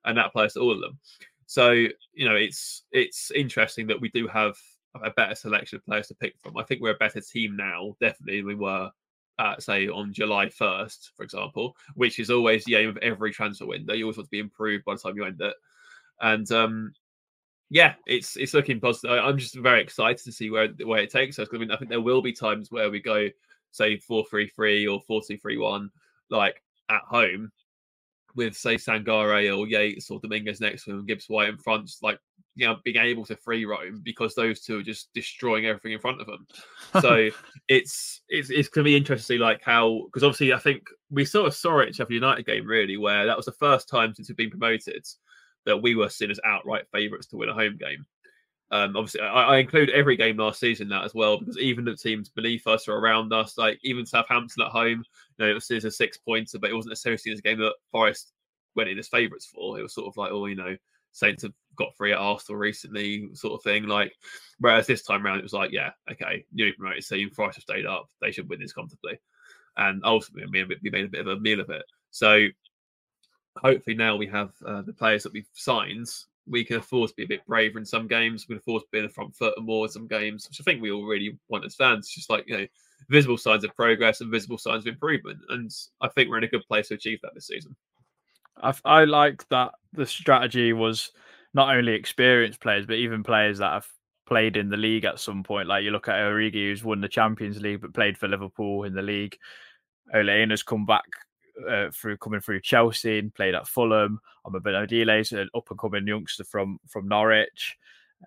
and 0.06 0.18
that 0.18 0.28
applies 0.28 0.54
to 0.54 0.60
all 0.60 0.74
of 0.74 0.82
them. 0.82 1.00
So 1.48 1.72
you 1.72 2.28
know, 2.28 2.36
it's 2.36 2.84
it's 2.92 3.32
interesting 3.32 3.88
that 3.88 4.02
we 4.02 4.10
do 4.10 4.28
have 4.28 4.56
a 5.04 5.12
better 5.12 5.36
selection 5.36 5.78
of 5.78 5.86
players 5.86 6.08
to 6.08 6.16
pick 6.16 6.36
from. 6.40 6.58
I 6.58 6.64
think 6.64 6.82
we're 6.82 6.92
a 6.92 6.98
better 6.98 7.22
team 7.22 7.56
now, 7.56 7.96
definitely, 8.00 8.38
than 8.38 8.48
we 8.48 8.56
were. 8.56 8.92
Uh, 9.38 9.60
say 9.60 9.90
on 9.90 10.14
July 10.14 10.46
1st, 10.46 11.10
for 11.18 11.24
example, 11.24 11.76
which 11.96 12.20
is 12.20 12.30
always 12.30 12.64
the 12.64 12.76
aim 12.76 12.88
of 12.88 12.96
every 13.00 13.34
transfer 13.34 13.66
window. 13.66 13.94
You 13.94 14.06
always 14.06 14.16
want 14.16 14.28
to 14.28 14.32
be 14.32 14.40
improved 14.40 14.86
by 14.86 14.94
the 14.94 15.00
time 15.02 15.18
you 15.18 15.26
end 15.26 15.42
it. 15.42 15.54
And 16.22 16.50
um, 16.54 16.94
yeah, 17.70 17.96
it's 18.06 18.38
it's 18.38 18.54
looking 18.54 18.80
positive. 18.80 19.12
I'm 19.12 19.38
just 19.38 19.58
very 19.58 19.82
excited 19.82 20.24
to 20.24 20.32
see 20.32 20.50
where 20.50 20.70
where 20.84 21.02
it 21.02 21.12
takes 21.12 21.40
us. 21.40 21.48
I 21.54 21.58
mean, 21.58 21.72
I 21.72 21.78
think 21.78 21.90
there 21.90 22.02
will 22.02 22.22
be 22.22 22.34
times 22.34 22.72
where 22.72 22.90
we 22.90 23.00
go, 23.00 23.28
say, 23.72 23.98
four 23.98 24.24
three 24.30 24.48
three 24.50 24.88
or 24.88 25.02
four 25.08 25.22
two 25.28 25.38
three 25.38 25.58
one, 25.58 25.90
like 26.30 26.62
at 26.90 27.02
home, 27.08 27.52
with 28.36 28.56
say 28.56 28.76
Sangare 28.76 29.58
or 29.58 29.68
Yates 29.68 30.12
or 30.12 30.20
Dominguez 30.20 30.62
next 30.62 30.86
to 30.86 30.92
him, 30.92 31.06
Gibbs 31.06 31.28
White 31.28 31.50
in 31.50 31.58
front, 31.58 31.92
like 32.02 32.20
you 32.56 32.68
know, 32.68 32.78
being 32.84 32.98
able 32.98 33.26
to 33.26 33.36
free 33.36 33.66
roam 33.66 34.02
because 34.04 34.34
those 34.34 34.62
two 34.62 34.80
are 34.80 34.84
just 34.84 35.10
destroying 35.14 35.66
everything 35.66 35.92
in 35.92 36.00
front 36.00 36.22
of 36.22 36.28
them. 36.28 36.48
So 37.02 37.30
it's 37.68 38.22
it's 38.30 38.50
it's 38.50 38.70
gonna 38.70 38.86
be 38.86 38.96
interesting, 38.96 39.38
to 39.38 39.38
see 39.40 39.44
like 39.44 39.62
how 39.64 40.04
because 40.06 40.24
obviously 40.24 40.54
I 40.54 40.60
think 40.60 40.84
we 41.10 41.26
sort 41.26 41.48
of 41.48 41.56
saw 41.56 41.80
it 41.80 41.88
in 41.88 41.94
Sheffield 41.94 42.22
United 42.22 42.46
game 42.46 42.68
really, 42.68 42.98
where 42.98 43.26
that 43.26 43.36
was 43.36 43.48
the 43.48 43.52
first 43.54 43.90
time 43.90 44.14
since 44.14 44.30
we've 44.30 44.38
been 44.38 44.52
promoted 44.52 45.06
that 45.66 45.82
we 45.82 45.96
were 45.96 46.10
seen 46.10 46.32
as 46.32 46.40
outright 46.46 46.86
favourites 46.92 47.28
to 47.28 47.38
win 47.38 47.50
a 47.50 47.54
home 47.54 47.78
game. 47.78 48.06
Um, 48.72 48.96
obviously, 48.96 49.22
I, 49.22 49.44
I, 49.44 49.58
include 49.58 49.92
every 49.92 50.18
game 50.18 50.38
last 50.38 50.60
season 50.60 50.90
that 50.90 51.04
as 51.04 51.14
well 51.14 51.38
because 51.38 51.58
even 51.60 51.86
the 51.86 51.96
teams 51.96 52.30
beneath 52.30 52.66
us 52.66 52.88
or 52.88 52.98
around 52.98 53.32
us, 53.32 53.60
like 53.60 53.80
even 53.84 54.08
Southampton 54.08 54.64
at 54.64 54.72
home, 54.72 55.04
you 55.38 55.46
know, 55.46 55.52
it 55.52 55.54
was 55.54 55.70
a 55.70 55.92
six 55.92 56.18
pointer, 56.18 56.58
but 56.58 56.72
it 56.72 56.74
wasn't 56.74 56.92
necessarily 56.92 57.38
a 57.38 57.42
game 57.42 57.60
that 57.60 57.76
Forest 57.92 58.34
went 58.76 58.90
in 58.90 58.98
as 58.98 59.08
favourites 59.08 59.46
for. 59.46 59.78
It 59.80 59.84
was 59.84 59.94
sort 59.94 60.08
of 60.08 60.18
like, 60.18 60.32
oh, 60.32 60.48
you 60.48 60.56
know, 60.56 60.76
Saints 61.12 61.44
have 61.44 61.54
got 61.78 61.96
three 61.96 62.12
at 62.12 62.18
Arsenal 62.18 62.60
recently, 62.60 63.30
sort 63.34 63.54
of 63.54 63.64
thing. 63.64 63.88
Like, 63.88 64.14
whereas 64.60 64.88
this 64.88 65.04
time 65.04 65.26
around, 65.26 65.40
it 65.40 65.44
was 65.44 65.54
like, 65.54 65.72
yeah, 65.72 65.92
okay, 66.12 66.46
newly 66.52 66.74
promoted 66.74 67.08
team, 67.08 67.30
Forest 67.30 67.58
have 67.58 67.64
stayed 67.64 67.86
up, 67.86 68.10
they 68.20 68.32
should 68.32 68.50
win 68.50 68.60
this 68.60 68.74
comfortably, 68.74 69.20
and 69.78 70.02
ultimately 70.04 70.50
we 70.52 70.90
made 70.90 71.06
a, 71.06 71.08
bit 71.08 71.22
of 71.22 71.28
a 71.28 71.40
meal 71.40 71.60
of 71.60 71.70
it. 71.70 71.86
So 72.12 72.48
hopefully 73.58 73.96
now 73.96 74.16
we 74.16 74.28
have 74.28 74.52
uh, 74.66 74.82
the 74.82 74.94
players 74.94 75.24
that 75.24 75.34
we've 75.34 75.50
signed. 75.54 76.08
We 76.48 76.64
can 76.64 76.78
afford 76.78 77.10
to 77.10 77.16
be 77.16 77.24
a 77.24 77.28
bit 77.28 77.46
braver 77.48 77.80
in 77.80 77.86
some 77.86 78.08
games. 78.08 78.48
We 78.48 78.56
can 78.56 78.60
afford 78.60 78.84
to 78.84 78.88
be 78.92 79.00
in 79.00 79.06
the 79.06 79.10
front 79.10 79.36
foot 79.36 79.60
more 79.62 79.86
in 79.86 79.92
some 79.92 80.08
games, 80.08 80.48
which 80.48 80.62
I 80.62 80.64
think 80.64 80.82
we 80.82 80.92
all 80.92 81.06
really 81.06 81.38
want 81.50 81.66
as 81.66 81.76
fans. 81.76 82.10
Just 82.10 82.30
like 82.30 82.46
you 82.48 82.58
know, 82.58 82.68
visible 83.10 83.38
signs 83.38 83.64
of 83.64 83.76
progress 83.76 84.22
and 84.22 84.32
visible 84.32 84.58
signs 84.58 84.84
of 84.84 84.88
improvement. 84.88 85.40
And 85.50 85.72
I 86.02 86.08
think 86.10 86.30
we're 86.30 86.38
in 86.38 86.44
a 86.44 86.50
good 86.50 86.68
place 86.68 86.90
to 86.90 86.96
achieve 86.96 87.20
that 87.24 87.34
this 87.34 87.48
season. 87.48 87.76
I, 88.62 88.74
I 88.86 89.06
like 89.06 89.48
that 89.50 89.72
the 89.94 90.06
strategy 90.06 90.74
was 90.74 91.12
not 91.54 91.76
only 91.76 91.94
experienced 91.94 92.60
players, 92.60 92.86
but 92.86 92.98
even 92.98 93.24
players 93.24 93.58
that 93.58 93.72
have 93.72 93.88
played 94.26 94.58
in 94.58 94.70
the 94.70 94.78
league 94.78 95.06
at 95.06 95.20
some 95.20 95.44
point. 95.44 95.68
Like 95.68 95.84
you 95.84 95.92
look 95.92 96.08
at 96.08 96.16
Origi, 96.16 96.70
who's 96.70 96.84
won 96.84 97.02
the 97.02 97.08
Champions 97.08 97.62
League 97.62 97.82
but 97.82 97.94
played 97.94 98.18
for 98.18 98.28
Liverpool 98.28 98.84
in 98.84 98.94
the 98.94 99.02
league. 99.02 99.38
Ole 100.14 100.50
has 100.50 100.64
come 100.64 100.86
back 100.86 101.06
uh, 101.70 101.90
through 101.92 102.18
coming 102.18 102.42
through 102.42 102.62
Chelsea 102.62 103.20
and 103.20 103.34
played 103.34 103.56
at 103.56 103.68
Fulham. 103.68 104.20
I'm 104.46 104.56
a 104.56 104.60
bit 104.60 104.92
is 104.92 105.32
an 105.32 105.50
up 105.56 105.70
and 105.70 105.80
coming 105.80 106.08
youngster 106.08 106.44
from 106.44 106.80
from 106.88 107.08
Norwich. 107.08 107.78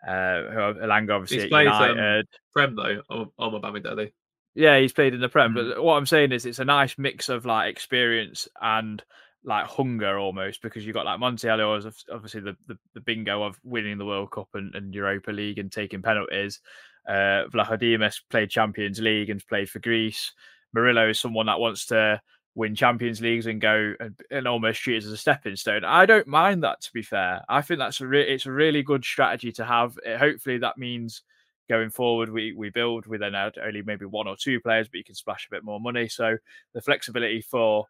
Uh, 0.06 0.42
who 0.50 0.58
Elanga 0.58 1.14
obviously 1.14 1.40
He's 1.40 1.48
played, 1.48 1.66
um, 1.68 1.96
United. 1.96 2.20
Um, 2.20 2.26
Prem 2.52 2.76
though, 2.76 3.02
on, 3.08 3.30
on 3.38 3.52
my 3.52 3.58
Bammy 3.58 3.82
Daddy. 3.82 4.12
Yeah, 4.54 4.78
he's 4.78 4.92
played 4.92 5.14
in 5.14 5.20
the 5.20 5.28
Prem. 5.28 5.54
Mm-hmm. 5.54 5.70
But 5.70 5.82
what 5.82 5.96
I'm 5.96 6.06
saying 6.06 6.32
is, 6.32 6.46
it's 6.46 6.58
a 6.58 6.64
nice 6.64 6.96
mix 6.98 7.28
of 7.28 7.46
like 7.46 7.70
experience 7.70 8.48
and 8.60 9.02
like 9.44 9.66
hunger 9.66 10.18
almost 10.18 10.62
because 10.62 10.84
you've 10.84 10.94
got 10.94 11.06
like 11.06 11.20
Montiel 11.20 11.78
is 11.78 12.04
obviously 12.12 12.40
the, 12.40 12.56
the, 12.66 12.76
the, 12.94 13.00
bingo 13.00 13.44
of 13.44 13.58
winning 13.62 13.96
the 13.96 14.04
World 14.04 14.30
Cup 14.30 14.48
and, 14.54 14.74
and 14.74 14.92
Europa 14.92 15.30
League 15.30 15.58
and 15.58 15.70
taking 15.70 16.02
penalties. 16.02 16.60
Uh, 17.08 17.46
Vlachodimos 17.48 18.20
played 18.28 18.50
Champions 18.50 19.00
League 19.00 19.30
and 19.30 19.46
played 19.46 19.70
for 19.70 19.78
Greece. 19.78 20.32
Murillo 20.74 21.08
is 21.08 21.18
someone 21.18 21.46
that 21.46 21.60
wants 21.60 21.86
to 21.86 22.20
win 22.58 22.74
Champions 22.74 23.20
Leagues 23.20 23.46
and 23.46 23.60
go 23.60 23.94
and, 24.00 24.20
and 24.32 24.48
almost 24.48 24.82
treat 24.82 24.96
it 24.96 25.06
as 25.06 25.12
a 25.12 25.16
stepping 25.16 25.54
stone. 25.54 25.84
I 25.84 26.06
don't 26.06 26.26
mind 26.26 26.64
that 26.64 26.80
to 26.82 26.92
be 26.92 27.02
fair. 27.02 27.42
I 27.48 27.62
think 27.62 27.78
that's 27.78 28.00
a 28.00 28.06
re- 28.06 28.28
it's 28.28 28.46
a 28.46 28.52
really 28.52 28.82
good 28.82 29.04
strategy 29.04 29.52
to 29.52 29.64
have. 29.64 29.96
It, 30.04 30.18
hopefully 30.18 30.58
that 30.58 30.76
means 30.76 31.22
going 31.68 31.90
forward 31.90 32.30
we 32.30 32.52
we 32.52 32.70
build 32.70 33.06
with 33.06 33.20
then 33.20 33.36
only 33.36 33.82
maybe 33.82 34.06
one 34.06 34.26
or 34.26 34.36
two 34.36 34.60
players, 34.60 34.88
but 34.88 34.98
you 34.98 35.04
can 35.04 35.14
splash 35.14 35.46
a 35.46 35.54
bit 35.54 35.62
more 35.62 35.80
money. 35.80 36.08
So 36.08 36.36
the 36.74 36.82
flexibility 36.82 37.40
for 37.42 37.86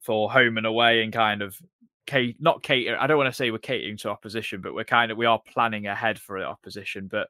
for 0.00 0.30
home 0.30 0.58
and 0.58 0.66
away 0.66 1.02
and 1.02 1.12
kind 1.12 1.42
of 1.42 1.58
not 2.38 2.62
cater. 2.62 2.96
I 2.98 3.08
don't 3.08 3.18
want 3.18 3.30
to 3.30 3.36
say 3.36 3.50
we're 3.50 3.58
catering 3.58 3.96
to 3.98 4.10
opposition, 4.10 4.60
but 4.60 4.74
we're 4.74 4.84
kind 4.84 5.10
of 5.10 5.18
we 5.18 5.26
are 5.26 5.40
planning 5.52 5.88
ahead 5.88 6.20
for 6.20 6.40
opposition. 6.44 7.08
But 7.08 7.28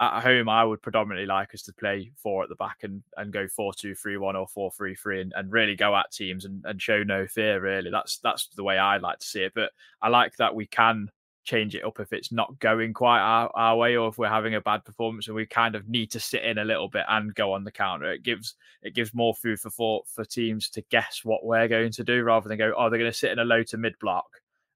at 0.00 0.22
home, 0.22 0.48
I 0.48 0.64
would 0.64 0.82
predominantly 0.82 1.26
like 1.26 1.54
us 1.54 1.62
to 1.62 1.72
play 1.72 2.10
four 2.16 2.42
at 2.42 2.48
the 2.48 2.56
back 2.56 2.78
and, 2.82 3.02
and 3.16 3.32
go 3.32 3.46
four 3.46 3.72
two 3.72 3.94
three 3.94 4.16
one 4.16 4.36
or 4.36 4.48
four 4.48 4.70
three 4.72 4.94
three 4.94 5.20
and, 5.20 5.32
and 5.36 5.52
really 5.52 5.76
go 5.76 5.94
at 5.94 6.10
teams 6.10 6.44
and, 6.44 6.64
and 6.64 6.82
show 6.82 7.02
no 7.02 7.26
fear. 7.26 7.60
Really, 7.60 7.90
that's 7.90 8.18
that's 8.18 8.48
the 8.56 8.64
way 8.64 8.78
I 8.78 8.96
like 8.96 9.20
to 9.20 9.26
see 9.26 9.42
it. 9.42 9.52
But 9.54 9.70
I 10.02 10.08
like 10.08 10.36
that 10.36 10.54
we 10.54 10.66
can 10.66 11.10
change 11.44 11.74
it 11.74 11.84
up 11.84 12.00
if 12.00 12.12
it's 12.12 12.32
not 12.32 12.58
going 12.58 12.92
quite 12.92 13.20
our, 13.20 13.50
our 13.54 13.76
way 13.76 13.96
or 13.96 14.08
if 14.08 14.18
we're 14.18 14.28
having 14.28 14.54
a 14.54 14.60
bad 14.60 14.84
performance 14.84 15.26
and 15.26 15.36
we 15.36 15.46
kind 15.46 15.74
of 15.74 15.88
need 15.88 16.10
to 16.10 16.18
sit 16.18 16.42
in 16.42 16.58
a 16.58 16.64
little 16.64 16.88
bit 16.88 17.04
and 17.08 17.34
go 17.34 17.52
on 17.52 17.64
the 17.64 17.70
counter. 17.70 18.10
It 18.10 18.22
gives 18.22 18.56
it 18.82 18.94
gives 18.94 19.14
more 19.14 19.34
food 19.34 19.60
for 19.60 19.70
thought 19.70 20.08
for 20.08 20.24
teams 20.24 20.68
to 20.70 20.82
guess 20.90 21.20
what 21.22 21.44
we're 21.44 21.68
going 21.68 21.92
to 21.92 22.04
do 22.04 22.22
rather 22.22 22.48
than 22.48 22.58
go, 22.58 22.72
oh, 22.76 22.90
they're 22.90 22.98
going 22.98 23.10
to 23.10 23.16
sit 23.16 23.30
in 23.30 23.38
a 23.38 23.44
low 23.44 23.62
to 23.64 23.76
mid 23.76 23.98
block 24.00 24.26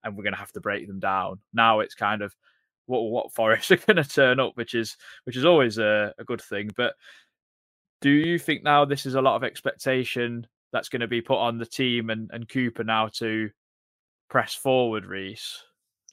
and 0.04 0.16
we're 0.16 0.22
going 0.22 0.34
to 0.34 0.38
have 0.38 0.52
to 0.52 0.60
break 0.60 0.86
them 0.86 1.00
down. 1.00 1.40
Now 1.52 1.80
it's 1.80 1.94
kind 1.94 2.22
of 2.22 2.36
what 2.88 3.02
what 3.02 3.32
Forest 3.32 3.70
are 3.70 3.76
going 3.76 3.96
to 3.96 4.04
turn 4.04 4.40
up, 4.40 4.52
which 4.56 4.74
is 4.74 4.96
which 5.24 5.36
is 5.36 5.44
always 5.44 5.78
a, 5.78 6.12
a 6.18 6.24
good 6.24 6.40
thing. 6.40 6.70
But 6.76 6.94
do 8.00 8.10
you 8.10 8.38
think 8.38 8.64
now 8.64 8.84
this 8.84 9.06
is 9.06 9.14
a 9.14 9.22
lot 9.22 9.36
of 9.36 9.44
expectation 9.44 10.46
that's 10.72 10.88
going 10.88 11.00
to 11.00 11.08
be 11.08 11.20
put 11.20 11.38
on 11.38 11.58
the 11.58 11.66
team 11.66 12.10
and, 12.10 12.30
and 12.32 12.48
Cooper 12.48 12.84
now 12.84 13.08
to 13.14 13.50
press 14.28 14.54
forward, 14.54 15.06
Reiss? 15.06 15.62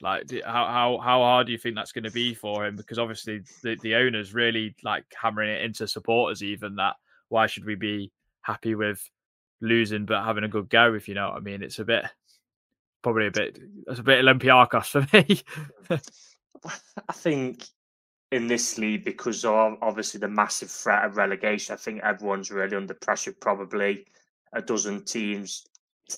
Like, 0.01 0.29
how 0.43 0.65
how 0.65 0.99
how 1.01 1.19
hard 1.21 1.47
do 1.47 1.53
you 1.53 1.57
think 1.57 1.75
that's 1.75 1.93
going 1.93 2.03
to 2.03 2.11
be 2.11 2.33
for 2.33 2.65
him? 2.65 2.75
Because 2.75 2.99
obviously 2.99 3.41
the 3.63 3.77
the 3.81 3.95
owners 3.95 4.33
really 4.33 4.75
like 4.83 5.05
hammering 5.15 5.49
it 5.49 5.61
into 5.61 5.87
supporters, 5.87 6.43
even 6.43 6.75
that 6.75 6.95
why 7.29 7.47
should 7.47 7.65
we 7.65 7.75
be 7.75 8.11
happy 8.41 8.75
with 8.75 9.01
losing 9.61 10.05
but 10.05 10.25
having 10.25 10.43
a 10.43 10.49
good 10.49 10.69
go? 10.69 10.93
If 10.93 11.07
you 11.07 11.13
know 11.13 11.29
what 11.29 11.37
I 11.37 11.39
mean, 11.39 11.63
it's 11.63 11.79
a 11.79 11.85
bit 11.85 12.05
probably 13.03 13.27
a 13.27 13.31
bit 13.31 13.57
it's 13.87 13.99
a 13.99 14.03
bit 14.03 14.25
Olympiacos 14.25 14.87
for 14.87 15.07
me. 15.93 15.99
I 17.09 17.13
think 17.13 17.65
in 18.31 18.47
this 18.47 18.77
league 18.77 19.05
because 19.05 19.45
of 19.45 19.77
obviously 19.81 20.19
the 20.19 20.27
massive 20.27 20.71
threat 20.71 21.05
of 21.05 21.17
relegation, 21.17 21.73
I 21.73 21.77
think 21.77 22.01
everyone's 22.03 22.51
really 22.51 22.75
under 22.75 22.93
pressure. 22.93 23.33
Probably 23.39 24.05
a 24.53 24.61
dozen 24.61 25.03
teams 25.03 25.65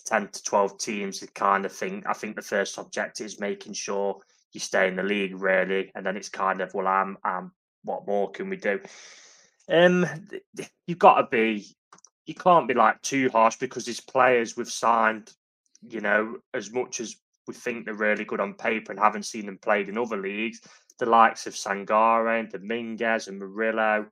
10 0.06 0.30
to 0.30 0.44
12 0.44 0.78
teams 0.78 1.24
kind 1.34 1.66
of 1.66 1.72
think 1.72 2.06
I 2.08 2.14
think 2.14 2.36
the 2.36 2.42
first 2.42 2.78
objective 2.78 3.26
is 3.26 3.40
making 3.40 3.74
sure 3.74 4.18
you 4.54 4.60
stay 4.60 4.88
in 4.88 4.96
the 4.96 5.04
league 5.04 5.36
really 5.36 5.92
and 5.96 6.06
then 6.06 6.18
it's 6.18 6.30
kind 6.30 6.62
of 6.62 6.74
well 6.74 6.88
I'm 6.88 7.18
I'm 7.24 7.52
what 7.84 8.06
more 8.06 8.30
can 8.32 8.50
we 8.50 8.58
do 8.58 8.80
um 9.70 10.06
you've 10.88 11.00
got 11.00 11.22
to 11.22 11.28
be 11.30 11.66
you 12.26 12.34
can't 12.34 12.68
be 12.68 12.74
like 12.74 13.02
too 13.02 13.30
harsh 13.30 13.56
because 13.58 13.86
these 13.86 14.02
players 14.02 14.58
we've 14.58 14.70
signed 14.70 15.32
you 15.88 16.02
know 16.02 16.38
as 16.54 16.72
much 16.72 17.00
as 17.00 17.16
we 17.48 17.54
think 17.54 17.86
they're 17.86 17.94
really 17.94 18.26
good 18.26 18.40
on 18.40 18.54
paper 18.54 18.92
and 18.92 19.00
haven't 19.00 19.24
seen 19.24 19.46
them 19.46 19.58
played 19.58 19.90
in 19.90 19.98
other 19.98 20.18
leagues 20.18 20.62
the 21.00 21.06
likes 21.06 21.46
of 21.46 21.54
Sangare 21.54 22.40
and 22.40 22.52
Dominguez 22.52 23.28
and 23.28 23.40
Murillo 23.40 24.08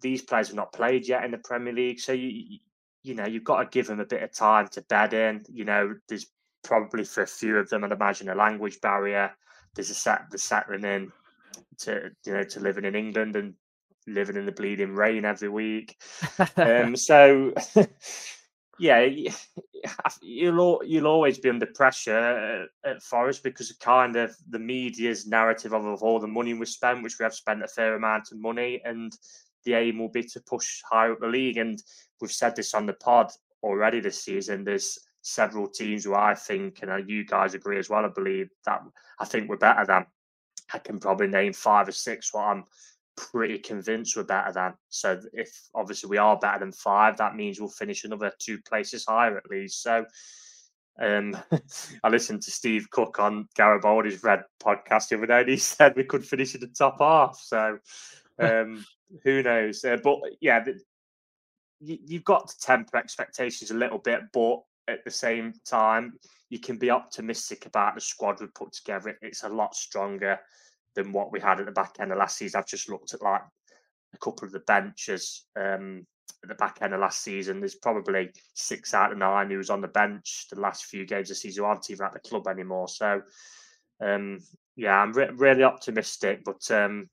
these 0.00 0.22
players 0.22 0.48
have 0.48 0.56
not 0.56 0.72
played 0.72 1.08
yet 1.08 1.24
in 1.24 1.30
the 1.30 1.38
Premier 1.38 1.72
League 1.72 2.00
so 2.00 2.12
you 2.12 2.58
you 3.04 3.14
know, 3.14 3.26
you've 3.26 3.44
got 3.44 3.62
to 3.62 3.68
give 3.70 3.86
them 3.86 4.00
a 4.00 4.06
bit 4.06 4.22
of 4.22 4.32
time 4.32 4.66
to 4.68 4.82
bed 4.82 5.12
in. 5.12 5.44
You 5.52 5.66
know, 5.66 5.94
there's 6.08 6.26
probably 6.64 7.04
for 7.04 7.22
a 7.22 7.26
few 7.26 7.58
of 7.58 7.68
them, 7.68 7.84
I'd 7.84 7.92
imagine 7.92 8.30
a 8.30 8.34
language 8.34 8.80
barrier. 8.80 9.30
There's 9.74 9.90
a 9.90 9.94
set 9.94 10.22
the 10.30 10.38
settling 10.38 10.84
in 10.84 11.12
to 11.78 12.10
you 12.24 12.32
know 12.32 12.44
to 12.44 12.60
living 12.60 12.84
in 12.84 12.96
England 12.96 13.36
and 13.36 13.54
living 14.06 14.36
in 14.36 14.46
the 14.46 14.52
bleeding 14.52 14.94
rain 14.94 15.24
every 15.24 15.50
week. 15.50 16.00
um, 16.56 16.96
so 16.96 17.52
yeah, 18.78 19.06
you'll 20.22 20.82
you'll 20.84 21.06
always 21.06 21.38
be 21.38 21.50
under 21.50 21.66
pressure 21.66 22.68
uh, 22.84 22.88
at 22.88 23.02
Forest 23.02 23.42
because 23.42 23.70
of 23.70 23.78
kind 23.78 24.16
of 24.16 24.34
the 24.50 24.58
media's 24.58 25.26
narrative 25.26 25.72
of, 25.72 25.84
of 25.84 26.02
all 26.02 26.18
the 26.18 26.26
money 26.26 26.54
we've 26.54 26.68
spent, 26.68 27.02
which 27.02 27.18
we 27.18 27.24
have 27.24 27.34
spent 27.34 27.62
a 27.62 27.68
fair 27.68 27.94
amount 27.94 28.32
of 28.32 28.38
money, 28.38 28.80
and 28.84 29.16
the 29.64 29.74
aim 29.74 29.98
will 29.98 30.10
be 30.10 30.22
to 30.22 30.40
push 30.40 30.82
higher 30.88 31.12
up 31.12 31.20
the 31.20 31.26
league. 31.26 31.56
And 31.56 31.82
we've 32.20 32.32
said 32.32 32.56
this 32.56 32.74
on 32.74 32.86
the 32.86 32.92
pod 32.94 33.30
already 33.62 34.00
this 34.00 34.22
season. 34.22 34.64
There's 34.64 34.98
several 35.22 35.68
teams 35.68 36.04
who 36.04 36.14
I 36.14 36.34
think, 36.34 36.80
and 36.82 36.90
uh, 36.90 36.96
you 36.96 37.24
guys 37.24 37.54
agree 37.54 37.78
as 37.78 37.88
well, 37.88 38.04
I 38.04 38.08
believe 38.08 38.50
that 38.66 38.82
I 39.18 39.24
think 39.24 39.48
we're 39.48 39.56
better 39.56 39.84
than. 39.86 40.06
I 40.72 40.78
can 40.78 40.98
probably 40.98 41.26
name 41.28 41.52
five 41.52 41.88
or 41.88 41.92
six 41.92 42.32
what 42.32 42.44
I'm 42.44 42.64
pretty 43.16 43.58
convinced 43.58 44.16
we're 44.16 44.24
better 44.24 44.52
than. 44.52 44.74
So 44.88 45.20
if 45.32 45.50
obviously 45.74 46.10
we 46.10 46.18
are 46.18 46.38
better 46.38 46.60
than 46.60 46.72
five, 46.72 47.16
that 47.18 47.36
means 47.36 47.60
we'll 47.60 47.68
finish 47.68 48.04
another 48.04 48.32
two 48.38 48.60
places 48.62 49.04
higher 49.06 49.36
at 49.36 49.50
least. 49.50 49.82
So 49.82 50.04
um, 51.00 51.36
I 52.04 52.08
listened 52.08 52.42
to 52.42 52.50
Steve 52.50 52.90
Cook 52.90 53.18
on 53.18 53.48
Garibaldi's 53.56 54.22
Red 54.22 54.42
podcast 54.62 55.08
the 55.08 55.16
other 55.16 55.26
day, 55.26 55.40
and 55.40 55.48
he 55.48 55.56
said 55.58 55.96
we 55.96 56.04
could 56.04 56.24
finish 56.24 56.54
in 56.54 56.60
the 56.60 56.68
top 56.68 56.98
half. 57.00 57.38
So 57.42 57.78
um, 58.38 58.84
who 59.22 59.42
knows? 59.42 59.84
Uh, 59.84 59.98
but 60.02 60.18
yeah, 60.40 60.62
the, 60.62 60.80
you, 61.80 61.98
you've 62.06 62.24
got 62.24 62.48
to 62.48 62.58
temper 62.58 62.96
expectations 62.96 63.70
a 63.70 63.74
little 63.74 63.98
bit, 63.98 64.20
but 64.32 64.60
at 64.88 65.04
the 65.04 65.10
same 65.10 65.54
time, 65.64 66.14
you 66.50 66.58
can 66.58 66.76
be 66.76 66.90
optimistic 66.90 67.66
about 67.66 67.94
the 67.94 68.00
squad 68.00 68.40
we've 68.40 68.54
put 68.54 68.72
together. 68.72 69.16
It's 69.22 69.42
a 69.42 69.48
lot 69.48 69.74
stronger 69.74 70.38
than 70.94 71.12
what 71.12 71.32
we 71.32 71.40
had 71.40 71.60
at 71.60 71.66
the 71.66 71.72
back 71.72 71.96
end 72.00 72.12
of 72.12 72.18
last 72.18 72.38
season. 72.38 72.58
I've 72.58 72.66
just 72.66 72.88
looked 72.88 73.14
at 73.14 73.22
like 73.22 73.42
a 74.14 74.18
couple 74.18 74.46
of 74.46 74.52
the 74.52 74.60
benches 74.60 75.46
um, 75.56 76.06
at 76.42 76.48
the 76.48 76.54
back 76.54 76.78
end 76.80 76.94
of 76.94 77.00
last 77.00 77.22
season. 77.22 77.60
There's 77.60 77.74
probably 77.74 78.30
six 78.54 78.94
out 78.94 79.12
of 79.12 79.18
nine 79.18 79.50
who 79.50 79.58
was 79.58 79.70
on 79.70 79.80
the 79.80 79.88
bench 79.88 80.46
the 80.50 80.60
last 80.60 80.86
few 80.86 81.06
games 81.06 81.30
of 81.30 81.36
the 81.36 81.40
season 81.40 81.64
who 81.64 81.68
aren't 81.68 81.90
even 81.90 82.06
at 82.06 82.12
the 82.12 82.20
club 82.20 82.46
anymore. 82.48 82.88
So, 82.88 83.22
um, 84.00 84.40
yeah, 84.76 84.96
I'm 85.00 85.12
re- 85.12 85.30
really 85.34 85.62
optimistic, 85.62 86.42
but 86.44 86.70
um, 86.70 87.08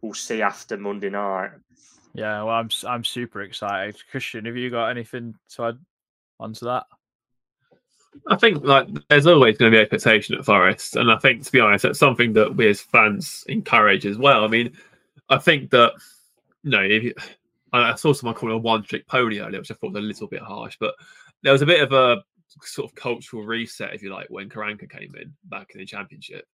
we'll 0.00 0.14
see 0.14 0.42
after 0.42 0.76
Monday 0.76 1.10
night. 1.10 1.50
Yeah, 2.14 2.42
well, 2.42 2.56
I'm 2.56 2.68
I'm 2.86 3.04
super 3.04 3.40
excited. 3.40 3.96
Christian, 4.10 4.44
have 4.44 4.56
you 4.56 4.68
got 4.70 4.90
anything 4.90 5.34
to 5.52 5.64
add 5.64 5.78
onto 6.38 6.66
that? 6.66 6.84
I 8.26 8.36
think 8.36 8.64
like 8.64 8.88
there's 9.08 9.26
always 9.26 9.58
going 9.58 9.72
to 9.72 9.76
be 9.76 9.80
expectation 9.80 10.36
at 10.36 10.44
Forest, 10.44 10.96
and 10.96 11.10
I 11.10 11.16
think 11.18 11.44
to 11.44 11.52
be 11.52 11.60
honest, 11.60 11.84
that's 11.84 11.98
something 11.98 12.32
that 12.34 12.54
we 12.56 12.68
as 12.68 12.80
fans 12.80 13.44
encourage 13.48 14.06
as 14.06 14.18
well. 14.18 14.44
I 14.44 14.48
mean, 14.48 14.72
I 15.28 15.38
think 15.38 15.70
that 15.70 15.92
you 16.62 16.70
know, 16.70 16.82
if 16.82 17.02
you, 17.02 17.14
I 17.72 17.94
saw 17.94 18.12
someone 18.12 18.34
call 18.34 18.52
a 18.52 18.58
one-trick 18.58 19.06
pony 19.06 19.40
earlier, 19.40 19.58
which 19.58 19.70
I 19.70 19.74
thought 19.74 19.92
was 19.92 20.02
a 20.02 20.06
little 20.06 20.26
bit 20.26 20.42
harsh, 20.42 20.76
but 20.78 20.94
there 21.42 21.52
was 21.52 21.62
a 21.62 21.66
bit 21.66 21.82
of 21.82 21.92
a 21.92 22.22
sort 22.62 22.90
of 22.90 22.94
cultural 22.94 23.44
reset, 23.44 23.94
if 23.94 24.02
you 24.02 24.12
like, 24.12 24.28
when 24.28 24.48
Karanka 24.48 24.88
came 24.90 25.14
in 25.16 25.32
back 25.44 25.70
in 25.74 25.80
the 25.80 25.86
championship. 25.86 26.46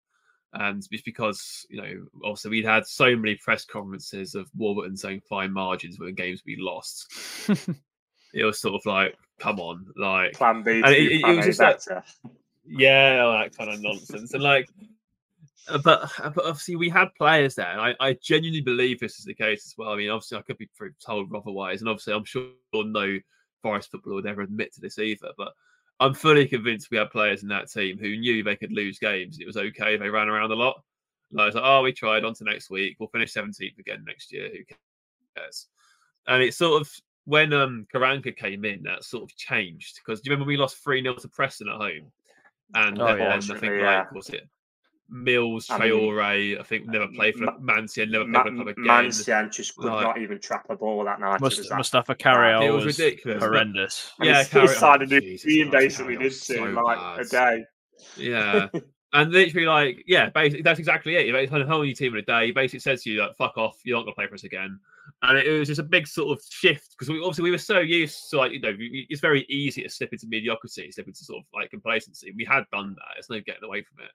And 0.53 0.77
it's 0.91 1.03
because, 1.03 1.67
you 1.69 1.81
know, 1.81 2.05
also 2.23 2.49
we'd 2.49 2.65
had 2.65 2.87
so 2.87 3.15
many 3.15 3.35
press 3.35 3.65
conferences 3.65 4.33
of 4.33 4.49
Warburton 4.55 4.97
saying 4.97 5.21
fine 5.29 5.53
margins 5.53 5.99
when 5.99 6.15
games 6.15 6.41
we 6.45 6.55
lost. 6.57 7.13
it 8.33 8.43
was 8.43 8.59
sort 8.59 8.75
of 8.75 8.85
like, 8.85 9.15
come 9.39 9.59
on, 9.59 9.85
like 9.95 10.33
Plan 10.33 10.63
B. 10.63 10.81
and 10.83 10.93
it- 10.93 11.11
it 11.21 11.35
was 11.37 11.45
just 11.45 11.59
like- 11.59 12.03
yeah, 12.65 13.21
all 13.23 13.31
that 13.39 13.55
kind 13.57 13.71
of 13.73 13.81
nonsense. 13.81 14.33
And 14.33 14.43
like, 14.43 14.69
uh, 15.67 15.77
but 15.79 16.11
but 16.35 16.45
obviously 16.45 16.75
we 16.75 16.89
had 16.89 17.13
players 17.15 17.55
there, 17.55 17.67
and 17.71 17.81
I, 17.81 17.95
I 17.99 18.13
genuinely 18.21 18.61
believe 18.61 18.99
this 18.99 19.19
is 19.19 19.25
the 19.25 19.33
case 19.33 19.65
as 19.65 19.75
well. 19.77 19.89
I 19.91 19.95
mean, 19.97 20.09
obviously 20.09 20.37
I 20.37 20.41
could 20.41 20.57
be 20.57 20.69
told 21.05 21.33
otherwise, 21.33 21.81
and 21.81 21.89
obviously 21.89 22.13
I'm 22.13 22.25
sure 22.25 22.47
no 22.73 23.17
Forest 23.61 23.91
footballer 23.91 24.15
would 24.15 24.25
ever 24.27 24.41
admit 24.41 24.73
to 24.73 24.81
this 24.81 24.99
either. 24.99 25.29
But 25.37 25.53
I'm 25.99 26.13
fully 26.13 26.47
convinced 26.47 26.89
we 26.91 26.97
had 26.97 27.11
players 27.11 27.43
in 27.43 27.49
that 27.49 27.69
team 27.69 27.97
who 27.97 28.15
knew 28.17 28.41
they 28.43 28.55
could 28.55 28.71
lose 28.71 28.99
games. 28.99 29.37
It 29.39 29.45
was 29.47 29.57
okay 29.57 29.97
they 29.97 30.09
ran 30.09 30.29
around 30.29 30.51
a 30.51 30.55
lot. 30.55 30.81
Like, 31.31 31.47
it's 31.47 31.55
like, 31.55 31.65
oh, 31.65 31.81
we 31.83 31.91
tried 31.91 32.23
on 32.23 32.33
to 32.35 32.43
next 32.45 32.69
week. 32.69 32.95
We'll 32.99 33.09
finish 33.09 33.33
17th 33.33 33.77
again 33.77 34.03
next 34.07 34.31
year. 34.31 34.49
Who 34.49 34.59
cares? 35.35 35.67
And 36.25 36.41
it's 36.41 36.57
sort 36.57 36.81
of 36.81 36.89
when 37.29 37.53
um 37.53 37.85
Karanka 37.93 38.35
came 38.35 38.65
in, 38.65 38.81
that 38.83 39.03
sort 39.03 39.23
of 39.23 39.35
changed 39.37 39.99
because 40.03 40.19
do 40.21 40.29
you 40.29 40.33
remember 40.35 40.47
we 40.49 40.57
lost 40.57 40.83
3 40.83 41.01
0 41.03 41.15
to 41.15 41.27
Preston 41.27 41.69
at 41.69 41.75
home? 41.75 42.11
And 42.73 42.99
Oh, 43.01 43.05
then, 43.05 43.17
yeah. 43.19 43.27
I 43.35 43.39
think 43.39 43.51
Unfortunately, 43.51 43.81
like 43.83 44.11
was 44.11 44.29
it 44.29 44.47
Mills, 45.11 45.67
I 45.71 45.79
mean, 45.79 45.91
Traore, 45.91 46.59
I 46.59 46.63
think 46.63 46.85
never 46.87 47.07
played 47.07 47.35
for 47.35 47.45
Ma- 47.45 47.57
Mancienne, 47.59 48.11
never 48.11 48.25
played 48.25 48.33
Ma- 48.33 48.43
for 48.43 48.49
the 48.65 48.73
club 48.75 48.77
again. 48.77 48.85
Mancienne 48.85 49.49
just 49.51 49.75
could 49.75 49.85
Like- 49.91 50.03
not 50.05 50.17
even 50.19 50.39
trap 50.39 50.67
a 50.69 50.75
ball 50.75 51.03
that 51.03 51.19
night. 51.19 51.35
It 51.37 51.41
Must, 51.41 51.57
was 51.57 51.69
that- 51.69 51.77
Mustapha 51.77 52.13
Carayol 52.15 52.63
It 52.67 52.69
was 52.71 52.85
was, 52.85 52.99
ridiculous, 52.99 53.41
horrendous. 53.43 54.13
and 54.19 54.27
Yeah, 54.27 54.43
he- 54.43 54.49
he 54.49 54.55
Carayol- 54.67 54.67
signed 54.75 55.01
a 55.01 55.05
oh, 55.05 55.19
new 55.19 55.37
team 55.37 55.71
basically, 55.71 56.13
didn't 56.13 56.23
he? 56.25 56.29
so 56.29 56.63
Like 56.63 56.97
bad. 56.99 57.19
a 57.25 57.29
day. 57.29 57.65
Yeah. 58.17 58.67
and 59.13 59.31
literally, 59.31 59.65
like, 59.65 60.03
yeah, 60.05 60.29
basically, 60.29 60.61
that's 60.61 60.77
exactly 60.79 61.15
it. 61.15 61.33
It's 61.33 61.51
a 61.51 61.65
whole 61.65 61.81
new 61.83 61.95
team 61.95 62.13
in 62.13 62.19
a 62.19 62.21
day. 62.21 62.45
He 62.47 62.51
basically 62.51 62.79
says 62.81 63.01
to 63.03 63.09
you, 63.09 63.19
like, 63.21 63.35
fuck 63.35 63.57
off, 63.57 63.79
you're 63.83 63.97
not 63.97 64.03
going 64.03 64.13
to 64.13 64.15
play 64.15 64.27
for 64.27 64.35
us 64.35 64.43
again. 64.43 64.79
And 65.21 65.37
it, 65.37 65.59
was 65.59 65.67
just 65.67 65.81
a 65.81 65.83
big 65.83 66.07
sort 66.07 66.37
of 66.37 66.43
shift 66.49 66.91
because 66.91 67.09
we, 67.09 67.19
obviously 67.19 67.43
we 67.43 67.51
were 67.51 67.57
so 67.57 67.79
used 67.79 68.29
to, 68.29 68.37
like, 68.37 68.53
you 68.53 68.61
know, 68.61 68.73
it's 68.77 69.19
very 69.19 69.45
easy 69.49 69.83
to 69.83 69.89
slip 69.89 70.13
into 70.13 70.27
mediocrity, 70.27 70.89
slip 70.91 71.07
into 71.07 71.25
sort 71.25 71.39
of 71.39 71.45
like 71.53 71.71
complacency. 71.71 72.33
We 72.35 72.45
had 72.45 72.63
done 72.71 72.95
that. 72.95 73.15
There's 73.15 73.29
no 73.29 73.41
getting 73.41 73.65
away 73.65 73.81
from 73.81 74.05
it. 74.05 74.11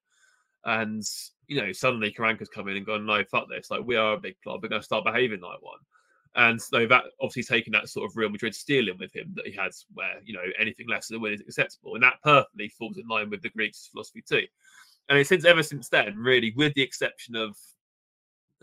And, 0.65 1.03
you 1.47 1.61
know, 1.61 1.73
suddenly 1.73 2.11
Karanka's 2.11 2.49
come 2.49 2.69
in 2.69 2.79
and 2.79 2.87
gone, 2.87 3.05
no, 3.05 3.23
fuck 3.25 3.49
this. 3.51 3.71
Like, 3.71 3.85
we 3.85 3.97
are 3.97 4.15
a 4.15 4.21
big 4.21 4.41
club. 4.43 4.61
We're 4.63 4.71
going 4.71 4.81
to 4.81 4.85
start 4.87 5.05
behaving 5.05 5.43
like 5.43 5.61
one. 5.61 5.81
And 6.37 6.61
so 6.61 6.87
that 6.87 7.05
obviously 7.21 7.43
taking 7.45 7.73
that 7.75 7.89
sort 7.89 8.11
of 8.11 8.17
Real 8.17 8.29
Madrid 8.29 8.55
stealing 8.55 8.99
with 8.99 9.15
him 9.15 9.33
that 9.37 9.47
he 9.47 9.53
has, 9.53 9.85
where 9.95 10.17
you 10.25 10.35
know 10.35 10.43
anything 10.59 10.89
less 10.89 11.07
than 11.07 11.19
a 11.19 11.21
win 11.21 11.35
is 11.35 11.41
acceptable, 11.41 11.95
and 11.95 12.03
that 12.03 12.21
perfectly 12.25 12.69
falls 12.69 12.99
in 12.99 13.07
line 13.07 13.31
with 13.31 13.41
the 13.43 13.51
Greeks' 13.51 13.89
philosophy 13.93 14.23
too. 14.29 14.43
And 15.09 15.19
it's 15.19 15.29
since 15.29 15.45
ever 15.45 15.63
since 15.63 15.89
then, 15.89 16.17
really, 16.17 16.53
with 16.57 16.75
the 16.75 16.83
exception 16.83 17.37
of, 17.37 17.57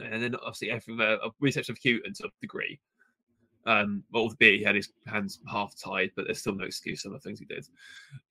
and 0.01 0.21
then 0.21 0.35
obviously 0.35 0.71
everything, 0.71 0.99
uh, 1.01 1.17
with 1.39 1.49
exception 1.49 1.73
of 1.73 1.79
Hughton 1.83 2.13
to 2.15 2.25
a 2.25 2.29
degree. 2.41 2.79
Um, 3.65 4.03
well, 4.11 4.23
albeit 4.23 4.59
he 4.59 4.65
had 4.65 4.75
his 4.75 4.91
hands 5.05 5.39
half 5.47 5.75
tied, 5.75 6.11
but 6.15 6.25
there's 6.25 6.39
still 6.39 6.55
no 6.55 6.65
excuse 6.65 7.03
for 7.03 7.09
the 7.09 7.19
things 7.19 7.39
he 7.39 7.45
did. 7.45 7.67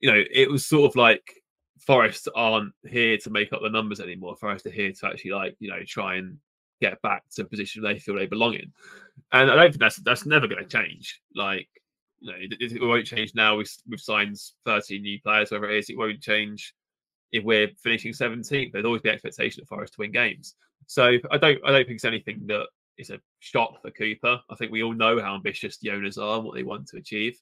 You 0.01 0.13
know, 0.13 0.23
it 0.31 0.51
was 0.51 0.67
sort 0.67 0.91
of 0.91 0.97
like 0.97 1.43
Forest 1.79 2.29
aren't 2.35 2.73
here 2.89 3.17
to 3.19 3.31
make 3.31 3.53
up 3.53 3.63
the 3.63 3.71
numbers 3.71 4.01
anymore. 4.01 4.37
Forest 4.37 4.67
are 4.67 4.71
here 4.71 4.93
to 4.93 5.07
actually 5.07 5.31
like 5.31 5.57
you 5.61 5.71
know 5.71 5.83
try 5.87 6.17
and 6.17 6.37
get 6.81 7.01
back 7.03 7.23
to 7.31 7.43
a 7.43 7.45
position 7.45 7.83
they 7.83 7.99
feel 7.99 8.17
they 8.17 8.27
belong 8.27 8.55
in. 8.55 8.73
And 9.33 9.51
I 9.51 9.55
don't 9.55 9.71
think 9.71 9.81
that's 9.81 9.97
that's 9.99 10.27
never 10.27 10.49
going 10.49 10.63
to 10.63 10.69
change. 10.69 11.21
Like, 11.35 11.69
you 12.21 12.33
know, 12.33 12.39
it, 12.39 12.73
it, 12.73 12.83
won't 12.83 13.07
change 13.07 13.35
now. 13.35 13.57
We've 13.57 13.71
we've 13.89 14.01
signed 14.01 14.37
13 14.67 15.03
new 15.03 15.21
players, 15.21 15.51
whatever 15.51 15.71
it 15.71 15.79
is. 15.79 15.91
It 15.91 15.99
won't 15.99 16.21
change 16.21 16.75
if 17.33 17.45
we're 17.45 17.69
finishing 17.83 18.13
17th. 18.13 18.73
There'd 18.73 18.85
always 18.85 19.03
be 19.03 19.11
expectation 19.11 19.65
for 19.67 19.83
us 19.83 19.91
to 19.91 19.97
win 20.01 20.13
games. 20.13 20.57
So 20.87 21.19
I 21.31 21.39
don't 21.39 21.59
I 21.65 21.71
don't 21.71 21.87
think 21.87 21.97
it's 21.97 22.05
anything 22.05 22.47
that 22.49 22.67
is 22.99 23.11
a 23.11 23.21
shock 23.39 23.81
for 23.83 23.91
Cooper. 23.91 24.41
I 24.51 24.55
think 24.57 24.73
we 24.73 24.83
all 24.83 24.95
know 24.95 25.21
how 25.21 25.35
ambitious 25.35 25.79
the 25.79 25.91
owners 25.91 26.19
are 26.19 26.37
and 26.37 26.45
what 26.45 26.55
they 26.55 26.63
want 26.63 26.89
to 26.89 26.99
achieve. 26.99 27.39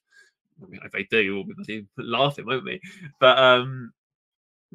I 0.61 0.67
mean, 0.67 0.81
if 0.83 0.91
they 0.91 1.03
do, 1.09 1.35
we'll 1.35 1.65
be 1.65 1.85
laughing, 1.97 2.45
won't 2.45 2.65
we? 2.65 2.81
But 3.19 3.37
um, 3.37 3.93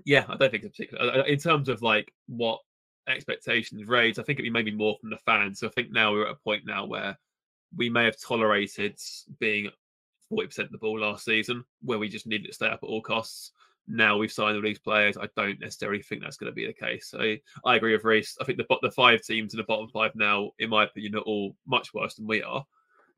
yeah, 0.04 0.24
I 0.28 0.36
don't 0.36 0.50
think 0.50 0.64
it's 0.64 0.76
particular 0.76 1.22
in 1.26 1.38
terms 1.38 1.68
of 1.68 1.82
like 1.82 2.12
what 2.26 2.60
expectations 3.08 3.86
raised. 3.86 4.18
I 4.18 4.22
think 4.22 4.38
it'd 4.38 4.44
be 4.44 4.50
maybe 4.50 4.74
more 4.74 4.96
from 5.00 5.10
the 5.10 5.18
fans. 5.24 5.60
So 5.60 5.66
I 5.66 5.70
think 5.70 5.90
now 5.90 6.12
we're 6.12 6.26
at 6.26 6.32
a 6.32 6.36
point 6.36 6.64
now 6.66 6.86
where 6.86 7.18
we 7.76 7.88
may 7.88 8.04
have 8.04 8.20
tolerated 8.20 8.98
being 9.38 9.70
40% 10.32 10.58
of 10.60 10.72
the 10.72 10.78
ball 10.78 11.00
last 11.00 11.24
season, 11.24 11.64
where 11.82 11.98
we 11.98 12.08
just 12.08 12.26
needed 12.26 12.46
to 12.46 12.54
stay 12.54 12.66
up 12.66 12.80
at 12.82 12.86
all 12.86 13.02
costs. 13.02 13.52
Now 13.86 14.16
we've 14.16 14.32
signed 14.32 14.56
all 14.56 14.62
these 14.62 14.78
players. 14.78 15.16
I 15.16 15.28
don't 15.36 15.60
necessarily 15.60 16.02
think 16.02 16.22
that's 16.22 16.36
going 16.36 16.50
to 16.50 16.54
be 16.54 16.66
the 16.66 16.72
case. 16.72 17.08
So 17.08 17.34
I 17.64 17.76
agree 17.76 17.92
with 17.92 18.04
Reiss. 18.04 18.36
I 18.40 18.44
think 18.44 18.58
the 18.58 18.78
the 18.82 18.90
five 18.90 19.22
teams 19.22 19.52
in 19.52 19.58
the 19.58 19.64
bottom 19.64 19.88
five 19.88 20.12
now, 20.14 20.50
in 20.58 20.70
my 20.70 20.84
opinion, 20.84 21.16
are 21.16 21.20
all 21.20 21.54
much 21.66 21.92
worse 21.92 22.14
than 22.14 22.26
we 22.26 22.42
are, 22.42 22.64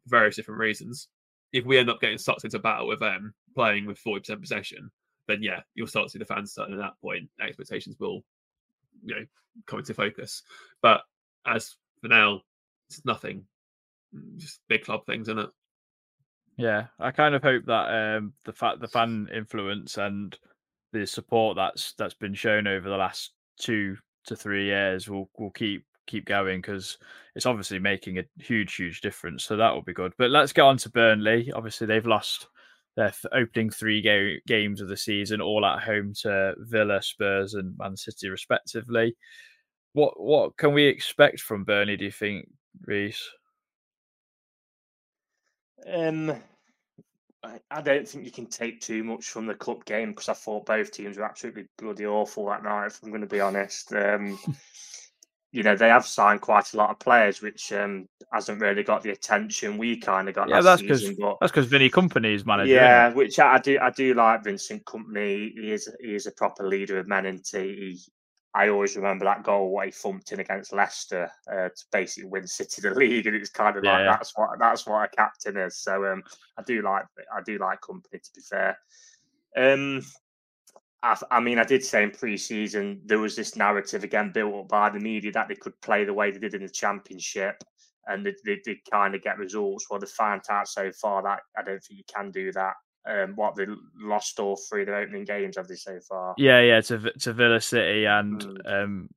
for 0.03 0.09
various 0.09 0.37
different 0.37 0.61
reasons. 0.61 1.09
If 1.53 1.65
we 1.65 1.79
end 1.79 1.89
up 1.89 2.01
getting 2.01 2.19
sucked 2.19 2.45
into 2.45 2.59
battle 2.59 2.89
with 2.89 3.01
them, 3.01 3.33
playing 3.55 3.87
with 3.87 4.03
40% 4.03 4.41
possession, 4.41 4.91
then 5.29 5.43
yeah, 5.43 5.61
you'll 5.75 5.87
start 5.87 6.07
to 6.07 6.11
see 6.11 6.19
the 6.19 6.25
fans 6.25 6.53
starting 6.53 6.75
at 6.75 6.81
that 6.81 7.01
point. 7.01 7.29
Expectations 7.41 7.97
will, 7.99 8.23
you 9.05 9.15
know, 9.15 9.27
come 9.67 9.79
into 9.79 9.95
focus. 9.95 10.43
But 10.83 11.03
as 11.47 11.77
for 12.01 12.09
now, 12.09 12.43
it's 12.89 13.05
nothing. 13.05 13.45
Just 14.37 14.61
big 14.69 14.85
club 14.85 15.07
things, 15.07 15.29
isn't 15.29 15.39
it? 15.39 15.51
Yeah, 16.57 16.87
I 16.99 17.11
kind 17.11 17.35
of 17.35 17.43
hope 17.43 17.67
that 17.67 18.17
um, 18.17 18.33
the 18.45 18.53
fact 18.53 18.81
the 18.81 18.89
fan 18.89 19.29
influence 19.35 19.99
and 19.99 20.37
the 21.01 21.07
support 21.07 21.57
that's 21.57 21.95
that's 21.99 22.15
been 22.15 22.35
shown 22.35 22.67
over 22.67 22.89
the 22.89 22.97
last 22.97 23.33
two 23.59 23.97
to 24.27 24.37
three 24.37 24.67
years 24.67 25.09
will 25.09 25.31
will 25.39 25.51
keep 25.51 25.85
keep 26.07 26.25
going 26.25 26.61
because 26.61 26.99
it's 27.35 27.47
obviously 27.47 27.79
making 27.79 28.19
a 28.19 28.25
huge 28.39 28.75
huge 28.75 29.01
difference. 29.01 29.45
So 29.45 29.57
that 29.57 29.73
will 29.73 29.83
be 29.83 29.93
good. 29.93 30.13
But 30.19 30.31
let's 30.31 30.53
get 30.53 30.63
on 30.63 30.77
to 30.79 30.91
Burnley. 30.91 31.53
Obviously, 31.53 31.87
they've 31.87 32.07
lost 32.07 32.49
their 32.97 33.11
th- 33.11 33.33
opening 33.33 33.71
three 33.71 34.01
ga- 34.01 34.41
games 34.47 34.81
of 34.81 34.89
the 34.89 34.97
season, 34.97 35.41
all 35.41 35.67
at 35.67 35.83
home 35.83 36.13
to 36.23 36.55
Villa, 36.59 37.03
Spurs, 37.03 37.55
and 37.55 37.77
Man 37.79 37.97
City, 37.97 38.29
respectively. 38.29 39.17
What 39.93 40.21
what 40.21 40.57
can 40.57 40.73
we 40.73 40.85
expect 40.85 41.41
from 41.41 41.65
Burnley? 41.65 41.97
Do 41.97 42.05
you 42.05 42.11
think, 42.11 42.49
Reiss? 42.87 43.29
Um, 45.87 46.43
I, 47.47 47.61
I 47.71 47.81
don't 47.81 48.07
think 48.07 48.25
you 48.25 48.31
can 48.31 48.47
take 48.47 48.81
too 48.81 49.05
much 49.05 49.27
from 49.29 49.47
the 49.47 49.55
cup 49.55 49.85
game 49.85 50.11
because 50.11 50.29
I 50.29 50.35
thought 50.35 50.67
both 50.67 50.91
teams 50.91 51.17
were 51.17 51.25
absolutely 51.25 51.67
bloody 51.79 52.07
awful 52.07 52.47
that 52.47 52.65
night. 52.65 52.87
If 52.87 53.03
I'm 53.03 53.11
going 53.11 53.21
to 53.21 53.27
be 53.27 53.41
honest, 53.41 53.93
um, 53.93 54.39
you 55.53 55.63
know 55.63 55.77
they 55.77 55.89
have 55.89 56.07
signed 56.07 56.41
quite 56.41 56.73
a 56.73 56.77
lot 56.77 56.91
of 56.91 56.99
players, 56.99 57.41
which 57.41 57.73
um, 57.73 58.09
hasn't 58.33 58.61
really 58.61 58.83
got 58.83 59.03
the 59.03 59.11
attention 59.11 59.79
we 59.79 59.97
kind 59.97 60.29
of 60.29 60.35
got 60.35 60.49
Yeah, 60.49 60.61
that's 60.61 60.83
because 60.83 61.07
that's 61.41 61.53
because 61.53 61.67
Vinny 61.67 61.89
Kompany 61.89 62.35
is 62.35 62.45
manager. 62.45 62.75
yeah, 62.75 63.13
which 63.13 63.39
I, 63.39 63.55
I 63.55 63.59
do. 63.59 63.79
I 63.81 63.91
do 63.91 64.15
like 64.15 64.45
Vincent 64.45 64.85
Kompany. 64.85 65.53
He 65.53 65.73
is 65.73 65.89
he 66.01 66.15
is 66.15 66.27
a 66.27 66.33
proper 66.33 66.67
leader 66.67 66.99
of 66.99 67.07
men, 67.07 67.27
and 67.27 67.45
he. 67.51 67.99
I 68.55 68.69
always 68.69 68.97
remember 68.97 69.27
that 69.27 69.43
goal 69.43 69.81
he 69.85 69.91
thumped 69.91 70.33
in 70.33 70.41
against 70.41 70.73
Leicester 70.73 71.31
uh, 71.51 71.69
to 71.69 71.85
basically 71.93 72.31
win 72.31 72.47
City 72.47 72.81
the 72.81 72.91
league, 72.95 73.27
and 73.27 73.37
it's 73.37 73.51
kind 73.51 73.77
of 73.77 73.85
like 73.85 74.01
Yeah. 74.01 74.13
that's 74.13 74.33
what 74.37 74.59
that's 74.59 74.87
what 74.87 75.05
a 75.05 75.17
captain 75.17 75.57
is. 75.59 75.77
So 75.79 76.11
um, 76.11 76.23
I 76.59 76.63
do 76.63 76.81
like 76.83 77.05
I 77.35 77.43
do 77.45 77.59
like 77.59 77.81
Kompany 77.83 78.23
to 78.23 78.31
be 78.35 78.41
fair. 78.41 78.79
Um, 79.57 80.03
I, 81.03 81.17
I 81.31 81.41
mean, 81.41 81.59
I 81.59 81.65
did 81.65 81.85
say 81.85 82.03
in 82.03 82.11
pre-season 82.11 83.03
there 83.05 83.19
was 83.19 83.37
this 83.37 83.57
narrative 83.57 84.05
again 84.05 84.33
built 84.33 84.55
up 84.55 84.69
by 84.69 84.91
the 84.91 85.01
media 85.01 85.33
that 85.33 85.49
they 85.49 85.55
could 85.55 85.79
play 85.81 86.05
the 86.05 86.15
way 86.15 86.31
they 86.31 86.39
did 86.39 86.55
in 86.55 86.63
the 86.63 86.69
Championship, 86.69 87.63
and 88.07 88.25
they, 88.25 88.35
they 88.45 88.61
did 88.65 88.79
kind 88.91 89.15
of 89.15 89.23
get 89.23 89.39
results. 89.39 89.87
Well, 89.91 90.01
they 90.01 90.07
found 90.07 90.43
out 90.51 90.69
so 90.69 90.91
far 90.93 91.23
that 91.23 91.41
I 91.59 91.63
don't 91.63 91.83
think 91.83 91.99
you 91.99 92.05
can 92.13 92.31
do 92.31 92.53
that. 92.53 92.75
Um, 93.07 93.37
what 93.37 93.55
they 93.55 93.67
lost 93.99 94.41
all 94.41 94.57
three 94.57 94.83
of 94.83 94.87
their 94.87 94.97
opening 94.97 95.25
games 95.25 95.57
have 95.57 95.69
they 95.69 95.77
so 95.77 95.99
far? 96.09 96.35
Yeah, 96.39 96.61
yeah, 96.61 96.81
to 96.83 96.99
to 97.21 97.33
Villa 97.33 97.61
City 97.61 98.05
and 98.05 98.41
Mm. 98.43 98.83
um, 98.85 99.09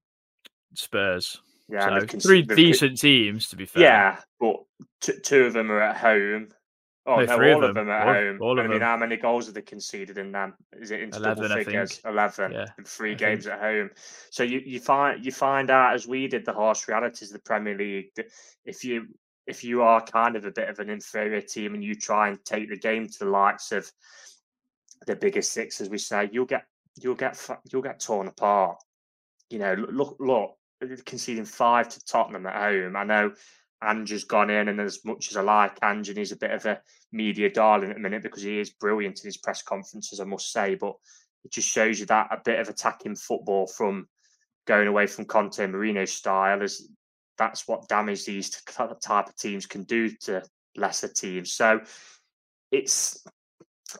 Spurs. 0.73 1.41
Yeah, 1.67 1.99
so 1.99 2.05
con- 2.05 2.19
three 2.19 2.41
they've 2.41 2.47
con- 2.49 2.55
decent 2.57 2.99
teams, 2.99 3.49
to 3.49 3.55
be 3.55 3.65
fair. 3.65 3.83
Yeah, 3.83 4.17
but 4.39 4.55
t- 5.01 5.19
two 5.23 5.45
of 5.45 5.53
them 5.53 5.71
are 5.71 5.81
at 5.81 5.97
home. 5.97 6.49
Oh 7.05 7.15
No, 7.15 7.25
no, 7.25 7.33
of 7.33 7.39
all 7.55 7.63
of 7.63 7.73
them. 7.75 7.87
them 7.87 7.89
at 7.89 8.07
All- 8.07 8.13
home. 8.13 8.37
all 8.41 8.59
I 8.59 8.63
mean, 8.63 8.71
them. 8.73 8.81
how 8.81 8.97
many 8.97 9.17
goals 9.17 9.45
have 9.47 9.55
they 9.55 9.61
conceded 9.63 10.17
in 10.19 10.31
them? 10.31 10.53
Is 10.73 10.91
it 10.91 11.01
into 11.01 11.17
11, 11.17 11.43
double 11.43 11.53
I 11.59 11.63
figures? 11.63 11.97
think. 11.97 12.13
Eleven. 12.13 12.51
Yeah, 12.51 12.65
in 12.77 12.83
three 12.83 13.11
I 13.11 13.15
games 13.15 13.45
think. 13.45 13.55
at 13.55 13.61
home. 13.61 13.89
So 14.29 14.43
you, 14.43 14.59
you 14.59 14.79
find 14.79 15.23
you 15.25 15.31
find 15.31 15.71
out 15.71 15.95
as 15.95 16.07
we 16.07 16.27
did 16.27 16.45
the 16.45 16.53
harsh 16.53 16.87
realities 16.87 17.29
of 17.31 17.37
the 17.41 17.43
Premier 17.47 17.75
League 17.75 18.11
that 18.17 18.27
if 18.65 18.83
you 18.83 19.07
if 19.49 19.63
you 19.63 19.81
are 19.81 20.01
kind 20.01 20.35
of 20.35 20.45
a 20.45 20.51
bit 20.51 20.69
of 20.69 20.79
an 20.79 20.89
inferior 20.89 21.41
team 21.41 21.73
and 21.73 21.83
you 21.83 21.95
try 21.95 22.29
and 22.29 22.43
take 22.45 22.69
the 22.69 22.77
game 22.77 23.07
to 23.07 23.19
the 23.19 23.25
likes 23.25 23.71
of 23.71 23.91
the 25.07 25.15
biggest 25.15 25.51
six, 25.53 25.81
as 25.81 25.89
we 25.89 25.97
say, 25.97 26.29
you'll 26.31 26.45
get 26.45 26.65
you'll 27.01 27.15
get 27.15 27.39
you'll 27.71 27.81
get 27.81 27.99
torn 27.99 28.27
apart. 28.27 28.77
You 29.49 29.59
know, 29.59 29.73
look 29.73 30.17
look 30.19 30.55
conceding 31.05 31.45
five 31.45 31.89
to 31.89 32.05
Tottenham 32.05 32.45
at 32.45 32.55
home. 32.55 32.95
I 32.95 33.03
know 33.03 33.33
Andrew's 33.81 34.23
gone 34.23 34.49
in, 34.49 34.67
and 34.67 34.79
as 34.79 35.03
much 35.03 35.31
as 35.31 35.37
I 35.37 35.41
like 35.41 35.77
Andrew, 35.81 36.13
he's 36.15 36.31
a 36.31 36.37
bit 36.37 36.51
of 36.51 36.65
a 36.65 36.81
media 37.11 37.49
darling 37.49 37.89
at 37.89 37.95
the 37.95 38.01
minute 38.01 38.23
because 38.23 38.43
he 38.43 38.59
is 38.59 38.69
brilliant 38.69 39.19
in 39.19 39.27
his 39.27 39.37
press 39.37 39.63
conferences, 39.63 40.19
I 40.19 40.25
must 40.25 40.51
say. 40.51 40.75
But 40.75 40.93
it 41.43 41.51
just 41.51 41.67
shows 41.67 41.99
you 41.99 42.05
that 42.07 42.27
a 42.31 42.37
bit 42.43 42.59
of 42.59 42.69
attacking 42.69 43.15
football 43.15 43.65
from 43.67 44.07
going 44.67 44.87
away 44.87 45.07
from 45.07 45.25
Conte 45.25 45.57
Mourinho 45.65 46.07
style 46.07 46.61
is 46.61 46.91
that's 47.39 47.67
what 47.67 47.87
damage 47.87 48.25
these 48.25 48.49
type 48.49 48.91
of 49.27 49.35
teams 49.35 49.65
can 49.65 49.83
do 49.83 50.09
to 50.21 50.43
lesser 50.75 51.07
teams. 51.07 51.53
So 51.53 51.79
it's 52.71 53.23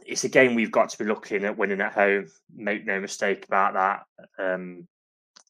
it's 0.06 0.26
a 0.26 0.30
game 0.30 0.54
we've 0.54 0.72
got 0.72 0.90
to 0.90 0.98
be 1.00 1.06
looking 1.06 1.46
at 1.46 1.58
winning 1.58 1.82
at 1.82 1.94
home. 1.94 2.28
Make 2.54 2.86
no 2.86 3.00
mistake 3.00 3.46
about 3.46 3.74
that. 3.74 4.54
Um, 4.54 4.88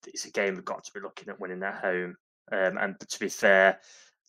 it's 0.07 0.25
a 0.25 0.31
game 0.31 0.55
we've 0.55 0.63
got 0.63 0.85
to 0.85 0.93
be 0.93 1.01
looking 1.01 1.27
at 1.27 1.39
winning 1.39 1.63
at 1.63 1.81
home. 1.81 2.15
Um, 2.51 2.77
and 2.77 2.99
to 2.99 3.19
be 3.19 3.27
fair, 3.27 3.79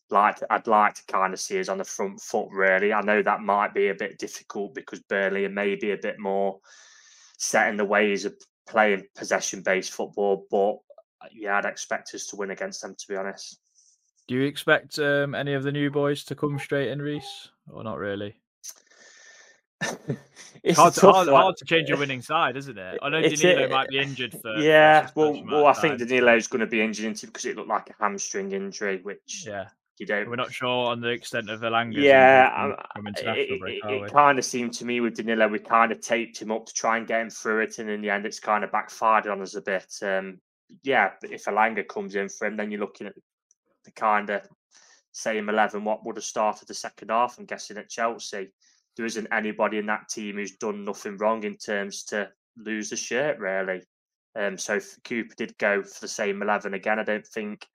like 0.09 0.39
I'd 0.49 0.67
like 0.67 0.95
to 0.95 1.05
kind 1.07 1.33
of 1.33 1.39
see 1.39 1.59
us 1.59 1.69
on 1.69 1.77
the 1.77 1.85
front 1.85 2.19
foot. 2.19 2.49
Really, 2.51 2.91
I 2.91 3.01
know 3.01 3.21
that 3.21 3.41
might 3.41 3.73
be 3.73 3.87
a 3.87 3.95
bit 3.95 4.19
difficult 4.19 4.73
because 4.75 4.99
Burnley 5.01 5.45
are 5.45 5.49
maybe 5.49 5.91
a 5.91 5.97
bit 5.97 6.19
more 6.19 6.59
set 7.37 7.69
in 7.69 7.77
the 7.77 7.85
ways 7.85 8.25
of 8.25 8.35
playing 8.67 9.03
possession 9.15 9.61
based 9.61 9.93
football. 9.93 10.45
But 10.51 10.77
yeah, 11.33 11.57
I'd 11.57 11.65
expect 11.65 12.13
us 12.15 12.27
to 12.27 12.35
win 12.35 12.51
against 12.51 12.81
them. 12.81 12.95
To 12.95 13.07
be 13.07 13.15
honest. 13.15 13.59
Do 14.27 14.35
you 14.35 14.43
expect 14.43 14.97
um, 14.99 15.35
any 15.35 15.53
of 15.53 15.63
the 15.63 15.71
new 15.71 15.89
boys 15.91 16.23
to 16.25 16.35
come 16.35 16.57
straight 16.57 16.89
in, 16.89 17.01
Reiss, 17.01 17.49
or 17.69 17.83
not 17.83 17.97
really? 17.97 18.35
it's 20.63 20.77
hard, 20.77 20.93
to, 20.93 21.01
hard, 21.11 21.27
hard, 21.27 21.57
to 21.57 21.65
change 21.65 21.89
a 21.89 21.97
winning 21.97 22.21
side, 22.21 22.55
isn't 22.55 22.77
it? 22.77 22.99
I 23.01 23.09
know 23.09 23.17
It's 23.17 23.41
Danilo 23.41 23.65
a- 23.65 23.69
might 23.69 23.89
be 23.89 23.99
injured 23.99 24.33
for. 24.41 24.57
Yeah, 24.59 25.09
well, 25.15 25.43
well, 25.45 25.65
I 25.65 25.73
think 25.73 25.97
time, 25.97 26.07
Danilo's 26.07 26.47
going 26.47 26.59
to 26.61 26.67
be 26.67 26.81
injured 26.81 27.05
into 27.05 27.25
because 27.25 27.45
it 27.45 27.55
looked 27.55 27.67
like 27.69 27.89
a 27.89 27.95
hamstring 27.99 28.51
injury, 28.51 29.01
which 29.01 29.45
Yeah, 29.47 29.65
you 29.97 30.05
don't. 30.05 30.29
we're 30.29 30.35
not 30.35 30.53
sure 30.53 30.91
on 30.91 31.01
the 31.01 31.09
extent 31.09 31.49
of 31.49 31.61
Elanga's 31.61 31.97
Yeah, 31.97 32.45
injury 32.45 32.73
um, 32.73 32.85
from 32.95 33.07
it, 33.07 33.17
international 33.17 33.59
break, 33.59 33.83
are 33.83 33.99
we? 34.01 34.09
kind 34.09 34.39
of 34.39 34.45
seemed 34.45 34.73
to 34.75 34.85
me 34.85 35.01
with 35.01 35.15
Danilo, 35.15 35.47
we 35.47 35.59
kind 35.59 35.91
of 35.91 35.99
taped 35.99 36.41
him 36.41 36.51
up 36.51 36.67
to 36.67 36.73
try 36.73 36.97
and 36.97 37.07
get 37.07 37.21
him 37.21 37.29
through 37.31 37.61
it, 37.61 37.79
and 37.79 37.89
in 37.89 38.01
the 38.01 38.11
end, 38.11 38.25
it's 38.25 38.39
kind 38.39 38.63
of 38.63 38.71
backfired 38.71 39.27
on 39.27 39.41
us 39.41 39.55
a 39.55 39.61
bit. 39.61 39.91
Um, 40.03 40.39
yeah, 40.83 41.11
if 41.23 41.45
Elanga 41.45 41.87
comes 41.87 42.15
in 42.15 42.29
for 42.29 42.47
him, 42.47 42.57
then 42.57 42.71
you're 42.71 42.79
looking 42.79 43.07
at 43.07 43.15
the 43.83 43.91
kind 43.91 44.29
of 44.29 44.41
same 45.11 45.49
eleven 45.49 45.83
what 45.83 46.05
would 46.05 46.15
have 46.15 46.23
started 46.23 46.67
the 46.67 46.73
second 46.73 47.09
half. 47.09 47.37
I'm 47.37 47.45
guessing 47.45 47.77
at 47.77 47.89
Chelsea, 47.89 48.49
there 48.95 49.05
isn't 49.05 49.27
anybody 49.31 49.77
in 49.77 49.85
that 49.87 50.09
team 50.09 50.35
who's 50.35 50.57
done 50.57 50.85
nothing 50.85 51.17
wrong 51.17 51.43
in 51.43 51.57
terms 51.57 52.03
to 52.05 52.29
lose 52.57 52.89
the 52.89 52.95
shirt, 52.95 53.39
really. 53.39 53.81
Um, 54.39 54.57
so 54.57 54.75
if 54.75 54.97
Cooper 55.03 55.35
did 55.35 55.57
go 55.57 55.83
for 55.83 55.99
the 56.01 56.07
same 56.07 56.41
eleven 56.41 56.73
again, 56.73 56.99
I 56.99 57.03
don't 57.03 57.27
think 57.27 57.67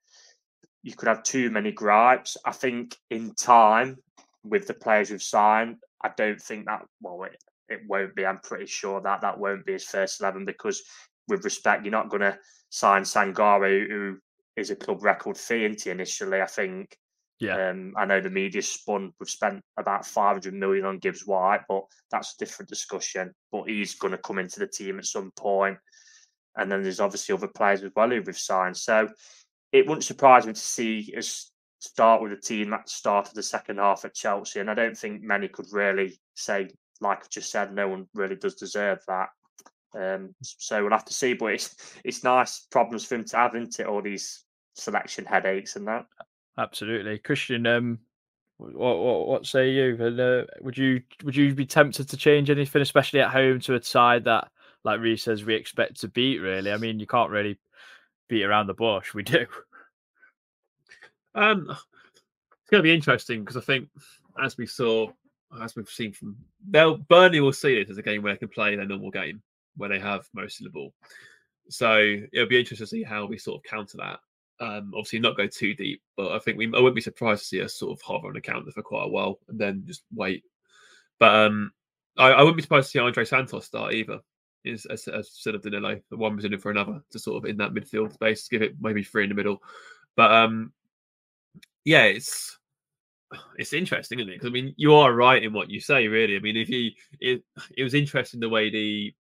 you 0.83 0.95
could 0.95 1.09
have 1.09 1.23
too 1.23 1.51
many 1.51 1.73
gripes. 1.73 2.37
I 2.45 2.53
think 2.53 2.97
in 3.11 3.35
time 3.35 3.99
with 4.45 4.67
the 4.67 4.75
players 4.75 5.11
we've 5.11 5.23
signed, 5.23 5.77
I 6.03 6.11
don't 6.17 6.41
think 6.41 6.67
that 6.67 6.87
well 7.03 7.25
it, 7.25 7.37
it 7.69 7.81
won't 7.89 8.15
be. 8.15 8.25
I'm 8.25 8.39
pretty 8.39 8.67
sure 8.67 9.01
that 9.03 9.21
that 9.21 9.39
won't 9.39 9.67
be 9.67 9.73
his 9.73 9.85
first 9.85 10.21
eleven 10.21 10.45
because 10.45 10.83
with 11.29 11.45
respect, 11.45 11.85
you're 11.85 11.93
not 11.93 12.09
going 12.09 12.23
to 12.23 12.39
sign 12.71 13.03
Sangare, 13.03 13.89
who 13.89 14.19
is 14.57 14.71
a 14.71 14.77
club 14.77 15.03
record 15.03 15.37
fee 15.37 15.65
into 15.65 15.91
initially. 15.91 16.41
I 16.41 16.47
think. 16.47 16.97
Yeah. 17.39 17.69
Um, 17.69 17.93
I 17.99 18.07
know 18.07 18.23
the 18.23 18.31
media 18.31 18.63
spun. 18.63 19.13
We've 19.21 19.29
spent 19.29 19.63
about 19.77 20.07
500 20.07 20.55
million 20.55 20.87
on 20.87 20.99
Gibbs 20.99 21.27
White, 21.27 21.61
but 21.69 21.85
that's 22.11 22.33
a 22.35 22.39
different 22.39 22.71
discussion. 22.71 23.31
But 23.53 23.69
he's 23.69 23.95
going 23.95 24.13
to 24.13 24.19
come 24.19 24.39
into 24.39 24.59
the 24.59 24.67
team 24.67 24.99
at 24.99 25.05
some 25.05 25.31
point. 25.37 25.77
and 26.57 26.73
then 26.73 26.83
there's 26.83 27.01
obviously 27.01 27.35
other 27.35 27.49
players 27.49 27.83
as 27.83 27.93
well 27.95 28.09
who 28.09 28.23
we've 28.23 28.39
signed. 28.39 28.77
So 28.77 29.09
it 29.73 29.87
wouldn't 29.87 30.05
surprise 30.05 30.47
me 30.47 30.55
to 30.55 30.59
see 30.59 31.15
us 31.17 31.53
start 31.81 32.23
with 32.23 32.33
a 32.33 32.37
team 32.37 32.73
at 32.73 32.87
the 32.87 32.91
start 32.91 33.29
of 33.29 33.35
the 33.35 33.43
second 33.43 33.79
half 33.79 34.05
at 34.05 34.15
Chelsea. 34.15 34.61
And 34.61 34.71
I 34.71 34.75
don't 34.75 34.97
think 34.97 35.23
many 35.23 35.49
could 35.49 35.67
really 35.73 36.19
say, 36.35 36.69
like 37.01 37.19
I 37.19 37.27
just 37.31 37.51
said, 37.51 37.75
no 37.75 37.89
one 37.89 38.07
really 38.15 38.37
does 38.37 38.55
deserve 38.55 39.01
that. 39.09 39.29
Um, 39.95 40.35
so 40.43 40.83
we'll 40.83 40.93
have 40.93 41.05
to 41.07 41.15
see. 41.15 41.35
But 41.35 41.55
it's 41.55 41.95
it's 42.05 42.25
nice 42.25 42.67
problems 42.71 43.05
for 43.05 43.17
him 43.17 43.25
to 43.25 43.37
have, 43.37 43.55
isn't 43.55 43.81
it? 43.81 43.87
All 43.87 44.03
these 44.03 44.45
selection 44.75 45.25
headaches 45.25 45.77
and 45.77 45.87
that. 45.89 46.07
Absolutely, 46.59 47.19
Christian. 47.19 47.67
Um, 47.67 47.99
what 48.59 48.75
what 48.99 49.29
what 49.29 49.47
say 49.47 49.71
you? 49.71 49.97
And 50.01 50.21
uh, 50.21 50.45
would 50.61 50.79
you 50.79 51.03
would 51.25 51.37
you 51.37 51.55
be 51.55 51.67
tempted 51.67 52.09
to 52.09 52.17
change 52.17 52.51
anything, 52.51 52.83
especially 52.83 53.21
at 53.21 53.31
home 53.31 53.61
to 53.61 53.75
a 53.75 53.83
side 53.83 54.25
that, 54.25 54.49
like 54.85 55.01
Reiss 55.01 55.25
says, 55.25 55.45
we 55.45 55.55
expect 55.55 56.01
to 56.01 56.09
beat? 56.09 56.39
Really, 56.39 56.73
I 56.73 56.77
mean, 56.77 56.99
you 56.99 57.07
can't 57.07 57.31
really 57.31 57.59
beat 58.29 58.45
around 58.45 58.67
the 58.67 58.75
bush. 58.75 59.15
We 59.15 59.23
do. 59.25 59.47
Um, 61.35 61.67
it's 61.69 62.71
going 62.71 62.81
to 62.81 62.83
be 62.83 62.95
interesting 62.95 63.41
because 63.41 63.59
I 63.59 63.61
think, 63.61 63.89
as 64.43 64.57
we 64.57 64.67
saw, 64.67 65.09
as 65.63 65.77
we've 65.77 65.89
seen 65.89 66.13
from 66.13 66.37
they'll 66.69 66.97
Burnley 66.97 67.41
will 67.41 67.53
see 67.53 67.77
it 67.77 67.91
as 67.91 67.99
a 67.99 68.03
game 68.03 68.23
where 68.23 68.33
they 68.33 68.39
can 68.39 68.49
play 68.49 68.75
their 68.75 68.87
normal 68.87 69.11
game 69.11 69.43
where 69.77 69.89
they 69.89 69.99
have 69.99 70.29
most 70.35 70.61
of 70.61 70.65
the 70.65 70.71
ball. 70.71 70.93
So 71.69 72.17
it'll 72.33 72.49
be 72.49 72.59
interesting 72.59 72.85
to 72.85 72.89
see 72.89 73.03
how 73.03 73.27
we 73.27 73.39
sort 73.39 73.59
of 73.59 73.71
counter 73.71 73.99
that. 73.99 74.21
Um, 74.59 74.93
obviously 74.95 75.19
not 75.19 75.37
go 75.37 75.47
too 75.47 75.75
deep, 75.75 76.01
but 76.17 76.33
I 76.33 76.39
think 76.39 76.57
we 76.57 76.67
I 76.67 76.79
wouldn't 76.79 76.95
be 76.95 77.01
surprised 77.03 77.43
to 77.43 77.49
see 77.49 77.63
us 77.63 77.75
sort 77.75 77.93
of 77.93 78.01
hover 78.03 78.29
on 78.29 78.35
the 78.35 78.41
counter 78.41 78.71
for 78.71 78.83
quite 78.83 79.05
a 79.05 79.09
while 79.09 79.39
and 79.49 79.59
then 79.59 79.85
just 79.87 80.03
wait. 80.15 80.45
But 81.19 81.35
um, 81.35 81.73
I, 82.17 82.31
I 82.31 82.41
wouldn't 82.41 82.57
be 82.57 82.63
surprised 82.63 82.87
to 82.87 82.91
see 82.91 82.99
Andrey 82.99 83.27
Santos 83.27 83.67
start 83.67 83.93
either. 83.93 84.21
As 84.67 85.05
sort 85.29 85.55
of 85.55 85.63
Danilo, 85.63 86.01
the 86.11 86.17
one 86.17 86.35
was 86.35 86.45
in 86.45 86.59
for 86.59 86.73
another 86.73 87.01
to 87.11 87.19
sort 87.21 87.37
of 87.37 87.49
in 87.49 87.57
that 87.59 87.73
midfield 87.73 88.13
space, 88.13 88.49
give 88.49 88.63
it 88.63 88.75
maybe 88.81 89.05
three 89.05 89.23
in 89.23 89.29
the 89.29 89.35
middle. 89.35 89.63
But 90.17 90.33
um, 90.33 90.73
yeah, 91.85 92.05
it's 92.05 92.59
it's 93.59 93.73
interesting, 93.73 94.19
isn't 94.19 94.29
it? 94.29 94.37
Because 94.37 94.49
I 94.49 94.53
mean, 94.53 94.75
you 94.77 94.95
are 94.95 95.13
right 95.13 95.43
in 95.43 95.53
what 95.53 95.71
you 95.71 95.81
say, 95.81 96.09
really. 96.09 96.37
I 96.37 96.41
mean, 96.41 96.57
if 96.57 96.69
you 96.69 96.91
it, 97.21 97.45
it 97.77 97.85
was 97.85 97.95
interesting 97.95 98.41
the 98.41 98.49
way 98.49 98.71
the 98.71 99.15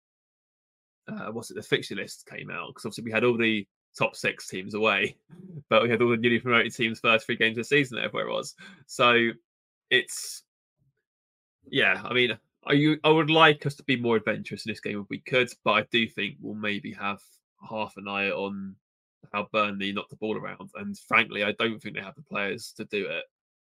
uh, 1.08 1.30
what's 1.30 1.50
it 1.50 1.54
the 1.54 1.62
fixture 1.62 1.94
list 1.94 2.26
came 2.26 2.50
out 2.50 2.68
because 2.68 2.86
obviously 2.86 3.04
we 3.04 3.12
had 3.12 3.24
all 3.24 3.36
the 3.36 3.66
top 3.96 4.16
six 4.16 4.48
teams 4.48 4.74
away, 4.74 5.16
but 5.68 5.82
we 5.82 5.90
had 5.90 6.02
all 6.02 6.10
the 6.10 6.16
newly 6.16 6.38
promoted 6.38 6.74
teams 6.74 7.00
first 7.00 7.26
three 7.26 7.36
games 7.36 7.58
of 7.58 7.62
the 7.62 7.64
season, 7.64 7.98
everywhere 7.98 8.28
it 8.28 8.32
was. 8.32 8.54
So 8.86 9.30
it's 9.90 10.42
yeah, 11.70 12.00
I 12.04 12.12
mean, 12.12 12.38
I 12.66 12.96
I 13.04 13.08
would 13.10 13.30
like 13.30 13.66
us 13.66 13.74
to 13.76 13.84
be 13.84 13.96
more 13.96 14.16
adventurous 14.16 14.66
in 14.66 14.72
this 14.72 14.80
game 14.80 15.00
if 15.00 15.08
we 15.10 15.20
could, 15.20 15.48
but 15.64 15.72
I 15.72 15.82
do 15.90 16.06
think 16.08 16.36
we'll 16.40 16.54
maybe 16.54 16.92
have 16.92 17.20
half 17.68 17.96
an 17.96 18.08
eye 18.08 18.30
on 18.30 18.76
how 19.32 19.48
Burnley 19.52 19.92
knock 19.92 20.08
the 20.10 20.16
ball 20.16 20.36
around. 20.36 20.70
And 20.74 20.98
frankly, 20.98 21.44
I 21.44 21.52
don't 21.52 21.80
think 21.80 21.96
they 21.96 22.02
have 22.02 22.14
the 22.14 22.22
players 22.22 22.72
to 22.76 22.84
do 22.84 23.06
it 23.06 23.24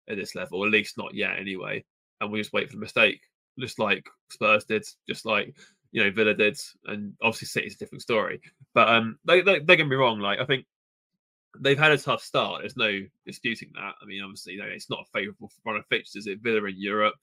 at 0.09 0.16
this 0.16 0.35
level, 0.35 0.64
at 0.64 0.70
least 0.70 0.97
not 0.97 1.14
yet 1.14 1.39
anyway. 1.39 1.85
And 2.20 2.31
we 2.31 2.41
just 2.41 2.53
wait 2.53 2.68
for 2.68 2.76
the 2.76 2.81
mistake, 2.81 3.20
just 3.59 3.78
like 3.78 4.09
Spurs 4.31 4.64
did, 4.64 4.85
just 5.09 5.26
like 5.26 5.55
you 5.93 6.03
know 6.03 6.11
Villa 6.11 6.34
did, 6.34 6.59
and 6.86 7.14
obviously 7.22 7.47
City's 7.47 7.74
a 7.74 7.78
different 7.78 8.03
story. 8.03 8.41
But 8.74 8.88
um, 8.88 9.18
they, 9.24 9.43
they, 9.43 9.61
don't 9.61 9.76
get 9.76 9.88
me 9.88 9.97
wrong, 9.97 10.20
like 10.20 10.38
I 10.38 10.45
think 10.45 10.66
they've 11.59 11.78
had 11.78 11.93
a 11.93 11.99
tough 11.99 12.22
start. 12.22 12.61
There's 12.61 12.76
no 12.76 13.01
disputing 13.26 13.72
that. 13.74 13.95
I 14.01 14.05
mean, 14.07 14.22
obviously, 14.22 14.55
you 14.55 14.61
know, 14.61 14.66
it's 14.66 14.91
not 14.91 15.01
a 15.07 15.18
favourable 15.18 15.51
run 15.64 15.76
of 15.76 15.86
fixtures. 15.86 16.26
It 16.26 16.41
Villa 16.41 16.64
in 16.64 16.74
Europe, 16.76 17.14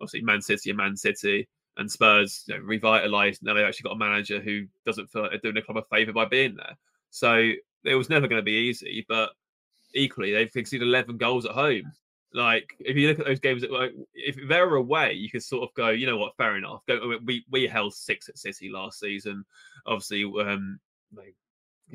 obviously 0.00 0.22
Man 0.22 0.42
City 0.42 0.70
and 0.70 0.76
Man 0.76 0.96
City, 0.96 1.48
and 1.76 1.90
Spurs 1.90 2.44
you 2.46 2.54
know, 2.54 2.62
revitalised. 2.62 3.42
Now 3.42 3.54
they've 3.54 3.64
actually 3.64 3.88
got 3.88 3.96
a 3.96 3.98
manager 3.98 4.40
who 4.40 4.66
doesn't 4.84 5.10
feel 5.10 5.22
like 5.22 5.30
they're 5.32 5.40
doing 5.40 5.54
the 5.54 5.62
club 5.62 5.78
a 5.78 5.82
favour 5.94 6.12
by 6.12 6.26
being 6.26 6.56
there. 6.56 6.76
So 7.10 7.52
it 7.84 7.94
was 7.94 8.10
never 8.10 8.28
going 8.28 8.40
to 8.40 8.44
be 8.44 8.52
easy, 8.52 9.04
but 9.08 9.30
equally 9.94 10.32
they've 10.32 10.52
conceded 10.52 10.86
11 10.86 11.16
goals 11.16 11.46
at 11.46 11.52
home. 11.52 11.92
Like 12.34 12.74
if 12.80 12.96
you 12.96 13.08
look 13.08 13.20
at 13.20 13.26
those 13.26 13.40
games, 13.40 13.62
that 13.62 13.70
like 13.70 13.94
if 14.12 14.36
they're 14.48 14.74
away, 14.74 15.12
you 15.12 15.30
can 15.30 15.40
sort 15.40 15.68
of 15.68 15.74
go, 15.74 15.90
you 15.90 16.06
know 16.06 16.16
what, 16.16 16.36
fair 16.36 16.56
enough. 16.56 16.84
Go, 16.86 17.16
we 17.24 17.44
we 17.48 17.66
held 17.66 17.94
six 17.94 18.28
at 18.28 18.38
City 18.38 18.70
last 18.70 18.98
season. 18.98 19.44
Obviously, 19.86 20.24
um, 20.24 20.80
like, 21.14 21.36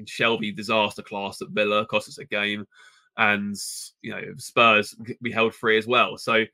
Shelvey 0.02 0.56
disaster 0.56 1.02
class 1.02 1.42
at 1.42 1.50
Villa 1.50 1.86
cost 1.86 2.08
us 2.08 2.20
a 2.20 2.26
game, 2.26 2.66
and 3.18 3.56
you 4.02 4.12
know 4.12 4.22
Spurs 4.38 4.96
we 5.20 5.32
held 5.32 5.54
three 5.54 5.78
as 5.78 5.88
well. 5.88 6.18
So 6.18 6.36
you 6.36 6.48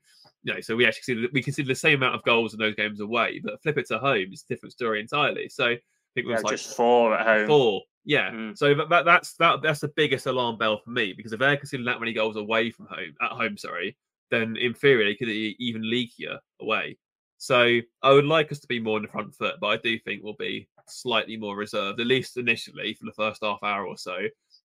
know, 0.54 0.60
so 0.60 0.74
we 0.74 0.86
actually 0.86 1.14
conceded, 1.14 1.30
we 1.32 1.42
conceded 1.42 1.70
the 1.70 1.74
same 1.74 2.02
amount 2.02 2.14
of 2.16 2.22
goals 2.24 2.54
in 2.54 2.58
those 2.58 2.74
games 2.74 3.00
away, 3.00 3.40
but 3.42 3.62
flip 3.62 3.78
it 3.78 3.86
to 3.88 3.98
home, 3.98 4.26
it's 4.32 4.42
a 4.42 4.46
different 4.48 4.72
story 4.72 5.00
entirely. 5.00 5.48
So 5.48 5.66
I 5.66 5.78
think 6.14 6.26
it 6.26 6.28
Yeah, 6.28 6.34
was 6.34 6.44
like 6.44 6.58
just 6.58 6.76
four 6.76 7.16
at 7.16 7.26
home. 7.26 7.46
Four, 7.46 7.82
yeah. 8.06 8.30
Mm. 8.30 8.56
So 8.56 8.74
that, 8.74 8.88
that 8.88 9.04
that's 9.04 9.34
that 9.34 9.60
that's 9.62 9.80
the 9.80 9.88
biggest 9.88 10.26
alarm 10.26 10.56
bell 10.56 10.78
for 10.78 10.90
me 10.90 11.12
because 11.14 11.32
if 11.32 11.40
they're 11.40 11.56
conceding 11.56 11.84
that 11.86 12.00
many 12.00 12.12
goals 12.12 12.36
away 12.36 12.70
from 12.70 12.86
home, 12.86 13.14
at 13.20 13.32
home, 13.32 13.58
sorry, 13.58 13.96
then 14.30 14.56
in 14.56 14.72
theory 14.72 15.04
they 15.04 15.16
could 15.16 15.26
be 15.26 15.56
even 15.58 15.82
leakier 15.82 16.38
away. 16.60 16.96
So 17.38 17.80
I 18.02 18.12
would 18.12 18.24
like 18.24 18.50
us 18.52 18.60
to 18.60 18.68
be 18.68 18.80
more 18.80 18.96
in 18.96 19.02
the 19.02 19.08
front 19.08 19.34
foot, 19.34 19.56
but 19.60 19.66
I 19.66 19.76
do 19.76 19.98
think 19.98 20.22
we'll 20.22 20.34
be 20.38 20.68
slightly 20.88 21.36
more 21.36 21.56
reserved, 21.56 22.00
at 22.00 22.06
least 22.06 22.38
initially 22.38 22.94
for 22.94 23.04
the 23.04 23.12
first 23.12 23.42
half 23.42 23.62
hour 23.62 23.86
or 23.86 23.98
so. 23.98 24.16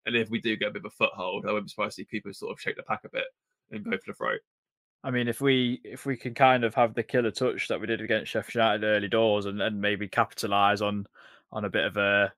And 0.06 0.16
if 0.16 0.30
we 0.30 0.40
do 0.40 0.56
get 0.56 0.68
a 0.68 0.70
bit 0.70 0.84
of 0.86 0.92
a 0.92 1.04
foothold, 1.04 1.44
I 1.44 1.48
wouldn't 1.48 1.66
be 1.66 1.70
surprised 1.70 1.96
to 1.96 2.02
see 2.02 2.06
people 2.06 2.32
sort 2.32 2.52
of 2.52 2.60
shake 2.60 2.76
the 2.76 2.82
pack 2.84 3.00
a 3.04 3.10
bit 3.10 3.24
and 3.72 3.84
go 3.84 3.90
for 3.90 4.02
the 4.06 4.14
throat. 4.14 4.40
I 5.04 5.10
mean, 5.10 5.26
if 5.26 5.40
we 5.40 5.80
if 5.82 6.06
we 6.06 6.16
can 6.16 6.32
kind 6.32 6.62
of 6.62 6.76
have 6.76 6.94
the 6.94 7.02
killer 7.02 7.32
touch 7.32 7.66
that 7.68 7.80
we 7.80 7.88
did 7.88 8.00
against 8.00 8.30
Sheffield 8.30 8.54
United 8.54 8.84
early 8.84 9.08
doors, 9.08 9.46
and, 9.46 9.60
and 9.60 9.80
maybe 9.80 10.06
capitalise 10.06 10.80
on 10.80 11.06
on 11.50 11.64
a 11.64 11.70
bit 11.70 11.84
of 11.84 11.96
a 11.96 12.32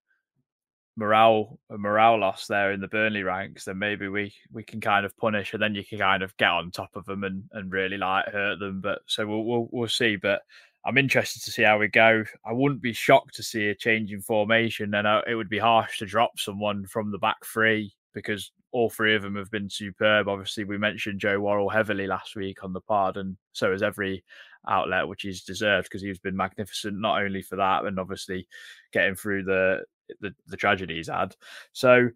morale 0.96 1.58
a 1.70 1.78
morale 1.78 2.18
loss 2.18 2.46
there 2.46 2.72
in 2.72 2.80
the 2.80 2.88
Burnley 2.88 3.22
ranks, 3.22 3.64
then 3.64 3.78
maybe 3.78 4.08
we 4.08 4.32
we 4.52 4.62
can 4.62 4.80
kind 4.80 5.04
of 5.04 5.16
punish, 5.16 5.52
and 5.52 5.62
then 5.62 5.74
you 5.74 5.84
can 5.84 5.98
kind 5.98 6.22
of 6.22 6.36
get 6.36 6.50
on 6.50 6.70
top 6.70 6.94
of 6.96 7.04
them 7.06 7.24
and, 7.24 7.44
and 7.52 7.72
really 7.72 7.96
like 7.96 8.26
hurt 8.26 8.58
them. 8.58 8.80
But 8.80 9.00
so 9.06 9.26
we'll 9.26 9.44
we'll, 9.44 9.68
we'll 9.72 9.88
see. 9.88 10.16
But 10.16 10.42
I'm 10.84 10.98
interested 10.98 11.42
to 11.44 11.50
see 11.50 11.62
how 11.62 11.78
we 11.78 11.88
go. 11.88 12.24
I 12.44 12.52
wouldn't 12.52 12.82
be 12.82 12.92
shocked 12.92 13.34
to 13.36 13.42
see 13.42 13.68
a 13.68 13.74
change 13.74 14.12
in 14.12 14.20
formation, 14.20 14.94
and 14.94 15.06
uh, 15.06 15.22
it 15.26 15.34
would 15.34 15.48
be 15.48 15.58
harsh 15.58 15.98
to 15.98 16.06
drop 16.06 16.38
someone 16.38 16.86
from 16.86 17.10
the 17.10 17.18
back 17.18 17.44
three 17.44 17.92
because 18.12 18.52
all 18.70 18.90
three 18.90 19.14
of 19.14 19.22
them 19.22 19.36
have 19.36 19.50
been 19.50 19.70
superb. 19.70 20.28
Obviously, 20.28 20.64
we 20.64 20.78
mentioned 20.78 21.20
Joe 21.20 21.40
Worrall 21.40 21.68
heavily 21.68 22.06
last 22.06 22.36
week 22.36 22.62
on 22.62 22.72
the 22.72 22.80
pod, 22.80 23.16
and 23.16 23.36
so 23.52 23.72
has 23.72 23.82
every 23.82 24.24
outlet, 24.68 25.08
which 25.08 25.24
is 25.24 25.42
deserved 25.42 25.86
because 25.86 26.02
he's 26.02 26.18
been 26.18 26.36
magnificent 26.36 26.98
not 26.98 27.22
only 27.22 27.42
for 27.42 27.56
that 27.56 27.84
and 27.84 27.98
obviously 27.98 28.48
getting 28.92 29.14
through 29.14 29.44
the 29.44 29.80
the, 30.20 30.34
the 30.46 30.56
tragedy 30.56 30.96
he's 30.96 31.08
had. 31.08 31.34
So 31.72 32.10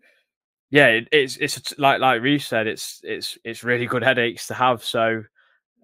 yeah, 0.71 0.89
it, 0.89 1.09
it's 1.13 1.37
it's 1.39 1.79
like 1.79 2.01
like 2.01 2.23
Reiss 2.23 2.47
said, 2.47 2.67
it's 2.67 3.01
it's 3.03 3.39
it's 3.45 3.65
really 3.65 3.87
good 3.87 4.03
headaches 4.03 4.47
to 4.49 4.55
have. 4.55 4.85
So 4.85 5.25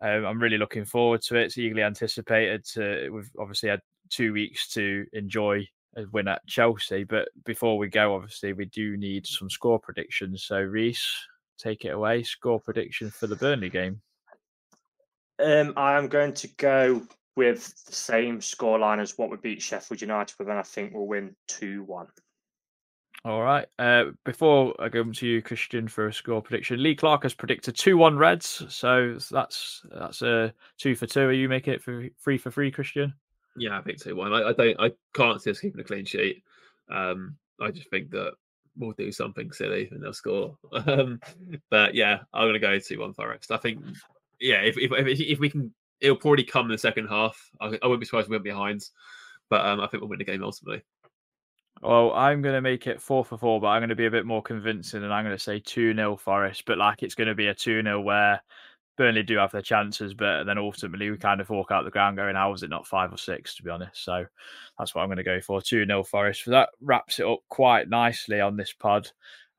um, 0.03 0.25
I'm 0.25 0.41
really 0.41 0.59
looking 0.59 0.85
forward 0.85 1.23
to 1.23 1.37
it. 1.37 1.45
It's 1.45 1.59
eagerly 1.59 1.83
anticipated. 1.83 2.65
To 2.75 3.11
we've 3.11 3.31
obviously 3.39 3.71
had 3.71 3.81
two 4.11 4.33
weeks 4.33 4.69
to 4.75 5.07
enjoy 5.13 5.67
a 5.97 6.05
win 6.13 6.29
at 6.29 6.47
Chelsea, 6.47 7.05
but 7.05 7.29
before 7.45 7.79
we 7.79 7.89
go, 7.89 8.15
obviously 8.15 8.53
we 8.53 8.67
do 8.67 8.97
need 8.97 9.27
some 9.27 9.49
score 9.49 9.79
predictions. 9.79 10.45
So 10.45 10.61
Reiss, 10.61 11.03
take 11.57 11.85
it 11.85 11.95
away. 11.95 12.23
Score 12.23 12.61
prediction 12.61 13.11
for 13.11 13.27
the 13.27 13.37
Burnley 13.37 13.71
game. 13.71 14.01
Um, 15.43 15.73
I 15.77 15.97
am 15.97 16.09
going 16.09 16.35
to 16.35 16.49
go 16.57 17.03
with 17.37 17.85
the 17.87 17.93
same 17.93 18.39
scoreline 18.39 19.01
as 19.01 19.19
what 19.19 19.31
we 19.31 19.37
beat 19.37 19.63
Sheffield 19.63 20.01
United, 20.01 20.35
but 20.39 20.47
then 20.47 20.57
I 20.57 20.63
think 20.63 20.93
we'll 20.95 21.07
win 21.07 21.35
2 21.49 21.83
1. 21.85 22.07
All 23.25 23.41
right. 23.41 23.67
Uh, 23.79 24.05
before 24.25 24.75
I 24.79 24.91
go 24.91 25.03
to 25.03 25.27
you, 25.27 25.41
Christian, 25.41 25.89
for 25.89 26.09
a 26.09 26.13
score 26.13 26.43
prediction, 26.43 26.83
Lee 26.83 26.95
Clark 26.95 27.23
has 27.23 27.33
predicted 27.33 27.75
two-one 27.75 28.19
Reds, 28.19 28.63
so 28.69 29.17
that's 29.31 29.83
that's 29.91 30.21
a 30.21 30.53
two 30.77 30.95
for 30.95 31.07
two. 31.07 31.23
Are 31.23 31.33
you 31.33 31.49
making 31.49 31.73
it 31.73 31.83
for 31.83 32.07
three 32.23 32.37
for 32.37 32.51
three, 32.51 32.71
Christian? 32.71 33.15
Yeah, 33.57 33.79
I 33.79 33.83
think 33.83 34.03
two 34.03 34.15
one. 34.15 34.35
I, 34.35 34.49
I 34.49 34.53
don't. 34.53 34.79
I 34.79 34.93
can't 35.15 35.41
see 35.41 35.51
us 35.51 35.61
keeping 35.61 35.81
a 35.81 35.85
clean 35.85 36.05
sheet. 36.05 36.43
Um, 36.91 37.37
I 37.63 37.71
just 37.71 37.89
think 37.89 38.11
that 38.11 38.35
we'll 38.77 38.93
do 38.93 39.11
something 39.11 39.53
silly 39.53 39.89
and 39.91 40.03
they'll 40.03 40.13
score. 40.13 40.59
Um, 40.87 41.21
but 41.71 41.95
yeah, 41.95 42.19
I'm 42.35 42.49
gonna 42.49 42.59
go 42.59 42.79
two 42.79 43.01
one 43.01 43.15
for 43.15 43.23
Forest. 43.23 43.51
I 43.51 43.57
think. 43.57 43.83
Yeah, 44.39 44.61
if 44.61 44.77
if 44.77 44.93
if, 44.93 45.21
if 45.21 45.39
we 45.39 45.49
can 45.49 45.73
it'll 46.01 46.17
probably 46.17 46.45
come 46.45 46.67
in 46.67 46.73
the 46.73 46.79
second 46.79 47.09
half. 47.09 47.51
I, 47.61 47.67
I 47.67 47.87
wouldn't 47.87 48.01
be 48.01 48.07
surprised 48.07 48.27
if 48.27 48.31
we 48.31 48.37
went 48.37 48.45
behind, 48.45 48.89
but 49.51 49.65
um, 49.65 49.81
I 49.81 49.87
think 49.87 50.01
we'll 50.01 50.11
win 50.11 50.19
the 50.19 50.25
game 50.25 50.43
ultimately. 50.43 50.83
Well, 51.83 52.13
I'm 52.13 52.41
going 52.41 52.55
to 52.55 52.61
make 52.61 52.87
it 52.87 53.01
four 53.01 53.25
for 53.25 53.37
four, 53.37 53.61
but 53.61 53.69
I'm 53.69 53.81
going 53.81 53.91
to 53.91 53.95
be 53.95 54.07
a 54.07 54.11
bit 54.11 54.27
more 54.27 54.43
convincing 54.43 55.03
and 55.03 55.13
I'm 55.13 55.25
going 55.25 55.37
to 55.37 55.43
say 55.43 55.61
2 55.61 55.95
0 55.95 56.17
Forest. 56.17 56.65
But 56.67 56.79
like 56.79 57.03
it's 57.03 57.15
going 57.15 57.29
to 57.29 57.35
be 57.35 57.49
a 57.49 57.55
2 57.55 57.83
0 57.83 58.01
where 58.01 58.41
Burnley 58.97 59.23
do 59.23 59.37
have 59.39 59.53
their 59.53 59.61
chances, 59.61 60.15
but 60.15 60.45
then 60.45 60.57
ultimately 60.57 61.11
we 61.11 61.19
kind 61.19 61.41
of 61.41 61.51
walk 61.51 61.71
out 61.71 61.85
the 61.85 61.91
ground 61.91 62.17
going, 62.17 62.37
how 62.37 62.53
was 62.53 62.63
it 62.63 62.71
not 62.71 62.87
five 62.87 63.13
or 63.13 63.19
six, 63.19 63.57
to 63.57 63.63
be 63.63 63.71
honest? 63.71 64.05
So 64.05 64.25
that's 64.79 64.95
what 64.95 65.03
I'm 65.03 65.09
going 65.09 65.19
to 65.19 65.25
go 65.25 65.41
for 65.41 65.61
2 65.61 65.85
0 65.85 66.05
Forest. 66.05 66.47
That 66.47 66.71
wraps 66.81 67.19
it 67.19 67.27
up 67.27 67.41
quite 67.49 67.89
nicely 67.89 68.41
on 68.41 68.57
this 68.57 68.73
pod 68.73 69.11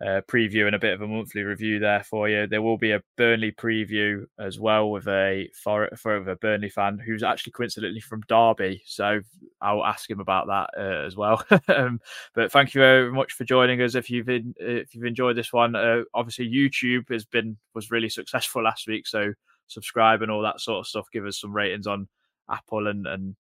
uh, 0.01 0.21
preview 0.27 0.65
and 0.65 0.75
a 0.75 0.79
bit 0.79 0.93
of 0.93 1.01
a 1.01 1.07
monthly 1.07 1.43
review 1.43 1.79
there 1.79 2.03
for 2.03 2.27
you. 2.27 2.47
There 2.47 2.61
will 2.61 2.77
be 2.77 2.91
a 2.91 3.01
Burnley 3.17 3.51
preview 3.51 4.25
as 4.37 4.59
well 4.59 4.91
with 4.91 5.07
a 5.07 5.49
for, 5.53 5.89
for 5.95 6.17
a 6.17 6.35
Burnley 6.35 6.69
fan 6.69 6.99
who's 6.99 7.23
actually 7.23 7.53
coincidentally 7.53 8.01
from 8.01 8.21
Derby, 8.27 8.83
so 8.85 9.21
I'll 9.61 9.85
ask 9.85 10.09
him 10.09 10.19
about 10.19 10.47
that 10.47 10.69
uh, 10.77 11.05
as 11.05 11.15
well. 11.15 11.43
um, 11.69 12.01
but 12.33 12.51
thank 12.51 12.73
you 12.73 12.81
very 12.81 13.11
much 13.11 13.33
for 13.33 13.45
joining 13.45 13.81
us. 13.81 13.95
If 13.95 14.09
you've 14.09 14.29
in, 14.29 14.53
if 14.57 14.93
you've 14.93 15.05
enjoyed 15.05 15.37
this 15.37 15.53
one, 15.53 15.75
uh, 15.75 16.01
obviously 16.13 16.49
YouTube 16.49 17.09
has 17.09 17.25
been 17.25 17.57
was 17.73 17.91
really 17.91 18.09
successful 18.09 18.63
last 18.63 18.87
week, 18.87 19.07
so 19.07 19.33
subscribe 19.67 20.21
and 20.21 20.31
all 20.31 20.41
that 20.41 20.59
sort 20.59 20.79
of 20.79 20.87
stuff. 20.87 21.07
Give 21.11 21.25
us 21.25 21.39
some 21.39 21.55
ratings 21.55 21.87
on 21.87 22.07
Apple 22.49 22.87
and 22.87 23.07
and 23.07 23.35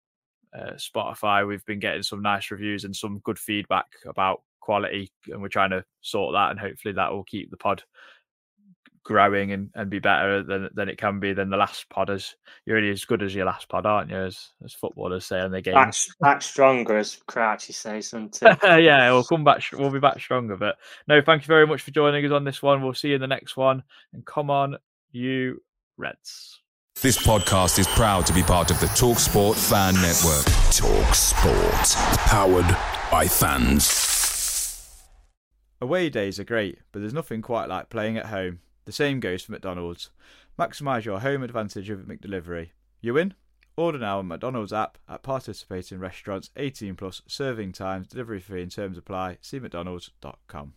uh, 0.57 0.74
Spotify. 0.74 1.46
We've 1.46 1.64
been 1.64 1.80
getting 1.80 2.05
some 2.05 2.22
nice 2.22 2.52
reviews 2.52 2.84
and 2.84 2.94
some 2.94 3.18
good 3.24 3.40
feedback 3.40 3.86
about 4.07 4.42
quality, 4.64 5.12
and 5.28 5.42
we're 5.42 5.48
trying 5.48 5.70
to 5.70 5.84
sort 6.00 6.34
that, 6.34 6.50
and 6.50 6.58
hopefully 6.58 6.94
that 6.94 7.12
will 7.12 7.24
keep 7.24 7.50
the 7.50 7.56
pod 7.56 7.82
growing 9.04 9.52
and, 9.52 9.70
and 9.74 9.90
be 9.90 9.98
better 9.98 10.42
than 10.42 10.68
than 10.74 10.88
it 10.88 10.96
can 10.96 11.20
be 11.20 11.34
than 11.34 11.50
the 11.50 11.56
last 11.56 11.88
pod 11.90 12.08
is 12.08 12.34
you're 12.64 12.78
only 12.78 12.90
as 12.90 13.04
good 13.04 13.22
as 13.22 13.34
your 13.34 13.44
last 13.44 13.68
pod 13.68 13.84
aren't 13.84 14.10
you 14.10 14.16
as, 14.16 14.48
as 14.64 14.72
footballers 14.72 15.26
say 15.26 15.44
in 15.44 15.52
the 15.52 15.60
game? 15.60 15.74
Back, 15.74 15.94
back 16.20 16.42
stronger 16.42 16.96
as 16.96 17.16
Crouchy 17.28 17.74
says 17.74 18.08
something 18.08 18.56
yeah 18.62 19.12
we'll 19.12 19.22
come 19.22 19.44
back 19.44 19.62
we'll 19.74 19.90
be 19.90 20.00
back 20.00 20.18
stronger 20.18 20.56
but 20.56 20.76
no 21.06 21.20
thank 21.20 21.42
you 21.42 21.46
very 21.48 21.66
much 21.66 21.82
for 21.82 21.90
joining 21.90 22.24
us 22.24 22.32
on 22.32 22.44
this 22.44 22.62
one. 22.62 22.82
We'll 22.82 22.94
see 22.94 23.08
you 23.08 23.16
in 23.16 23.20
the 23.20 23.26
next 23.26 23.56
one 23.56 23.82
and 24.14 24.24
come 24.24 24.50
on 24.50 24.78
you 25.12 25.62
reds. 25.98 26.60
This 27.02 27.18
podcast 27.24 27.78
is 27.78 27.86
proud 27.88 28.24
to 28.26 28.32
be 28.32 28.42
part 28.42 28.70
of 28.70 28.80
the 28.80 28.86
talkSPORT 28.86 29.56
fan 29.56 29.94
network. 29.94 30.46
talkSPORT 30.70 32.16
powered 32.26 32.76
by 33.10 33.26
fans 33.28 34.13
Away 35.85 36.09
days 36.09 36.41
are 36.41 36.45
great, 36.45 36.78
but 36.93 37.01
there's 37.01 37.12
nothing 37.12 37.43
quite 37.43 37.68
like 37.68 37.91
playing 37.91 38.16
at 38.16 38.24
home. 38.24 38.61
The 38.87 38.91
same 38.91 39.20
goes 39.20 39.43
for 39.43 39.53
McDonald's. 39.53 40.09
Maximise 40.59 41.05
your 41.05 41.20
home 41.20 41.43
advantage 41.43 41.91
with 41.91 42.09
McDelivery. 42.09 42.70
You 43.03 43.12
win? 43.12 43.35
Order 43.76 43.99
now 43.99 44.20
on 44.20 44.28
McDonald's 44.28 44.72
app 44.72 44.97
at 45.07 45.22
participating 45.22 45.99
restaurants 45.99 46.49
18 46.57 46.95
plus 46.95 47.20
serving 47.26 47.72
times, 47.72 48.07
delivery 48.07 48.41
fee 48.41 48.62
and 48.62 48.72
terms 48.72 48.97
apply. 48.97 49.37
See 49.43 49.59
McDonald's.com. 49.59 50.72